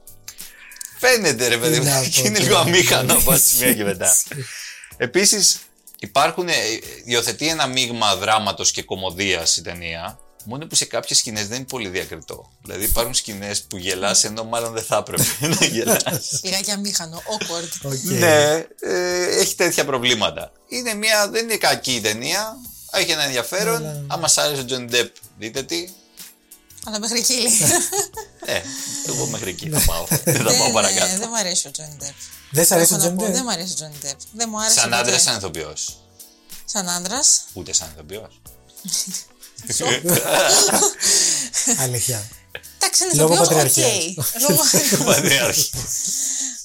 Φαίνεται 0.99 1.49
ρε 1.49 1.57
παιδί 1.59 1.79
μου. 1.79 1.85
Τι 1.85 1.91
να 1.91 2.03
Και 2.03 2.21
πω 2.21 2.27
είναι 2.27 2.39
τώρα. 2.39 2.49
λίγο 2.49 2.59
αμήχανο 2.59 3.13
από 3.15 3.33
τη 3.33 3.41
σημεία 3.41 3.75
και 3.75 3.85
μετά. 3.85 4.17
Επίσης, 4.97 5.59
υπάρχουν. 5.99 6.49
ε, 6.49 6.53
Υιοθετεί 7.05 7.49
ένα 7.49 7.67
μείγμα 7.67 8.17
δράματος 8.17 8.71
και 8.71 8.83
κομμωδίας 8.83 9.57
η 9.57 9.63
ταινία. 9.63 10.19
Μόνο 10.49 10.67
που 10.67 10.75
σε 10.75 10.85
κάποιες 10.85 11.19
σκηνές 11.19 11.49
δεν 11.49 11.57
είναι 11.57 11.67
πολύ 11.67 11.89
διακριτό. 11.89 12.51
Δηλαδή 12.63 12.85
υπάρχουν 12.85 13.15
σκηνές 13.15 13.63
που 13.63 13.77
γελάς 13.77 14.25
ενώ 14.25 14.45
μάλλον 14.45 14.73
δεν 14.73 14.83
θα 14.85 14.97
έπρεπε 14.97 15.25
να 15.61 15.67
γελάς. 15.67 16.41
Λιγάκι 16.43 16.71
αμήχανο, 16.71 17.23
awkward. 17.27 17.91
Οκ. 17.93 18.03
Ναι, 18.03 18.67
ε, 18.81 19.25
έχει 19.41 19.55
τέτοια 19.55 19.85
προβλήματα. 19.85 20.53
Είναι 20.69 20.95
μια, 20.95 21.29
δεν 21.29 21.45
είναι 21.45 21.57
κακή 21.57 21.95
η 21.95 22.01
ταινία. 22.01 22.57
Έχει 22.91 23.11
ένα 23.11 23.23
ενδιαφέρον. 23.23 24.05
Άμα 24.07 24.29
σ' 24.29 24.39
άρεσε 24.39 24.61
ο 24.61 24.65
Τζον 24.65 24.87
Ντεπ, 24.87 25.15
δείτε 25.39 25.63
τη. 25.63 25.89
Αλλά 26.87 26.99
μέχρι 26.99 27.19
εκεί 27.19 27.35
λέει. 27.35 27.53
Ε, 28.45 28.61
εγώ 29.09 29.27
μέχρι 29.27 29.51
εκεί 29.51 29.69
θα 29.71 29.81
πάω. 29.87 30.05
δεν 30.25 30.35
θα 30.37 30.43
πάω 30.43 30.57
Δεν, 30.57 30.69
ε, 30.69 30.73
παρακάτω. 30.73 31.19
Δεν 31.19 31.29
μου 31.31 31.39
αρέσει 31.39 31.69
ο 31.69 31.71
Τζόνι 31.71 31.97
Ντεπ. 31.99 32.15
Δεν 32.51 32.65
σ' 32.67 32.71
αρέσει 32.73 32.93
ο 32.93 32.97
Έχω 32.97 33.05
να 33.05 33.11
Τζον 33.11 33.17
πω, 33.17 33.25
Ντεπ; 33.25 33.35
Δεν 33.35 33.43
μου 33.45 33.51
αρέσει 33.53 33.73
ο 33.73 33.75
Τζόνι 33.75 33.95
Ντεπ. 34.01 34.19
Δεν 34.33 34.49
μου 34.51 34.61
άρεσε. 34.61 34.79
Σαν 34.79 34.91
ποτέ. 34.91 35.01
άντρας, 35.03 35.23
σαν 35.23 35.37
ηθοποιός. 35.37 35.99
Σαν 36.65 36.89
άντρας. 36.89 37.45
Ούτε 37.53 37.73
σαν 37.73 37.89
ηθοποιός. 37.95 38.41
Αλήθεια. 41.85 42.23
Εντάξει, 42.79 43.05
είναι 43.05 43.13
Λόγω 43.15 43.33
ηθοποιός, 43.35 43.49
πατριαρχίας. 43.49 44.15
οκ. 44.17 44.25
Λόγω- 44.51 44.63
Πατριάρχης. 45.05 45.71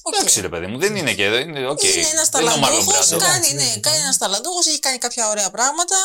οκ. 0.02 0.14
Εντάξει 0.14 0.40
ρε 0.40 0.48
παιδί 0.48 0.66
μου, 0.66 0.78
δεν 0.78 0.96
είναι 0.96 1.12
και 1.12 1.24
εδώ. 1.24 1.36
Είναι, 1.36 1.66
οκ. 1.68 1.82
Είναι 1.82 2.06
ένας 2.12 2.28
Δεν 2.28 2.40
είναι 2.40 2.50
ο 2.50 2.54
Marlon 2.54 2.60
ταλαντούχος. 2.60 3.08
Brando. 3.12 3.18
Κάνει, 3.18 3.52
ναι, 3.52 3.76
κάνει 3.80 3.96
ένας 3.98 4.18
ταλαντούχος, 4.18 4.66
έχει 4.66 4.78
κάνει 4.78 4.98
κάποια 4.98 5.28
ωραία 5.28 5.50
πράγματα. 5.50 5.96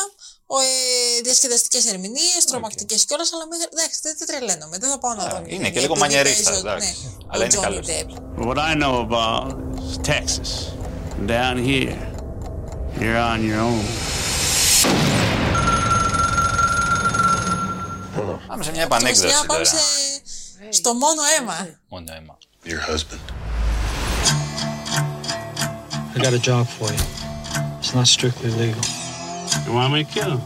Ε, 0.50 1.20
Διασκεδαστικές 1.22 1.86
ερμηνείες, 1.86 2.44
τρομακτικές 2.46 3.04
κιόλας, 3.04 3.32
αλλά 3.32 3.46
μέχρι- 3.46 3.68
εντάξει, 3.72 3.98
δεν, 4.02 4.14
δεν 4.18 4.26
τρελαίνομαι. 4.26 4.78
Δεν 4.78 4.90
θα 4.90 4.98
πάω 4.98 5.14
να 5.14 5.28
τον 5.28 5.44
είναι 5.46 5.70
και 5.70 5.80
λίγο 5.80 5.92
επειδή 5.92 6.00
μανιερίστας, 6.00 6.44
παίζει 6.44 6.66
ο- 6.66 6.70
εντάξει. 6.70 6.96
ναι, 7.04 7.10
Αλλά 7.32 7.42
ο 7.42 7.46
είναι 7.46 7.56
Johnny 7.58 7.62
καλός. 7.62 7.86
Depp. 7.88 8.08
What 8.46 8.56
I 8.70 8.72
know 8.82 8.94
about 9.06 9.46
is 9.86 9.94
Texas. 10.12 10.50
Down 11.34 11.56
here, 11.68 11.96
you're 13.00 13.20
on 13.32 13.40
your 13.48 13.60
own. 13.68 13.84
Πάμε 18.46 18.64
σε 18.64 18.70
μια 18.70 18.82
Και 18.82 18.88
βασικά 18.88 19.06
επανέκδοση 19.26 19.46
πάμε 19.46 19.64
τώρα. 19.64 19.64
σε... 19.64 19.76
στο 20.70 20.94
μόνο 20.94 21.22
αίμα. 21.38 21.68
Μόνο 21.88 22.04
αίμα. 22.16 22.38
Your 22.64 22.80
husband. 22.90 23.24
I 26.14 26.20
got 26.26 26.32
a 26.32 26.42
job 26.50 26.64
for 26.78 26.88
you. 26.96 27.04
It's 27.80 27.92
not 27.98 28.06
strictly 28.16 28.50
legal. 28.62 28.84
You 29.64 29.72
want 29.78 29.90
me 29.94 29.98
to 30.04 30.10
kill 30.14 30.30
him? 30.34 30.42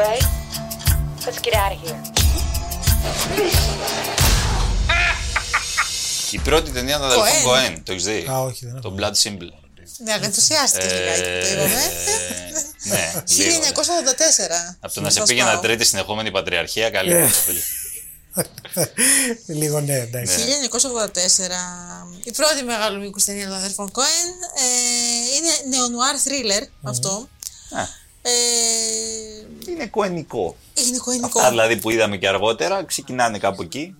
Ray, 0.00 0.18
let's 1.24 1.40
get 1.46 1.54
out 1.62 1.72
of 1.74 1.78
here. 1.84 2.00
Η 6.30 6.38
πρώτη 6.38 6.70
ταινία 6.70 6.98
των 6.98 7.06
αδελφών 7.06 7.26
Coen. 7.28 7.44
Κοέν, 7.44 7.82
το 7.84 7.92
έχεις 7.92 8.04
δει; 8.04 8.26
Α, 8.30 8.38
όχι, 8.40 8.66
δεν 8.66 8.80
Το 8.80 8.88
έχω. 8.88 8.96
Blood 8.98 9.28
Simple. 9.28 9.50
Ναι, 10.04 10.12
αλλά 10.12 10.24
ενθουσιάστηκε 10.24 10.86
λιγάκι 10.86 11.20
που 11.20 11.46
το 11.46 11.52
είπαμε. 11.52 11.80
Ε, 12.94 13.22
Ναι, 13.36 13.44
λίγο. 13.44 13.58
ναι. 13.58 13.66
1984. 13.68 14.76
Από 14.80 14.94
το 14.94 15.00
να 15.00 15.10
σε 15.10 15.18
Θα 15.20 15.24
πήγαινα 15.26 15.48
σπάω. 15.50 15.60
τρίτη 15.62 15.84
συνεχόμενη 15.84 16.30
πατριαρχία, 16.30 16.86
Ε. 16.86 16.90
καλή. 16.90 17.30
Λίγο 19.46 19.80
ναι, 19.80 19.94
εντάξει. 19.94 20.36
1984. 20.36 22.06
Η 22.24 22.32
πρώτη 22.32 22.62
μεγάλου 22.64 23.00
μήκου 23.00 23.18
ταινία 23.24 23.46
των 23.46 23.56
αδερφών 23.56 23.90
Κόεν. 23.90 24.28
Ε, 24.56 25.36
είναι 25.36 25.76
νεονουάρ 25.76 26.14
thriller 26.24 26.66
αυτό. 26.82 27.28
Α. 27.70 27.82
Ε, 28.22 28.30
Είναι 29.68 29.86
κοενικό. 29.86 30.56
είναι 30.86 30.98
κοενικό. 30.98 31.38
Αυτά 31.38 31.50
δηλαδή 31.50 31.76
που 31.76 31.90
είδαμε 31.90 32.16
και 32.16 32.28
αργότερα 32.28 32.84
ξεκινάνε 32.84 33.38
κάπου 33.38 33.62
εκεί. 33.62 33.94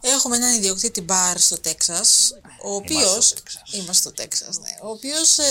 Έχουμε 0.00 0.36
έναν 0.36 0.54
ιδιοκτήτη 0.54 1.00
μπαρ 1.00 1.38
στο 1.40 1.58
Τέξας, 1.60 2.32
ο 2.64 2.74
οποίος... 2.74 3.24
στο 3.26 3.34
Τέξας. 3.34 3.62
Είμαστε 3.72 3.92
στο 3.92 4.12
Τέξας, 4.12 4.58
ναι. 4.58 4.76
Ο 4.82 4.88
οποίος 4.88 5.38
ε, 5.38 5.44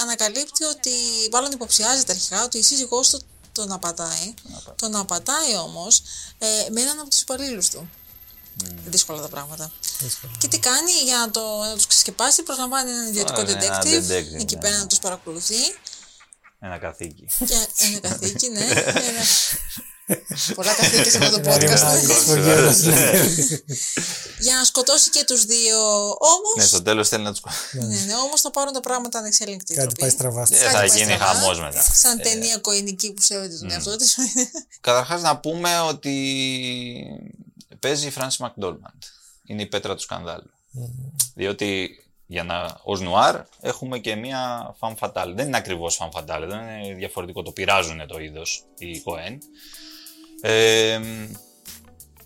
ανακαλύπτει 0.00 0.64
ότι, 0.64 0.90
μάλλον 1.32 1.52
υποψιάζεται 1.52 2.12
αρχικά, 2.12 2.44
ότι 2.44 2.58
η 2.58 2.62
σύζυγός 2.62 3.08
του 3.08 3.22
τον 3.52 3.72
απατάει. 3.72 4.34
Τον 4.76 4.96
απατάει 4.96 5.56
όμως 5.56 6.02
ε, 6.38 6.46
με 6.70 6.80
έναν 6.80 6.98
από 7.00 7.08
τους 7.10 7.20
υπαλλήλους 7.20 7.68
του. 7.68 7.90
Δύσκολα 8.86 9.20
τα 9.20 9.28
πράγματα. 9.28 9.72
Και 10.38 10.48
τι 10.48 10.58
κάνει 10.58 10.92
για 11.04 11.16
να, 11.18 11.30
το, 11.30 11.58
να 11.58 11.74
τους 11.74 11.86
ξεσκεπάσει, 11.86 12.42
προσλαμβάνει 12.42 12.90
έναν 12.90 13.08
ιδιωτικό 13.08 13.40
Ωραία, 13.40 13.62
ένα 13.62 13.82
detective, 13.82 14.10
detective, 14.10 14.40
εκεί 14.40 14.54
ναι. 14.54 14.60
πέρα 14.60 14.78
να 14.78 14.86
τους 14.86 14.98
παρακολουθεί. 14.98 15.54
Ένα 16.60 16.78
καθήκη. 16.78 17.26
Και 17.46 17.84
ένα 17.84 18.00
καθήκη, 18.00 18.48
ναι. 18.48 18.64
Ένα- 19.08 19.24
Πολλά 20.54 20.74
καθήκια 20.74 21.10
σε 21.10 21.18
αυτό 21.18 21.30
το 21.30 21.40
Δηλαδή, 21.42 21.66
podcast. 21.66 21.80
να 21.80 21.92
ναι. 21.94 22.00
ξεφογγέλας, 22.02 22.82
ναι. 22.82 23.10
για 24.38 24.56
να 24.56 24.64
σκοτώσει 24.64 25.10
και 25.10 25.24
τους 25.26 25.44
δύο. 25.44 25.78
Όμως, 26.04 26.54
Ναι, 26.56 26.64
στο 26.64 26.82
τέλος 26.82 27.08
θέλει 27.08 27.22
να 27.24 27.32
τους. 27.32 27.42
ναι, 27.72 27.84
ναι, 27.86 28.14
όμως 28.24 28.40
θα 28.40 28.50
πάρουν 28.50 28.72
τα 28.72 28.80
πράγματα 28.80 29.18
ανεξέλεγκτη 29.18 29.74
Κάτι 29.74 29.86
τροπή. 29.86 30.00
πάει 30.00 30.10
στραβά. 30.10 30.44
στη- 30.46 30.54
Ε, 30.56 30.58
Κάτι 30.58 30.70
θα 30.72 30.78
πάει 30.78 30.88
γίνει 30.88 31.02
στραβά. 31.12 31.24
χαμός 31.24 31.60
μετά. 31.60 31.78
Ε. 31.78 31.94
Σαν 31.94 32.20
ταινία 32.20 32.56
κοηνική 32.58 33.12
που 33.12 33.22
σέβεται 33.22 33.58
τον 33.58 33.70
εαυτό 33.70 33.96
της. 33.96 34.16
Καταρχάς 34.80 35.22
να 35.22 35.38
πούμε 35.38 35.80
ότι 35.80 36.14
παίζει 37.80 38.06
η 38.06 38.10
Φράνση 38.10 38.42
Μακδόρμαντ. 38.42 39.02
Είναι 39.46 39.62
η 39.62 39.66
πέτρα 39.66 39.94
του 39.94 40.00
σκανδάλου. 40.02 40.50
Διότι 41.34 41.98
για 42.26 42.44
να, 42.44 42.80
ως 42.82 43.00
νουάρ 43.00 43.40
έχουμε 43.60 43.98
και 43.98 44.14
μία 44.14 44.74
fan 44.80 44.94
fatale. 45.00 45.32
Δεν 45.34 45.46
είναι 45.46 45.56
ακριβώς 45.56 45.98
fan 46.02 46.18
fatale, 46.18 46.44
δεν 46.48 46.58
είναι 46.58 46.94
διαφορετικό. 46.94 47.42
Το 47.42 47.50
πειράζουν 47.50 48.06
το 48.06 48.18
είδος 48.18 48.64
οι 48.78 49.02
Cohen. 49.06 49.38
Ε, 50.46 51.00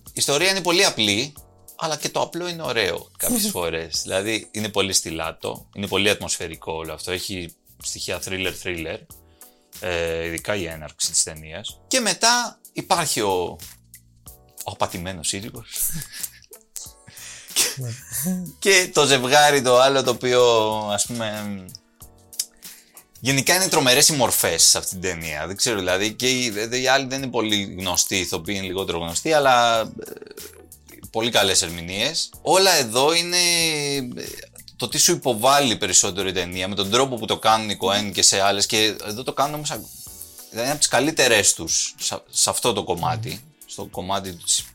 η 0.03 0.13
ιστορία 0.13 0.49
είναι 0.49 0.61
πολύ 0.61 0.85
απλή, 0.85 1.33
αλλά 1.75 1.97
και 1.97 2.09
το 2.09 2.21
απλό 2.21 2.47
είναι 2.47 2.61
ωραίο 2.61 3.11
κάποιες 3.17 3.49
φορές. 3.55 4.01
δηλαδή 4.01 4.47
είναι 4.51 4.69
πολύ 4.69 4.93
στυλάτο, 4.93 5.69
είναι 5.75 5.87
πολύ 5.87 6.09
ατμοσφαιρικό 6.09 6.73
όλο 6.73 6.93
αυτό. 6.93 7.11
Έχει 7.11 7.53
στοιχεία 7.83 8.21
thriller-thriller, 8.25 8.97
ε, 9.79 10.25
ειδικά 10.25 10.55
η 10.55 10.65
έναρξη 10.65 11.11
της 11.11 11.23
ταινίας. 11.23 11.79
Και 11.87 11.99
μετά 11.99 12.59
υπάρχει 12.73 13.21
ο, 13.21 13.57
ο 14.63 14.71
απατημένος 14.71 15.27
σύζυγος. 15.27 15.67
και 18.59 18.89
το 18.93 19.05
ζευγάρι 19.05 19.61
το 19.61 19.79
άλλο 19.79 20.03
το 20.03 20.11
οποίο 20.11 20.41
ας 20.91 21.05
πούμε 21.05 21.65
Γενικά 23.19 23.55
είναι 23.55 23.67
τρομερές 23.67 24.07
οι 24.09 24.13
μορφές 24.13 24.63
σε 24.63 24.77
αυτή 24.77 24.91
την 24.91 25.01
ταινία. 25.01 25.47
Δεν 25.47 25.55
ξέρω 25.55 25.77
δηλαδή 25.77 26.13
και 26.13 26.29
οι, 26.29 26.49
δε- 26.49 26.77
οι 26.79 26.87
άλλοι 26.87 27.05
δεν 27.07 27.21
είναι 27.21 27.31
πολύ 27.31 27.75
γνωστοί, 27.79 28.15
οι 28.15 28.19
ηθοποιοί 28.19 28.55
είναι 28.57 28.67
λιγότερο 28.67 28.97
γνωστοί, 28.97 29.33
αλλά 29.33 29.79
ε, 29.81 29.85
πολύ 31.11 31.29
καλές 31.31 31.61
ερμηνείες. 31.61 32.29
Όλα 32.41 32.71
εδώ 32.75 33.13
είναι 33.13 33.37
ε, 33.97 34.07
το 34.75 34.87
τι 34.87 34.97
σου 34.97 35.11
υποβάλλει 35.11 35.75
περισσότερο 35.77 36.27
η 36.27 36.31
ταινία, 36.31 36.67
με 36.67 36.75
τον 36.75 36.89
τρόπο 36.89 37.15
που 37.15 37.25
το 37.25 37.37
κάνουν 37.39 37.69
οι 37.69 37.77
Coen 37.81 38.11
και 38.13 38.21
σε 38.21 38.41
άλλες 38.41 38.65
και 38.65 38.95
εδώ 39.07 39.23
το 39.23 39.33
κάνουν 39.33 39.53
όμως 39.55 39.71
α- 39.71 39.75
δηλαδή 40.49 40.61
είναι 40.61 40.69
από 40.69 40.77
τις 40.79 40.87
καλύτερες 40.87 41.53
τους 41.53 41.95
σε, 41.99 42.21
σε 42.29 42.49
αυτό 42.49 42.73
το 42.73 42.83
κομμάτι, 42.83 43.41
στο 43.65 43.85
κομμάτι 43.85 44.33
της- 44.33 44.65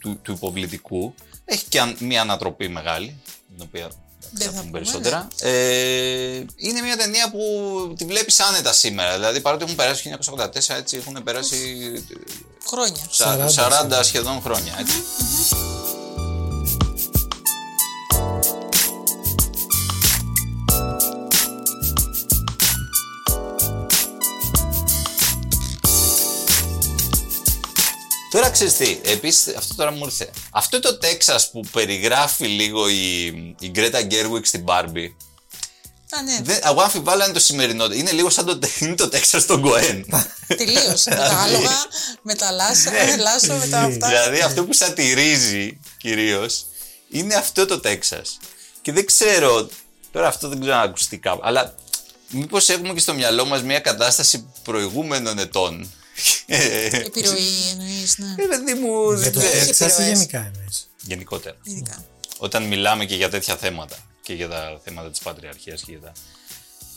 του, 0.00 0.18
του 0.22 0.32
υποβλητικού. 0.32 1.14
Έχει 1.44 1.64
και 1.68 1.80
αν- 1.80 1.96
μια 2.00 2.20
ανατροπή 2.20 2.68
μεγάλη, 2.68 3.20
την 3.56 3.66
οποία 3.68 3.90
Δεν 4.32 4.46
θα 4.46 4.52
θα 4.52 4.60
πούμε 4.60 4.60
πούμε, 4.60 4.70
περισσότερα. 4.70 5.28
Ε, 5.40 5.50
είναι 6.56 6.80
μια 6.84 6.96
ταινία 6.96 7.30
που 7.30 7.40
τη 7.98 8.04
βλέπεις 8.04 8.40
άνετα 8.40 8.72
σήμερα. 8.72 9.14
Δηλαδή 9.14 9.40
παρότι 9.40 9.64
έχουν 9.64 9.74
περάσει 9.76 10.16
1984, 10.36 10.74
έτσι 10.76 10.96
έχουν 10.96 11.22
περάσει 11.24 11.56
Χρόνια. 12.66 13.02
σα- 13.10 13.48
40 13.48 13.98
40 13.98 14.02
σχεδόν 14.04 14.40
χρόνια. 14.40 14.76
Έτσι. 14.80 15.02
Τώρα 28.30 28.50
ξέρεις 28.50 28.72
τι, 28.74 28.98
επίσης 29.04 29.54
αυτό 29.56 29.74
τώρα 29.74 29.90
μου 29.90 30.04
ήρθε. 30.04 30.30
Αυτό 30.50 30.80
το 30.80 30.98
Τέξας 30.98 31.50
που 31.50 31.60
περιγράφει 31.72 32.46
λίγο 32.46 32.88
η, 32.88 33.24
η 33.60 33.68
Γκρέτα 33.70 34.02
Γκέρουικ 34.02 34.46
στην 34.46 34.64
Barbie, 34.66 35.08
Α, 36.12 36.22
ναι, 36.22 36.38
δεν, 36.42 36.58
εγώ 36.64 36.80
αμφιβάλλω 36.80 37.22
αν 37.22 37.28
είναι 37.28 37.38
το 37.38 37.44
σημερινό. 37.44 37.84
Είναι 37.84 38.12
λίγο 38.12 38.30
σαν 38.30 38.46
το, 38.46 38.58
είναι 38.78 38.94
το 38.94 39.08
Τέξας 39.08 39.46
των 39.46 39.60
Κοέν. 39.60 40.06
τελείως. 40.46 41.04
με 41.04 41.14
τα 41.14 41.38
άλογα, 41.42 41.70
με 42.22 42.34
τα 42.34 42.50
λάσα, 42.50 42.90
Ναι. 42.90 43.16
λάσο, 43.22 43.54
με 43.54 43.66
τα 43.66 43.78
αυτά. 43.78 44.08
δηλαδή 44.08 44.40
αυτό 44.40 44.64
που 44.64 44.72
σατυρίζει 44.72 45.80
κυρίως 45.96 46.66
είναι 47.10 47.34
αυτό 47.34 47.66
το 47.66 47.80
Τέξας. 47.80 48.38
Και 48.82 48.92
δεν 48.92 49.06
ξέρω, 49.06 49.68
τώρα 50.12 50.26
αυτό 50.28 50.48
δεν 50.48 50.60
ξέρω 50.60 50.76
αν 50.76 50.82
ακουστεί 50.82 51.18
κάπου, 51.18 51.40
αλλά 51.44 51.74
μήπως 52.28 52.68
έχουμε 52.68 52.92
και 52.92 53.00
στο 53.00 53.14
μυαλό 53.14 53.44
μας 53.44 53.62
μια 53.62 53.80
κατάσταση 53.80 54.46
προηγούμενων 54.62 55.38
ετών. 55.38 55.92
Επιρροή 56.46 57.68
εννοείς, 57.70 58.18
ναι. 58.18 58.34
Ε, 58.44 58.46
παιδί 58.46 58.74
μου, 58.80 59.12
Για 59.12 59.20
δεν 59.22 59.32
το 59.32 59.38
ξέρω. 59.38 59.56
Έχει 59.56 59.66
Τέξας 59.66 59.80
ή 59.80 59.92
επιρροές. 59.92 60.12
γενικά 60.12 60.50
εννοείς. 60.54 60.90
Γενικότερα. 61.02 61.56
Ειδικά. 61.62 62.04
Όταν 62.38 62.62
μιλάμε 62.62 63.04
και 63.04 63.14
για 63.14 63.28
τέτοια 63.30 63.56
θέματα 63.56 63.96
και 64.22 64.34
για 64.34 64.48
τα 64.48 64.80
θέματα 64.84 65.10
της 65.10 65.18
πατριαρχίας 65.18 65.82
και 65.82 65.90
για 65.90 66.00
τα... 66.00 66.12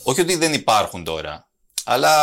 Όχι 0.02 0.20
ότι 0.20 0.36
δεν 0.36 0.52
υπάρχουν 0.52 1.04
τώρα, 1.04 1.48
αλλά 1.84 2.14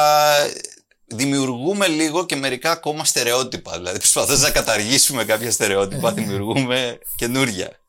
δημιουργούμε 1.05 1.87
λίγο 1.87 2.25
και 2.25 2.35
μερικά 2.35 2.71
ακόμα 2.71 3.05
στερεότυπα. 3.05 3.77
Δηλαδή, 3.77 3.97
προσπαθώ 3.97 4.37
να 4.37 4.49
καταργήσουμε 4.51 5.25
κάποια 5.25 5.51
στερεότυπα, 5.51 6.11
δημιουργούμε 6.13 6.99
καινούρια. 7.15 7.79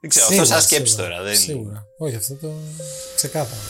Δεν 0.00 0.10
ξέρω, 0.10 0.24
αυτό 0.26 0.36
Σίγουρα, 0.36 0.54
σαν 0.54 0.62
σκέψη 0.62 0.92
σίγουρα, 0.92 1.08
τώρα. 1.08 1.22
Δεν... 1.22 1.38
Σίγουρα. 1.38 1.84
Όχι, 1.98 2.16
αυτό 2.16 2.34
το 2.34 2.52
ξεκάθαρα. 3.16 3.60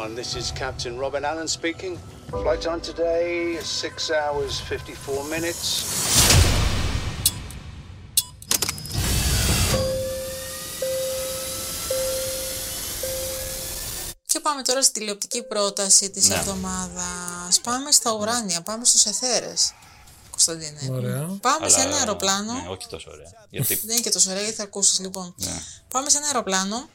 Everyone. 0.00 0.14
This 0.16 0.34
is 0.36 0.50
Captain 0.52 0.96
Robin 0.98 1.24
Allen 1.24 1.48
speaking. 1.48 1.98
Flight 2.30 2.62
time 2.62 2.80
today 2.80 3.52
is 3.60 3.66
6 3.66 4.10
hours 4.10 4.60
54 4.60 5.24
minutes. 5.24 5.84
Και 14.26 14.40
πάμε 14.40 14.62
τώρα 14.62 14.82
στη 14.82 14.92
τηλεοπτική 14.92 15.42
πρόταση 15.42 16.10
της 16.10 16.28
Ναι. 16.28 16.34
εβδομάδας. 16.34 17.60
Πάμε 17.62 17.90
στα 17.92 18.12
ουράνια, 18.12 18.60
πάμε 18.62 18.84
στους 18.84 19.04
εθέρες. 19.04 19.72
Κωνσταντίνε. 20.30 20.80
Ωραία. 20.90 21.38
Πάμε 21.40 21.68
σε 21.68 21.80
Αλλά, 21.80 21.88
ένα 21.88 21.96
αεροπλάνο. 21.98 22.52
Ναι, 22.52 22.68
όχι 22.68 22.86
τόσο 22.88 23.10
ωραία. 23.12 23.32
Γιατί. 23.50 23.74
Δεν 23.74 23.90
είναι 23.90 24.00
και 24.00 24.10
τόσο 24.10 24.30
ωραία, 24.30 24.42
γιατί 24.42 24.56
θα 24.56 24.62
ακούσεις 24.62 24.98
λοιπόν. 24.98 25.34
ναι. 25.36 25.62
Πάμε 25.88 26.10
σε 26.10 26.16
ένα 26.16 26.26
αεροπλάνο 26.26 26.88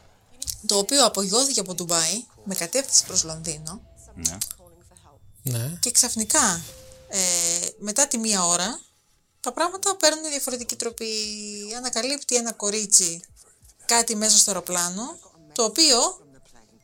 το 0.65 0.77
οποίο 0.77 1.05
απογειώθηκε 1.05 1.59
από 1.59 1.73
Ντουμπάι 1.73 2.25
με 2.43 2.55
κατεύθυνση 2.55 3.05
προς 3.05 3.23
Λονδίνο 3.23 3.81
ναι. 4.15 4.37
Ναι. 5.43 5.77
και 5.79 5.91
ξαφνικά 5.91 6.61
ε, 7.09 7.19
μετά 7.79 8.07
τη 8.07 8.17
μία 8.17 8.45
ώρα 8.45 8.79
τα 9.39 9.51
πράγματα 9.51 9.95
παίρνουν 9.95 10.29
διαφορετική 10.29 10.75
τροπή. 10.75 11.07
Ανακαλύπτει 11.77 12.35
ένα 12.35 12.51
κορίτσι 12.51 13.21
κάτι 13.85 14.15
μέσα 14.15 14.37
στο 14.37 14.51
αεροπλάνο 14.51 15.17
το 15.53 15.63
οποίο. 15.63 15.97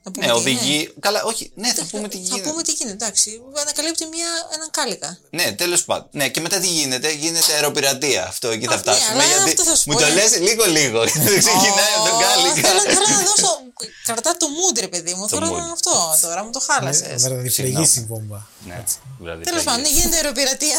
Να 0.04 0.12
πούμε 0.12 0.26
Ναι, 0.26 0.32
τι 0.32 0.38
οδηγεί. 0.38 0.94
Καλά, 1.00 1.24
όχι. 1.24 1.52
Ναι, 1.56 1.68
θα 1.74 1.74
είναι. 1.80 1.90
πούμε 1.92 2.08
τι 2.08 2.18
Θα 2.18 2.24
γίνεται. 2.24 2.50
πούμε 2.50 2.64
τι 2.64 2.72
γίνεται, 2.72 2.96
εντάξει. 3.06 3.42
Ανακαλύπτει 3.62 4.06
μια, 4.06 4.28
έναν 4.54 4.70
κάλικα. 4.72 5.18
Ναι, 5.30 5.52
τέλος 5.52 5.84
πάντων. 5.84 6.08
Ναι, 6.12 6.30
και 6.30 6.42
μετά 6.42 6.60
τι 6.60 6.68
γίνεται, 6.68 7.12
γίνεται 7.12 7.54
αεροπειρατεία. 7.54 8.28
Αυτό 8.28 8.48
εκεί 8.50 8.66
θα 8.66 8.74
Α, 8.74 8.76
ναι, 8.76 8.82
φτάσουμε. 8.82 9.12
αλλά 9.12 9.26
γιατί 9.26 9.50
αυτό 9.50 9.64
θα 9.64 9.76
σου 9.76 9.84
μου 9.90 9.94
πω, 9.94 10.00
το 10.00 10.06
ε. 10.06 10.14
λες 10.14 10.38
λίγο-λίγο. 10.40 11.00
Δεν 11.00 11.40
ξεκινάει 11.40 11.94
από 11.98 12.08
τον 12.10 12.16
Ω, 12.18 12.20
κάλικα. 12.20 12.68
Θέλω, 12.68 12.80
θέλω 12.82 13.08
να 13.18 13.24
δώσω. 13.24 13.60
Κρατά 14.06 14.38
το 14.38 14.48
mood, 14.58 14.80
ρε 14.80 14.88
παιδί 14.88 15.14
μου. 15.14 15.28
Το 15.28 15.36
Θέλω 15.38 15.50
mood. 15.54 15.58
να 15.58 15.72
αυτό 15.72 15.92
τώρα, 16.22 16.44
μου 16.44 16.50
το 16.52 16.62
χάλασες. 16.68 17.22
Βραδιφλεγής 17.22 17.96
η 17.96 18.06
βόμβα. 18.10 18.48
Ναι, 18.68 18.84
δηλαδή. 19.20 19.44
Τέλος 19.44 19.64
πάντων, 19.64 19.82
ναι, 19.82 19.90
γίνεται 19.90 20.16
αεροπειρατεία. 20.16 20.78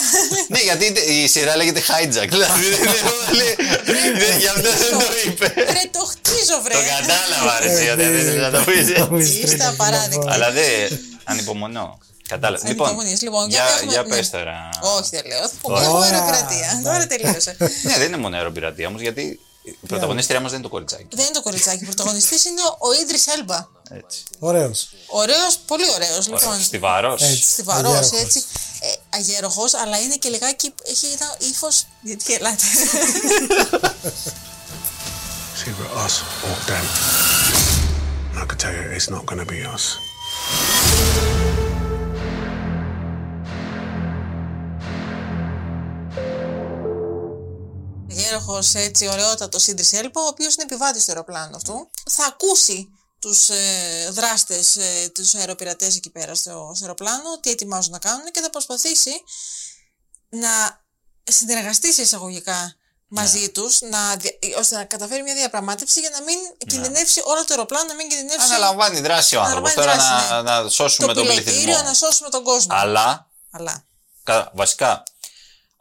Ναι, 0.48 0.58
γιατί 0.68 0.84
η 1.22 1.28
σειρά 1.28 1.56
λέγεται 1.56 1.80
hijack. 1.88 2.28
Δηλαδή, 2.28 2.64
δεν- 3.30 4.18
δεν- 4.18 4.38
γι' 4.38 4.46
αυτό 4.46 4.62
δεν 4.82 4.90
το 4.98 5.04
είπε. 5.26 5.46
Ρε, 5.56 5.82
το 5.96 5.98
χτίζω, 6.12 6.56
βρε. 6.64 6.74
Το 6.74 6.80
κατάλαβα, 6.98 7.60
ρε, 7.60 7.72
εσύ, 7.72 7.88
ότι 7.88 8.02
δεν 8.02 8.14
ήθελα 8.18 8.50
να 8.50 8.58
το 8.58 8.64
πεις. 9.10 9.30
Είστε 9.42 9.64
απαράδεκτοι. 9.66 10.26
Αλλά 10.28 10.50
δεν. 10.50 11.00
Ανυπομονώ. 11.24 11.98
Κατάλαβα. 12.28 12.68
Λοιπόν, 12.68 12.86
Ανυπομονείς. 12.86 13.22
Λοιπόν, 13.22 13.48
για 13.48 13.58
για, 13.64 13.74
έχουμε- 13.74 13.92
για 13.92 14.02
ναι. 14.02 14.08
πες 14.16 14.30
τώρα. 14.30 14.68
Όχι, 14.98 15.08
δεν 15.10 15.22
λέω. 15.26 15.40
Θα 15.48 15.54
πούμε 15.62 15.76
Ωραία. 15.76 15.88
εγώ 15.88 15.98
αεροπειρατεία. 15.98 16.80
Τώρα 16.84 17.06
τελείωσε. 17.06 17.56
Ναι, 17.82 17.94
δεν 17.98 18.06
είναι 18.06 18.16
μόνο 18.16 18.36
αεροπειρατεία 18.36 18.88
όμως, 18.88 19.00
γιατί 19.00 19.40
η 19.62 19.76
πρωταγωνίστρια 19.86 20.40
μας 20.40 20.50
δεν 20.50 20.58
είναι 20.58 20.68
το 20.68 20.74
κοριτσάκι. 20.74 21.06
Δεν 21.10 21.24
είναι 21.24 21.34
το 21.34 21.42
κοριτσάκι. 21.42 21.82
Ο 21.82 21.86
πρωταγωνιστής 21.86 22.44
είναι 22.44 22.60
ο 22.78 22.92
Ίδρυ 23.02 23.18
Έλμπα. 23.36 23.66
Έτσι. 23.90 24.22
Ωραίος. 24.38 24.88
Ωραίος, 25.06 25.58
πολύ 25.66 25.84
ωραίος. 25.94 26.28
Λοιπόν, 26.28 26.60
Στιβαρός. 26.62 27.22
Έτσι. 27.22 27.42
Στιβαρός, 27.42 27.92
αγέροχος. 27.92 28.20
έτσι. 28.20 28.44
Ε, 28.80 28.92
αγέροχος, 29.10 29.74
αλλά 29.74 30.00
είναι 30.00 30.16
και 30.16 30.28
λιγάκι. 30.28 30.74
Έχει 30.82 31.06
ένα 31.06 31.36
ύφος. 31.38 31.86
Γιατί 32.02 32.32
γελάτε. 32.32 32.64
It's 35.54 35.68
either 35.68 35.88
us 36.06 36.14
or 36.48 36.56
them. 36.70 36.86
And 38.32 38.38
I 38.42 38.46
can 38.50 38.58
tell 38.58 38.72
you, 38.78 38.84
it's 38.96 39.08
not 39.14 39.24
going 39.26 39.40
to 39.44 39.48
be 39.54 39.60
us. 39.74 39.84
Γέροχο, 48.12 48.58
έτσι, 48.72 49.08
ωραιότατος 49.08 49.66
Ίδρυ 49.66 49.98
Έλμπα, 49.98 50.20
ο 50.22 50.26
οποίος 50.26 50.54
είναι 50.54 50.62
επιβάτης 50.62 51.04
του 51.04 51.10
αεροπλάνου 51.10 51.56
αυτού. 51.56 51.90
Θα 52.10 52.24
ακούσει 52.24 52.88
τους 53.18 53.48
ε, 53.48 54.08
δράστες, 54.10 54.76
ε, 54.76 55.10
τους 55.14 55.34
αεροπειρατές 55.34 55.96
εκεί 55.96 56.10
πέρα 56.10 56.34
στο, 56.34 56.72
στο 56.74 56.84
αεροπλάνο, 56.84 57.40
τι 57.40 57.50
ετοιμάζουν 57.50 57.92
να 57.92 57.98
κάνουν 57.98 58.30
και 58.30 58.40
θα 58.40 58.50
προσπαθήσει 58.50 59.10
να 60.28 60.80
συνεργαστεί 61.24 61.92
σε 61.92 62.02
εισαγωγικά 62.02 62.74
μαζί 63.08 63.38
Ναι. 63.40 63.48
τους, 63.48 63.80
να, 63.80 64.16
δια- 64.16 64.38
ώστε 64.58 64.76
να 64.76 64.84
καταφέρει 64.84 65.22
μια 65.22 65.34
διαπραγμάτευση 65.34 66.00
για 66.00 66.10
να 66.10 66.22
μην 66.22 66.36
κινδυνεύσει 66.66 67.20
όλο 67.24 67.40
το 67.40 67.46
αεροπλάνο, 67.54 67.86
να 67.86 67.94
μην 67.94 68.08
κινδυνεύσει. 68.08 68.44
Αναλαμβάνει 68.54 69.00
δράση 69.00 69.36
ο 69.36 69.40
άνθρωπος. 69.42 69.70
Αναλαμβάνει 69.76 69.98
Τώρα 70.06 70.18
δράση, 70.18 70.32
να, 70.32 70.42
ναι. 70.60 70.62
να 70.62 70.68
σώσουμε 70.70 71.06
το 71.06 71.14
τον 71.14 71.22
πιλωτήριο, 71.26 71.52
πληθυσμό. 71.62 71.82
να 71.84 71.94
σώσουμε 71.94 72.28
τον 72.28 72.44
κόσμο. 72.44 72.74
Αλλά, 72.76 73.30
Αλλά. 73.50 73.84
κα- 74.22 74.50
βασικά, 74.54 75.02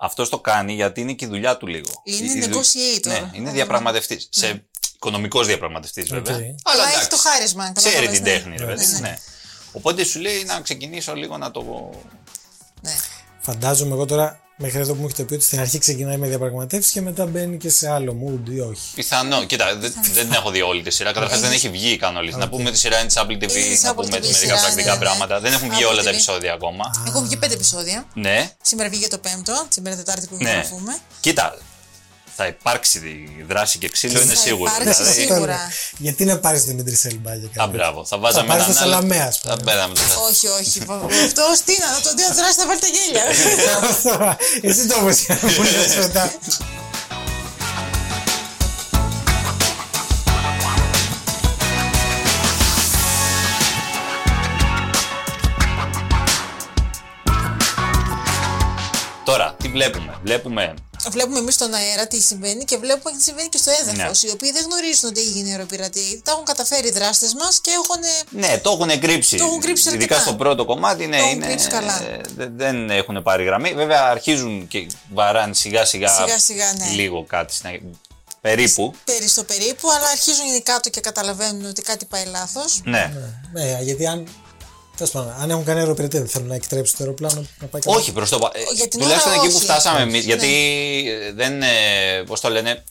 αυτός 0.01 0.29
το 0.29 0.39
κάνει 0.39 0.73
γιατί 0.73 1.01
είναι 1.01 1.13
και 1.13 1.25
η 1.25 1.27
δουλειά 1.27 1.57
του 1.57 1.67
λίγο. 1.67 1.89
Είναι 2.03 2.31
Η- 2.31 2.37
η 2.37 2.41
δου- 2.47 2.61
negotiator. 2.63 3.07
Ναι, 3.07 3.29
είναι 3.33 3.51
διαπραγματευτής. 3.51 4.27
Σε 4.31 4.65
οικονομικός 4.95 5.47
διαπραγματευτής 5.47 6.09
βέβαια. 6.09 6.35
Οκ. 6.35 6.41
Αλλά 6.63 6.81
εντάξει. 6.83 6.97
έχει 6.99 7.07
το 7.07 7.17
χάρισμα. 7.17 7.71
Ξέρει 7.71 7.93
κατάλαβες, 7.95 8.19
την 8.19 8.27
ναι. 8.27 8.33
τέχνη, 8.37 8.55
ρε 8.57 8.65
παιδί. 8.65 8.85
Ναι, 8.85 8.91
ναι. 8.91 8.99
Ναι. 8.99 9.17
Οπότε 9.71 10.03
σου 10.03 10.19
λέει 10.19 10.43
να 10.43 10.61
ξεκινήσω 10.61 11.13
λίγο 11.15 11.37
να 11.37 11.51
το. 11.51 11.89
Ναι. 12.81 12.95
Φαντάζομαι 13.39 13.93
εγώ 13.93 14.05
τώρα 14.05 14.39
μέχρι 14.61 14.79
εδώ 14.79 14.93
που 14.93 14.99
μου 15.01 15.05
έχετε 15.05 15.23
πει 15.23 15.33
ότι 15.33 15.43
στην 15.43 15.59
αρχή 15.59 15.77
ξεκινάει 15.77 16.17
με 16.17 16.27
διαπραγματεύσεις 16.27 16.91
και 16.91 17.01
μετά 17.01 17.25
μπαίνει 17.25 17.57
και 17.57 17.69
σε 17.69 17.89
άλλο 17.91 18.15
mood 18.25 18.49
ή 18.49 18.59
όχι. 18.59 18.93
Πιθανό. 18.95 19.43
Κοίτα, 19.45 19.75
δεν, 19.75 19.93
δεν 20.13 20.23
την 20.25 20.33
έχω 20.33 20.49
δει 20.51 20.61
όλη 20.61 20.81
τη 20.81 20.91
σειρά. 20.91 21.11
Καταρχάς 21.11 21.39
δεν 21.39 21.51
έχει 21.51 21.69
βγει 21.69 21.97
καν 21.97 22.17
όλη. 22.17 22.33
Να 22.37 22.49
πούμε 22.49 22.71
τη 22.71 22.77
σειρά 22.77 22.97
είναι 22.99 23.07
της 23.07 23.17
Apple 23.17 23.31
TV, 23.31 23.41
Είναι 23.41 23.49
της 23.49 23.83
να 23.83 23.91
Apple 23.91 23.95
πούμε 23.95 24.07
TV 24.07 24.13
έτσι 24.15 24.33
σειρά, 24.33 24.53
μερικά 24.53 24.61
πρακτικά 24.61 24.91
ναι, 24.91 24.97
ναι. 24.97 25.03
πράγματα. 25.05 25.39
Δεν 25.39 25.53
έχουν 25.53 25.69
βγει 25.69 25.83
Apple 25.83 25.89
όλα 25.91 26.03
τα 26.03 26.09
TV. 26.09 26.13
επεισόδια 26.13 26.53
ακόμα. 26.53 26.91
Έχουν 27.07 27.23
βγει 27.23 27.37
πέντε 27.37 27.53
επεισόδια. 27.53 28.05
Ναι. 28.13 28.51
Σήμερα 28.61 28.89
βγήκε 28.89 29.07
το 29.07 29.17
πέμπτο, 29.17 29.65
σήμερα 29.69 29.95
Τετάρτη 29.95 30.27
που 30.27 30.35
Ναι. 30.39 30.51
γραφούμε. 30.51 30.97
Κοίτα, 31.19 31.57
θα 32.41 32.47
υπάρξει 32.47 32.99
δι- 32.99 33.45
δράση 33.47 33.77
και 33.77 33.89
ξύλο, 33.89 34.21
είναι 34.21 34.33
Θα 34.33 34.39
σίγουρο. 34.39 34.71
υπάρξει 34.75 35.03
Δηλαδή, 35.03 35.21
σίγουρα. 35.21 35.57
Γιατί 35.97 36.25
να 36.25 36.37
πάρεις 36.39 36.65
τον 36.65 36.77
Ιντρι 36.77 36.95
Σέλμπα 36.95 37.35
για 37.35 37.47
Α, 37.47 37.51
κάτι. 37.53 37.69
μπράβο. 37.69 38.05
Θα 38.05 38.17
βάζαμε 38.17 38.47
πάρεις 38.47 38.65
το 38.65 38.71
έναν 38.71 38.83
άλλο- 38.83 38.93
Σαλαμέ, 38.93 39.19
ας 39.29 39.39
πούμε. 39.39 39.53
Θα 39.55 39.61
μπαίναμε 39.63 39.93
το 39.93 39.99
Σαλαμέ. 40.01 40.25
όχι, 40.29 40.47
όχι. 40.47 40.79
Αυτός 41.25 41.53
τι 41.65 41.73
να 41.83 42.01
το 42.05 42.09
δει, 42.17 42.23
δράσει 42.37 42.57
θα 42.61 42.65
βάλει 42.67 42.79
τα 42.79 42.87
γέλια. 42.95 43.23
Εσύ 44.69 44.85
το 44.87 44.95
είπες 45.01 45.19
για 45.25 45.39
να 45.41 45.47
μου 45.51 45.63
λες 45.63 45.95
μετά. 45.95 46.31
Τώρα, 59.23 59.55
τι 59.57 59.67
βλέπουμε; 59.69 60.13
Βλέπουμε. 60.23 60.73
Βλέπουμε 61.09 61.39
εμείς 61.39 61.53
στον 61.53 61.73
αέρα 61.73 62.07
τι 62.07 62.21
συμβαίνει 62.21 62.63
και 62.65 62.77
βλέπουμε 62.77 63.17
τι 63.17 63.23
συμβαίνει 63.23 63.49
και 63.49 63.57
στο 63.57 63.71
έδαφος. 63.81 64.23
Ναι. 64.23 64.29
Οι 64.29 64.31
οποίοι 64.33 64.51
δεν 64.51 64.63
γνωρίζουν 64.65 65.09
ότι 65.09 65.19
έγινε 65.21 65.51
αεροπειρατή. 65.51 66.21
Τα 66.23 66.31
έχουν 66.31 66.43
καταφέρει 66.45 66.87
οι 66.87 66.91
δράστες 66.91 67.33
μας 67.33 67.59
και 67.61 67.71
έχουν. 67.71 68.03
Ναι, 68.29 68.57
το 68.57 68.71
έχουν 68.71 68.99
κρύψει. 68.99 69.37
Το 69.37 69.43
έχουν 69.45 69.59
κρύψει 69.61 69.87
Ειδικά 69.87 70.03
αρκετά. 70.03 70.21
στο 70.21 70.33
πρώτο 70.33 70.65
κομμάτι, 70.65 71.07
ναι, 71.07 71.17
Το 71.17 71.23
έχουν 71.23 71.35
είναι, 71.35 71.45
κρύψει 71.45 71.67
καλά. 71.67 72.01
ε, 72.03 72.21
δεν- 72.35 72.51
δεν 72.55 72.89
έχουν 72.89 73.23
πάρει 73.23 73.43
γραμμή. 73.43 73.73
Βέβαια, 73.73 74.01
αρχίζουν 74.03 74.67
και 74.67 74.87
βαράνε 75.13 75.53
σιγά 75.53 75.85
σιγά, 75.85 76.09
Σιγά 76.15 76.39
σιγά, 76.39 76.73
ναι. 76.73 76.85
λίγο 76.95 77.23
κάτι. 77.23 77.53
στην- 77.53 77.97
Περίπου. 78.41 78.93
Περί 79.05 79.27
στο 79.27 79.43
περίπου, 79.43 79.91
αλλά 79.91 80.07
αρχίζουν 80.07 80.45
οι 80.57 80.61
κάτω 80.61 80.89
και 80.89 81.01
καταλαβαίνουν 81.01 81.65
ότι 81.65 81.81
κάτι 81.81 82.05
πάει 82.05 82.25
λάθος. 82.25 82.81
Ναι. 82.83 83.13
Ναι, 83.53 83.77
γιατί 83.81 84.07
αν. 84.07 84.27
Τέλος 85.01 85.15
πάντων, 85.15 85.41
αν 85.41 85.49
έχουν 85.49 85.63
κάνει 85.63 85.79
αεροπειρατή, 85.79 86.17
δεν 86.17 86.27
θέλουν 86.27 86.47
να 86.47 86.55
εκτρέψουν 86.55 86.97
το 86.97 87.03
αεροπλάνο 87.03 87.45
να 87.59 87.67
πάει 87.67 87.81
καλά. 87.81 87.97
Όχι 87.97 88.11
προς 88.11 88.29
το 88.29 88.39
παρόν. 88.39 88.61
Για 88.75 88.87
την 88.87 88.99
Τουλάχιστον 88.99 89.31
ώρα 89.31 89.41
εκεί 89.41 89.49
που 89.49 89.55
όχι. 89.55 89.65
φτάσαμε 89.65 89.99
εμείς. 90.01 90.13
Ναι. 90.13 90.33
Γιατί 90.33 90.47
ε, 91.07 91.31
δεν. 91.33 91.53
Πώς 92.25 92.39
το 92.39 92.49
λένε. 92.49 92.83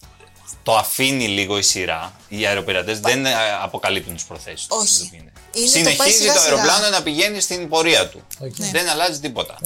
Το 0.63 0.77
αφήνει 0.77 1.29
λίγο 1.29 1.59
η 1.59 1.63
σειρά. 1.63 2.13
Οι 2.29 2.47
αεροπειρατές 2.47 3.01
δεν 3.01 3.27
ε, 3.27 3.33
αποκαλύπτουν 3.63 4.15
τις 4.15 4.25
προθέσεις 4.25 4.67
τους. 4.67 4.79
Όχι. 4.79 5.11
Είναι 5.13 5.31
το 5.33 5.51
πάει 5.53 5.67
Συνεχίζει 5.67 6.17
σιγά 6.17 6.33
το 6.33 6.41
σιγά. 6.41 6.55
αεροπλάνο 6.55 6.89
να 6.89 7.03
πηγαίνει 7.03 7.41
στην 7.41 7.69
πορεία 7.69 8.09
του. 8.09 8.23
Ναι. 8.39 8.71
Δεν 8.73 8.89
αλλάζει 8.89 9.21
τίποτα. 9.21 9.59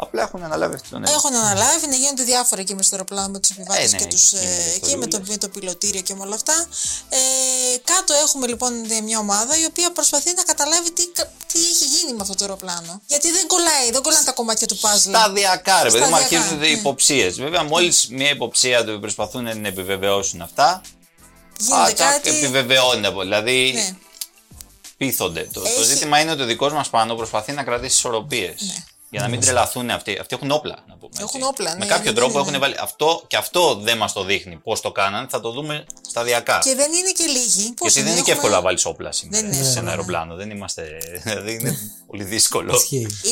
Απλά 0.00 0.22
έχουν 0.22 0.42
αναλάβει 0.42 0.74
αυτή 0.74 0.88
τον 0.88 1.04
Έχουν 1.04 1.34
αναλάβει 1.34 1.86
να 1.86 1.94
γίνονται 1.94 2.22
διάφορα 2.22 2.60
εκεί 2.60 2.74
με 2.74 2.82
στο 2.82 2.94
αεροπλάνο 2.94 3.28
με 3.28 3.38
τους 3.38 3.50
επιβάτες 3.50 3.92
Ε, 3.92 3.96
ναι, 3.96 4.02
και 4.02 4.06
τους. 4.06 4.30
γίνονται 4.32 4.72
εκεί 4.74 4.96
με 4.96 5.06
το, 5.06 5.16
ιστορίες. 5.16 5.28
με 5.28 5.36
το 5.36 5.48
πιλωτήριο 5.48 6.00
και 6.00 6.14
με 6.14 6.20
όλα 6.20 6.34
αυτά. 6.34 6.66
Ε, 7.08 7.18
κάτω 7.84 8.14
έχουμε 8.14 8.46
λοιπόν 8.46 8.72
μια 9.04 9.18
ομάδα 9.18 9.58
η 9.58 9.64
οποία 9.64 9.92
προσπαθεί 9.92 10.32
να 10.36 10.42
καταλάβει 10.42 10.92
τι, 10.92 11.06
κα- 11.08 11.32
τι 11.52 11.58
έχει 11.58 11.84
γίνει 11.84 12.12
με 12.12 12.18
αυτό 12.20 12.34
το 12.34 12.44
αεροπλάνο. 12.44 13.00
Γιατί 13.06 13.30
δεν 13.30 13.46
κολλάει, 13.46 13.90
δεν 13.90 14.02
κολλάνε 14.02 14.24
τα 14.24 14.32
κομμάτια 14.32 14.66
του 14.66 14.76
puzzle. 14.80 14.98
Σταδιακά, 14.98 15.82
ρε 15.82 15.90
παιδί 15.90 16.04
μου, 16.04 16.06
Σταδιακά, 16.08 16.36
αρχίζουν 16.38 16.58
ναι. 16.58 16.66
υποψίες. 16.66 17.36
Βέβαια, 17.40 17.62
μόλις 17.62 18.08
μια 18.10 18.30
υποψία 18.30 18.84
του 18.84 19.00
προσπαθούν 19.00 19.42
να 19.44 19.50
την 19.52 19.64
επιβεβαιώσουν 19.64 20.40
αυτά. 20.42 20.80
Γίνεται 21.60 21.82
α, 21.90 21.92
τσακ, 21.94 22.12
κάτι. 22.12 22.28
επιβεβαιώνεται. 22.30 23.14
Δηλαδή, 23.20 23.72
Ναι. 23.74 23.96
πείθονται. 24.96 25.48
Το, 25.52 25.60
το 25.60 25.68
Έχει- 25.68 25.82
ζήτημα 25.82 26.20
είναι 26.20 26.30
ότι 26.30 26.42
ο 26.42 26.44
δικός 26.46 26.72
μας 26.72 26.88
πάνω 26.88 27.14
προσπαθεί 27.14 27.52
να 27.52 27.62
κρατήσει 27.62 27.96
ισορροπίες. 27.96 28.54
Ναι. 28.60 28.84
Για 29.10 29.20
να 29.20 29.28
μην 29.28 29.40
τρελαθούν 29.40 29.90
αυτοί. 29.90 30.18
Αυτοί 30.20 30.34
έχουν 30.34 30.50
όπλα, 30.50 30.76
να 30.88 30.94
πούμε. 30.94 31.10
έτσι. 31.12 31.22
Έχουν 31.22 31.42
όπλα, 31.42 31.70
Με 31.72 31.78
ναι, 31.78 31.86
κάποιο 31.86 32.04
δεν 32.04 32.14
τρόπο 32.14 32.38
είναι. 32.38 32.48
έχουν 32.48 32.60
βάλει. 32.60 32.74
Αυτό 32.80 33.22
και 33.26 33.36
αυτό 33.36 33.74
δεν 33.74 33.96
μας 33.96 34.12
το 34.12 34.24
δείχνει 34.24 34.56
πώς 34.56 34.80
το 34.80 34.92
κάνανε. 34.92 35.26
Θα 35.30 35.40
το 35.40 35.50
δούμε 35.50 35.84
σταδιακά. 36.08 36.58
Και 36.64 36.74
δεν 36.74 36.92
είναι 36.92 37.10
και 37.10 37.24
λίγοι. 37.24 37.72
Πώς 37.72 37.92
Γιατί 37.92 38.00
δεν 38.08 38.12
είναι 38.12 38.12
και 38.14 38.18
έχουμε- 38.18 38.30
εύκολο 38.30 38.54
να 38.54 38.60
βάλεις 38.60 38.84
όπλα 38.84 39.12
σήμερα 39.12 39.40
Δεν 39.40 39.46
είναι 39.52 39.54
σε 39.54 39.60
εύκολο, 39.68 39.78
ένα 39.78 39.84
ναι. 39.84 39.90
αεροπλάνο. 39.90 40.34
Δεν 40.34 40.50
είμαστε. 40.50 40.82
Δηλαδή 41.24 41.52
είναι 41.52 41.78
πολύ 42.06 42.24
δύσκολο. 42.24 42.80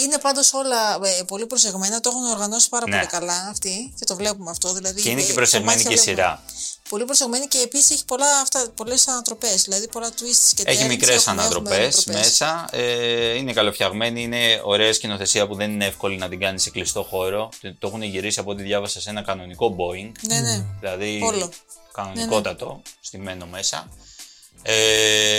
Είναι 0.05 0.19
πάντως 0.21 0.53
όλα 0.53 0.95
ε, 1.19 1.23
πολύ 1.27 1.47
προσεγμένα, 1.47 2.01
το 2.01 2.11
έχουν 2.13 2.25
οργανώσει 2.25 2.69
πάρα 2.69 2.85
Ναι. 2.89 2.97
πολύ 2.97 3.07
καλά 3.07 3.47
αυτοί 3.51 3.95
και 3.99 4.05
το 4.05 4.17
βλέπουμε 4.17 4.51
αυτό. 4.51 4.73
Δηλαδή, 4.73 5.03
Και 5.03 5.11
είναι 5.11 5.23
και 5.23 5.31
ε, 5.31 5.35
προσεγμένη 5.35 5.83
κομμάτια 5.83 6.03
και 6.03 6.11
η 6.11 6.15
βλέπουμε. 6.15 6.27
σειρά. 6.27 6.43
Πολύ 6.89 7.05
προσεγμένη 7.05 7.47
και 7.47 7.59
επίσης 7.59 7.91
έχει 7.91 8.05
πολλά, 8.05 8.41
αυτά, 8.41 8.69
πολλές 8.75 9.09
ανατροπές, 9.09 9.63
δηλαδή 9.63 9.89
πολλά 9.89 10.09
twists 10.11 10.53
και 10.57 10.63
Έχει 10.67 10.83
turns, 10.85 10.89
μικρές 10.89 11.09
έχουμε- 11.17 11.43
έχουμε 11.43 11.43
ανατροπές 11.43 11.95
ανατροπές. 11.95 12.07
μέσα. 12.07 12.69
Ε, 12.73 13.35
είναι 13.37 13.53
καλοφτιαγμένη. 13.53 14.23
Είναι 14.23 14.61
ωραία 14.65 14.93
σκηνοθεσία 14.93 15.47
που 15.47 15.55
δεν 15.55 15.71
είναι 15.71 15.85
εύκολη 15.87 16.17
να 16.17 16.29
την 16.29 16.41
κάνεις 16.41 16.63
σε 16.63 16.71
κλειστό 16.71 17.03
χώρο. 17.03 17.49
Το, 17.61 17.75
το 17.79 17.87
έχουν 17.89 18.03
γυρίσει 18.03 18.39
από 18.41 18.51
ό,τι 18.51 18.63
διάβασα 18.63 19.01
σε 19.01 19.11
ένα 19.11 19.23
κανονικό 19.23 19.77
Boeing. 19.79 20.13
Ναι, 20.21 20.41
ναι. 20.41 20.65
Δηλαδή 20.81 21.21
Όλο. 21.25 21.51
κανονικότατο, 21.93 22.83
στημένο 23.01 23.47
μέσα. 23.47 23.89
Ε, 24.63 24.73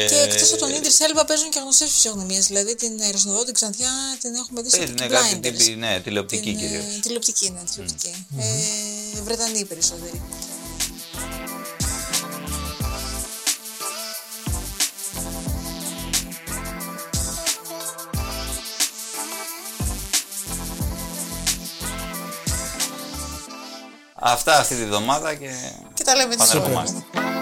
Και 0.09 0.15
εκτός 0.15 0.49
από 0.51 0.59
τον 0.59 0.69
Ίδρυ 0.73 0.91
Σέλβα 0.91 1.25
παίζουν 1.25 1.49
και 1.49 1.59
γνωστές 1.59 1.89
φυσιογνωμίες. 1.91 2.45
Δηλαδή 2.47 2.75
την 2.75 2.99
Ερασνοδό, 2.99 3.43
την 3.43 3.53
Ξανθιά 3.53 3.89
την 4.21 4.33
έχουμε 4.35 4.61
δει 4.61 4.69
στο 4.69 4.77
παίζει, 4.77 4.93
Peaky 4.93 4.99
ναι, 4.99 5.07
κάτι 5.07 5.35
Blinders. 5.35 5.41
τύπη- 5.57 5.77
ναι, 5.77 5.99
τηλεοπτική 6.03 6.41
Την, 6.49 6.57
κυρίως. 6.57 6.83
ε, 6.83 6.99
Τηλεοπτική, 7.01 7.49
ναι, 7.49 7.59
τηλεοπτική. 7.71 8.27
Ε, 8.39 9.21
Βρετανοί 9.21 9.65
περισσότεροι. 9.65 10.21
Αυτά 24.19 24.59
αυτή 24.59 24.75
τη 24.75 24.85
βδομάδα 24.85 25.33
και, 25.35 25.49
Και 25.93 26.03
τα 26.03 26.15
λέμε 26.15 26.35
τη 26.35 26.37
πανερχόμαστε. 26.37 26.97
επόμενη. 27.13 27.36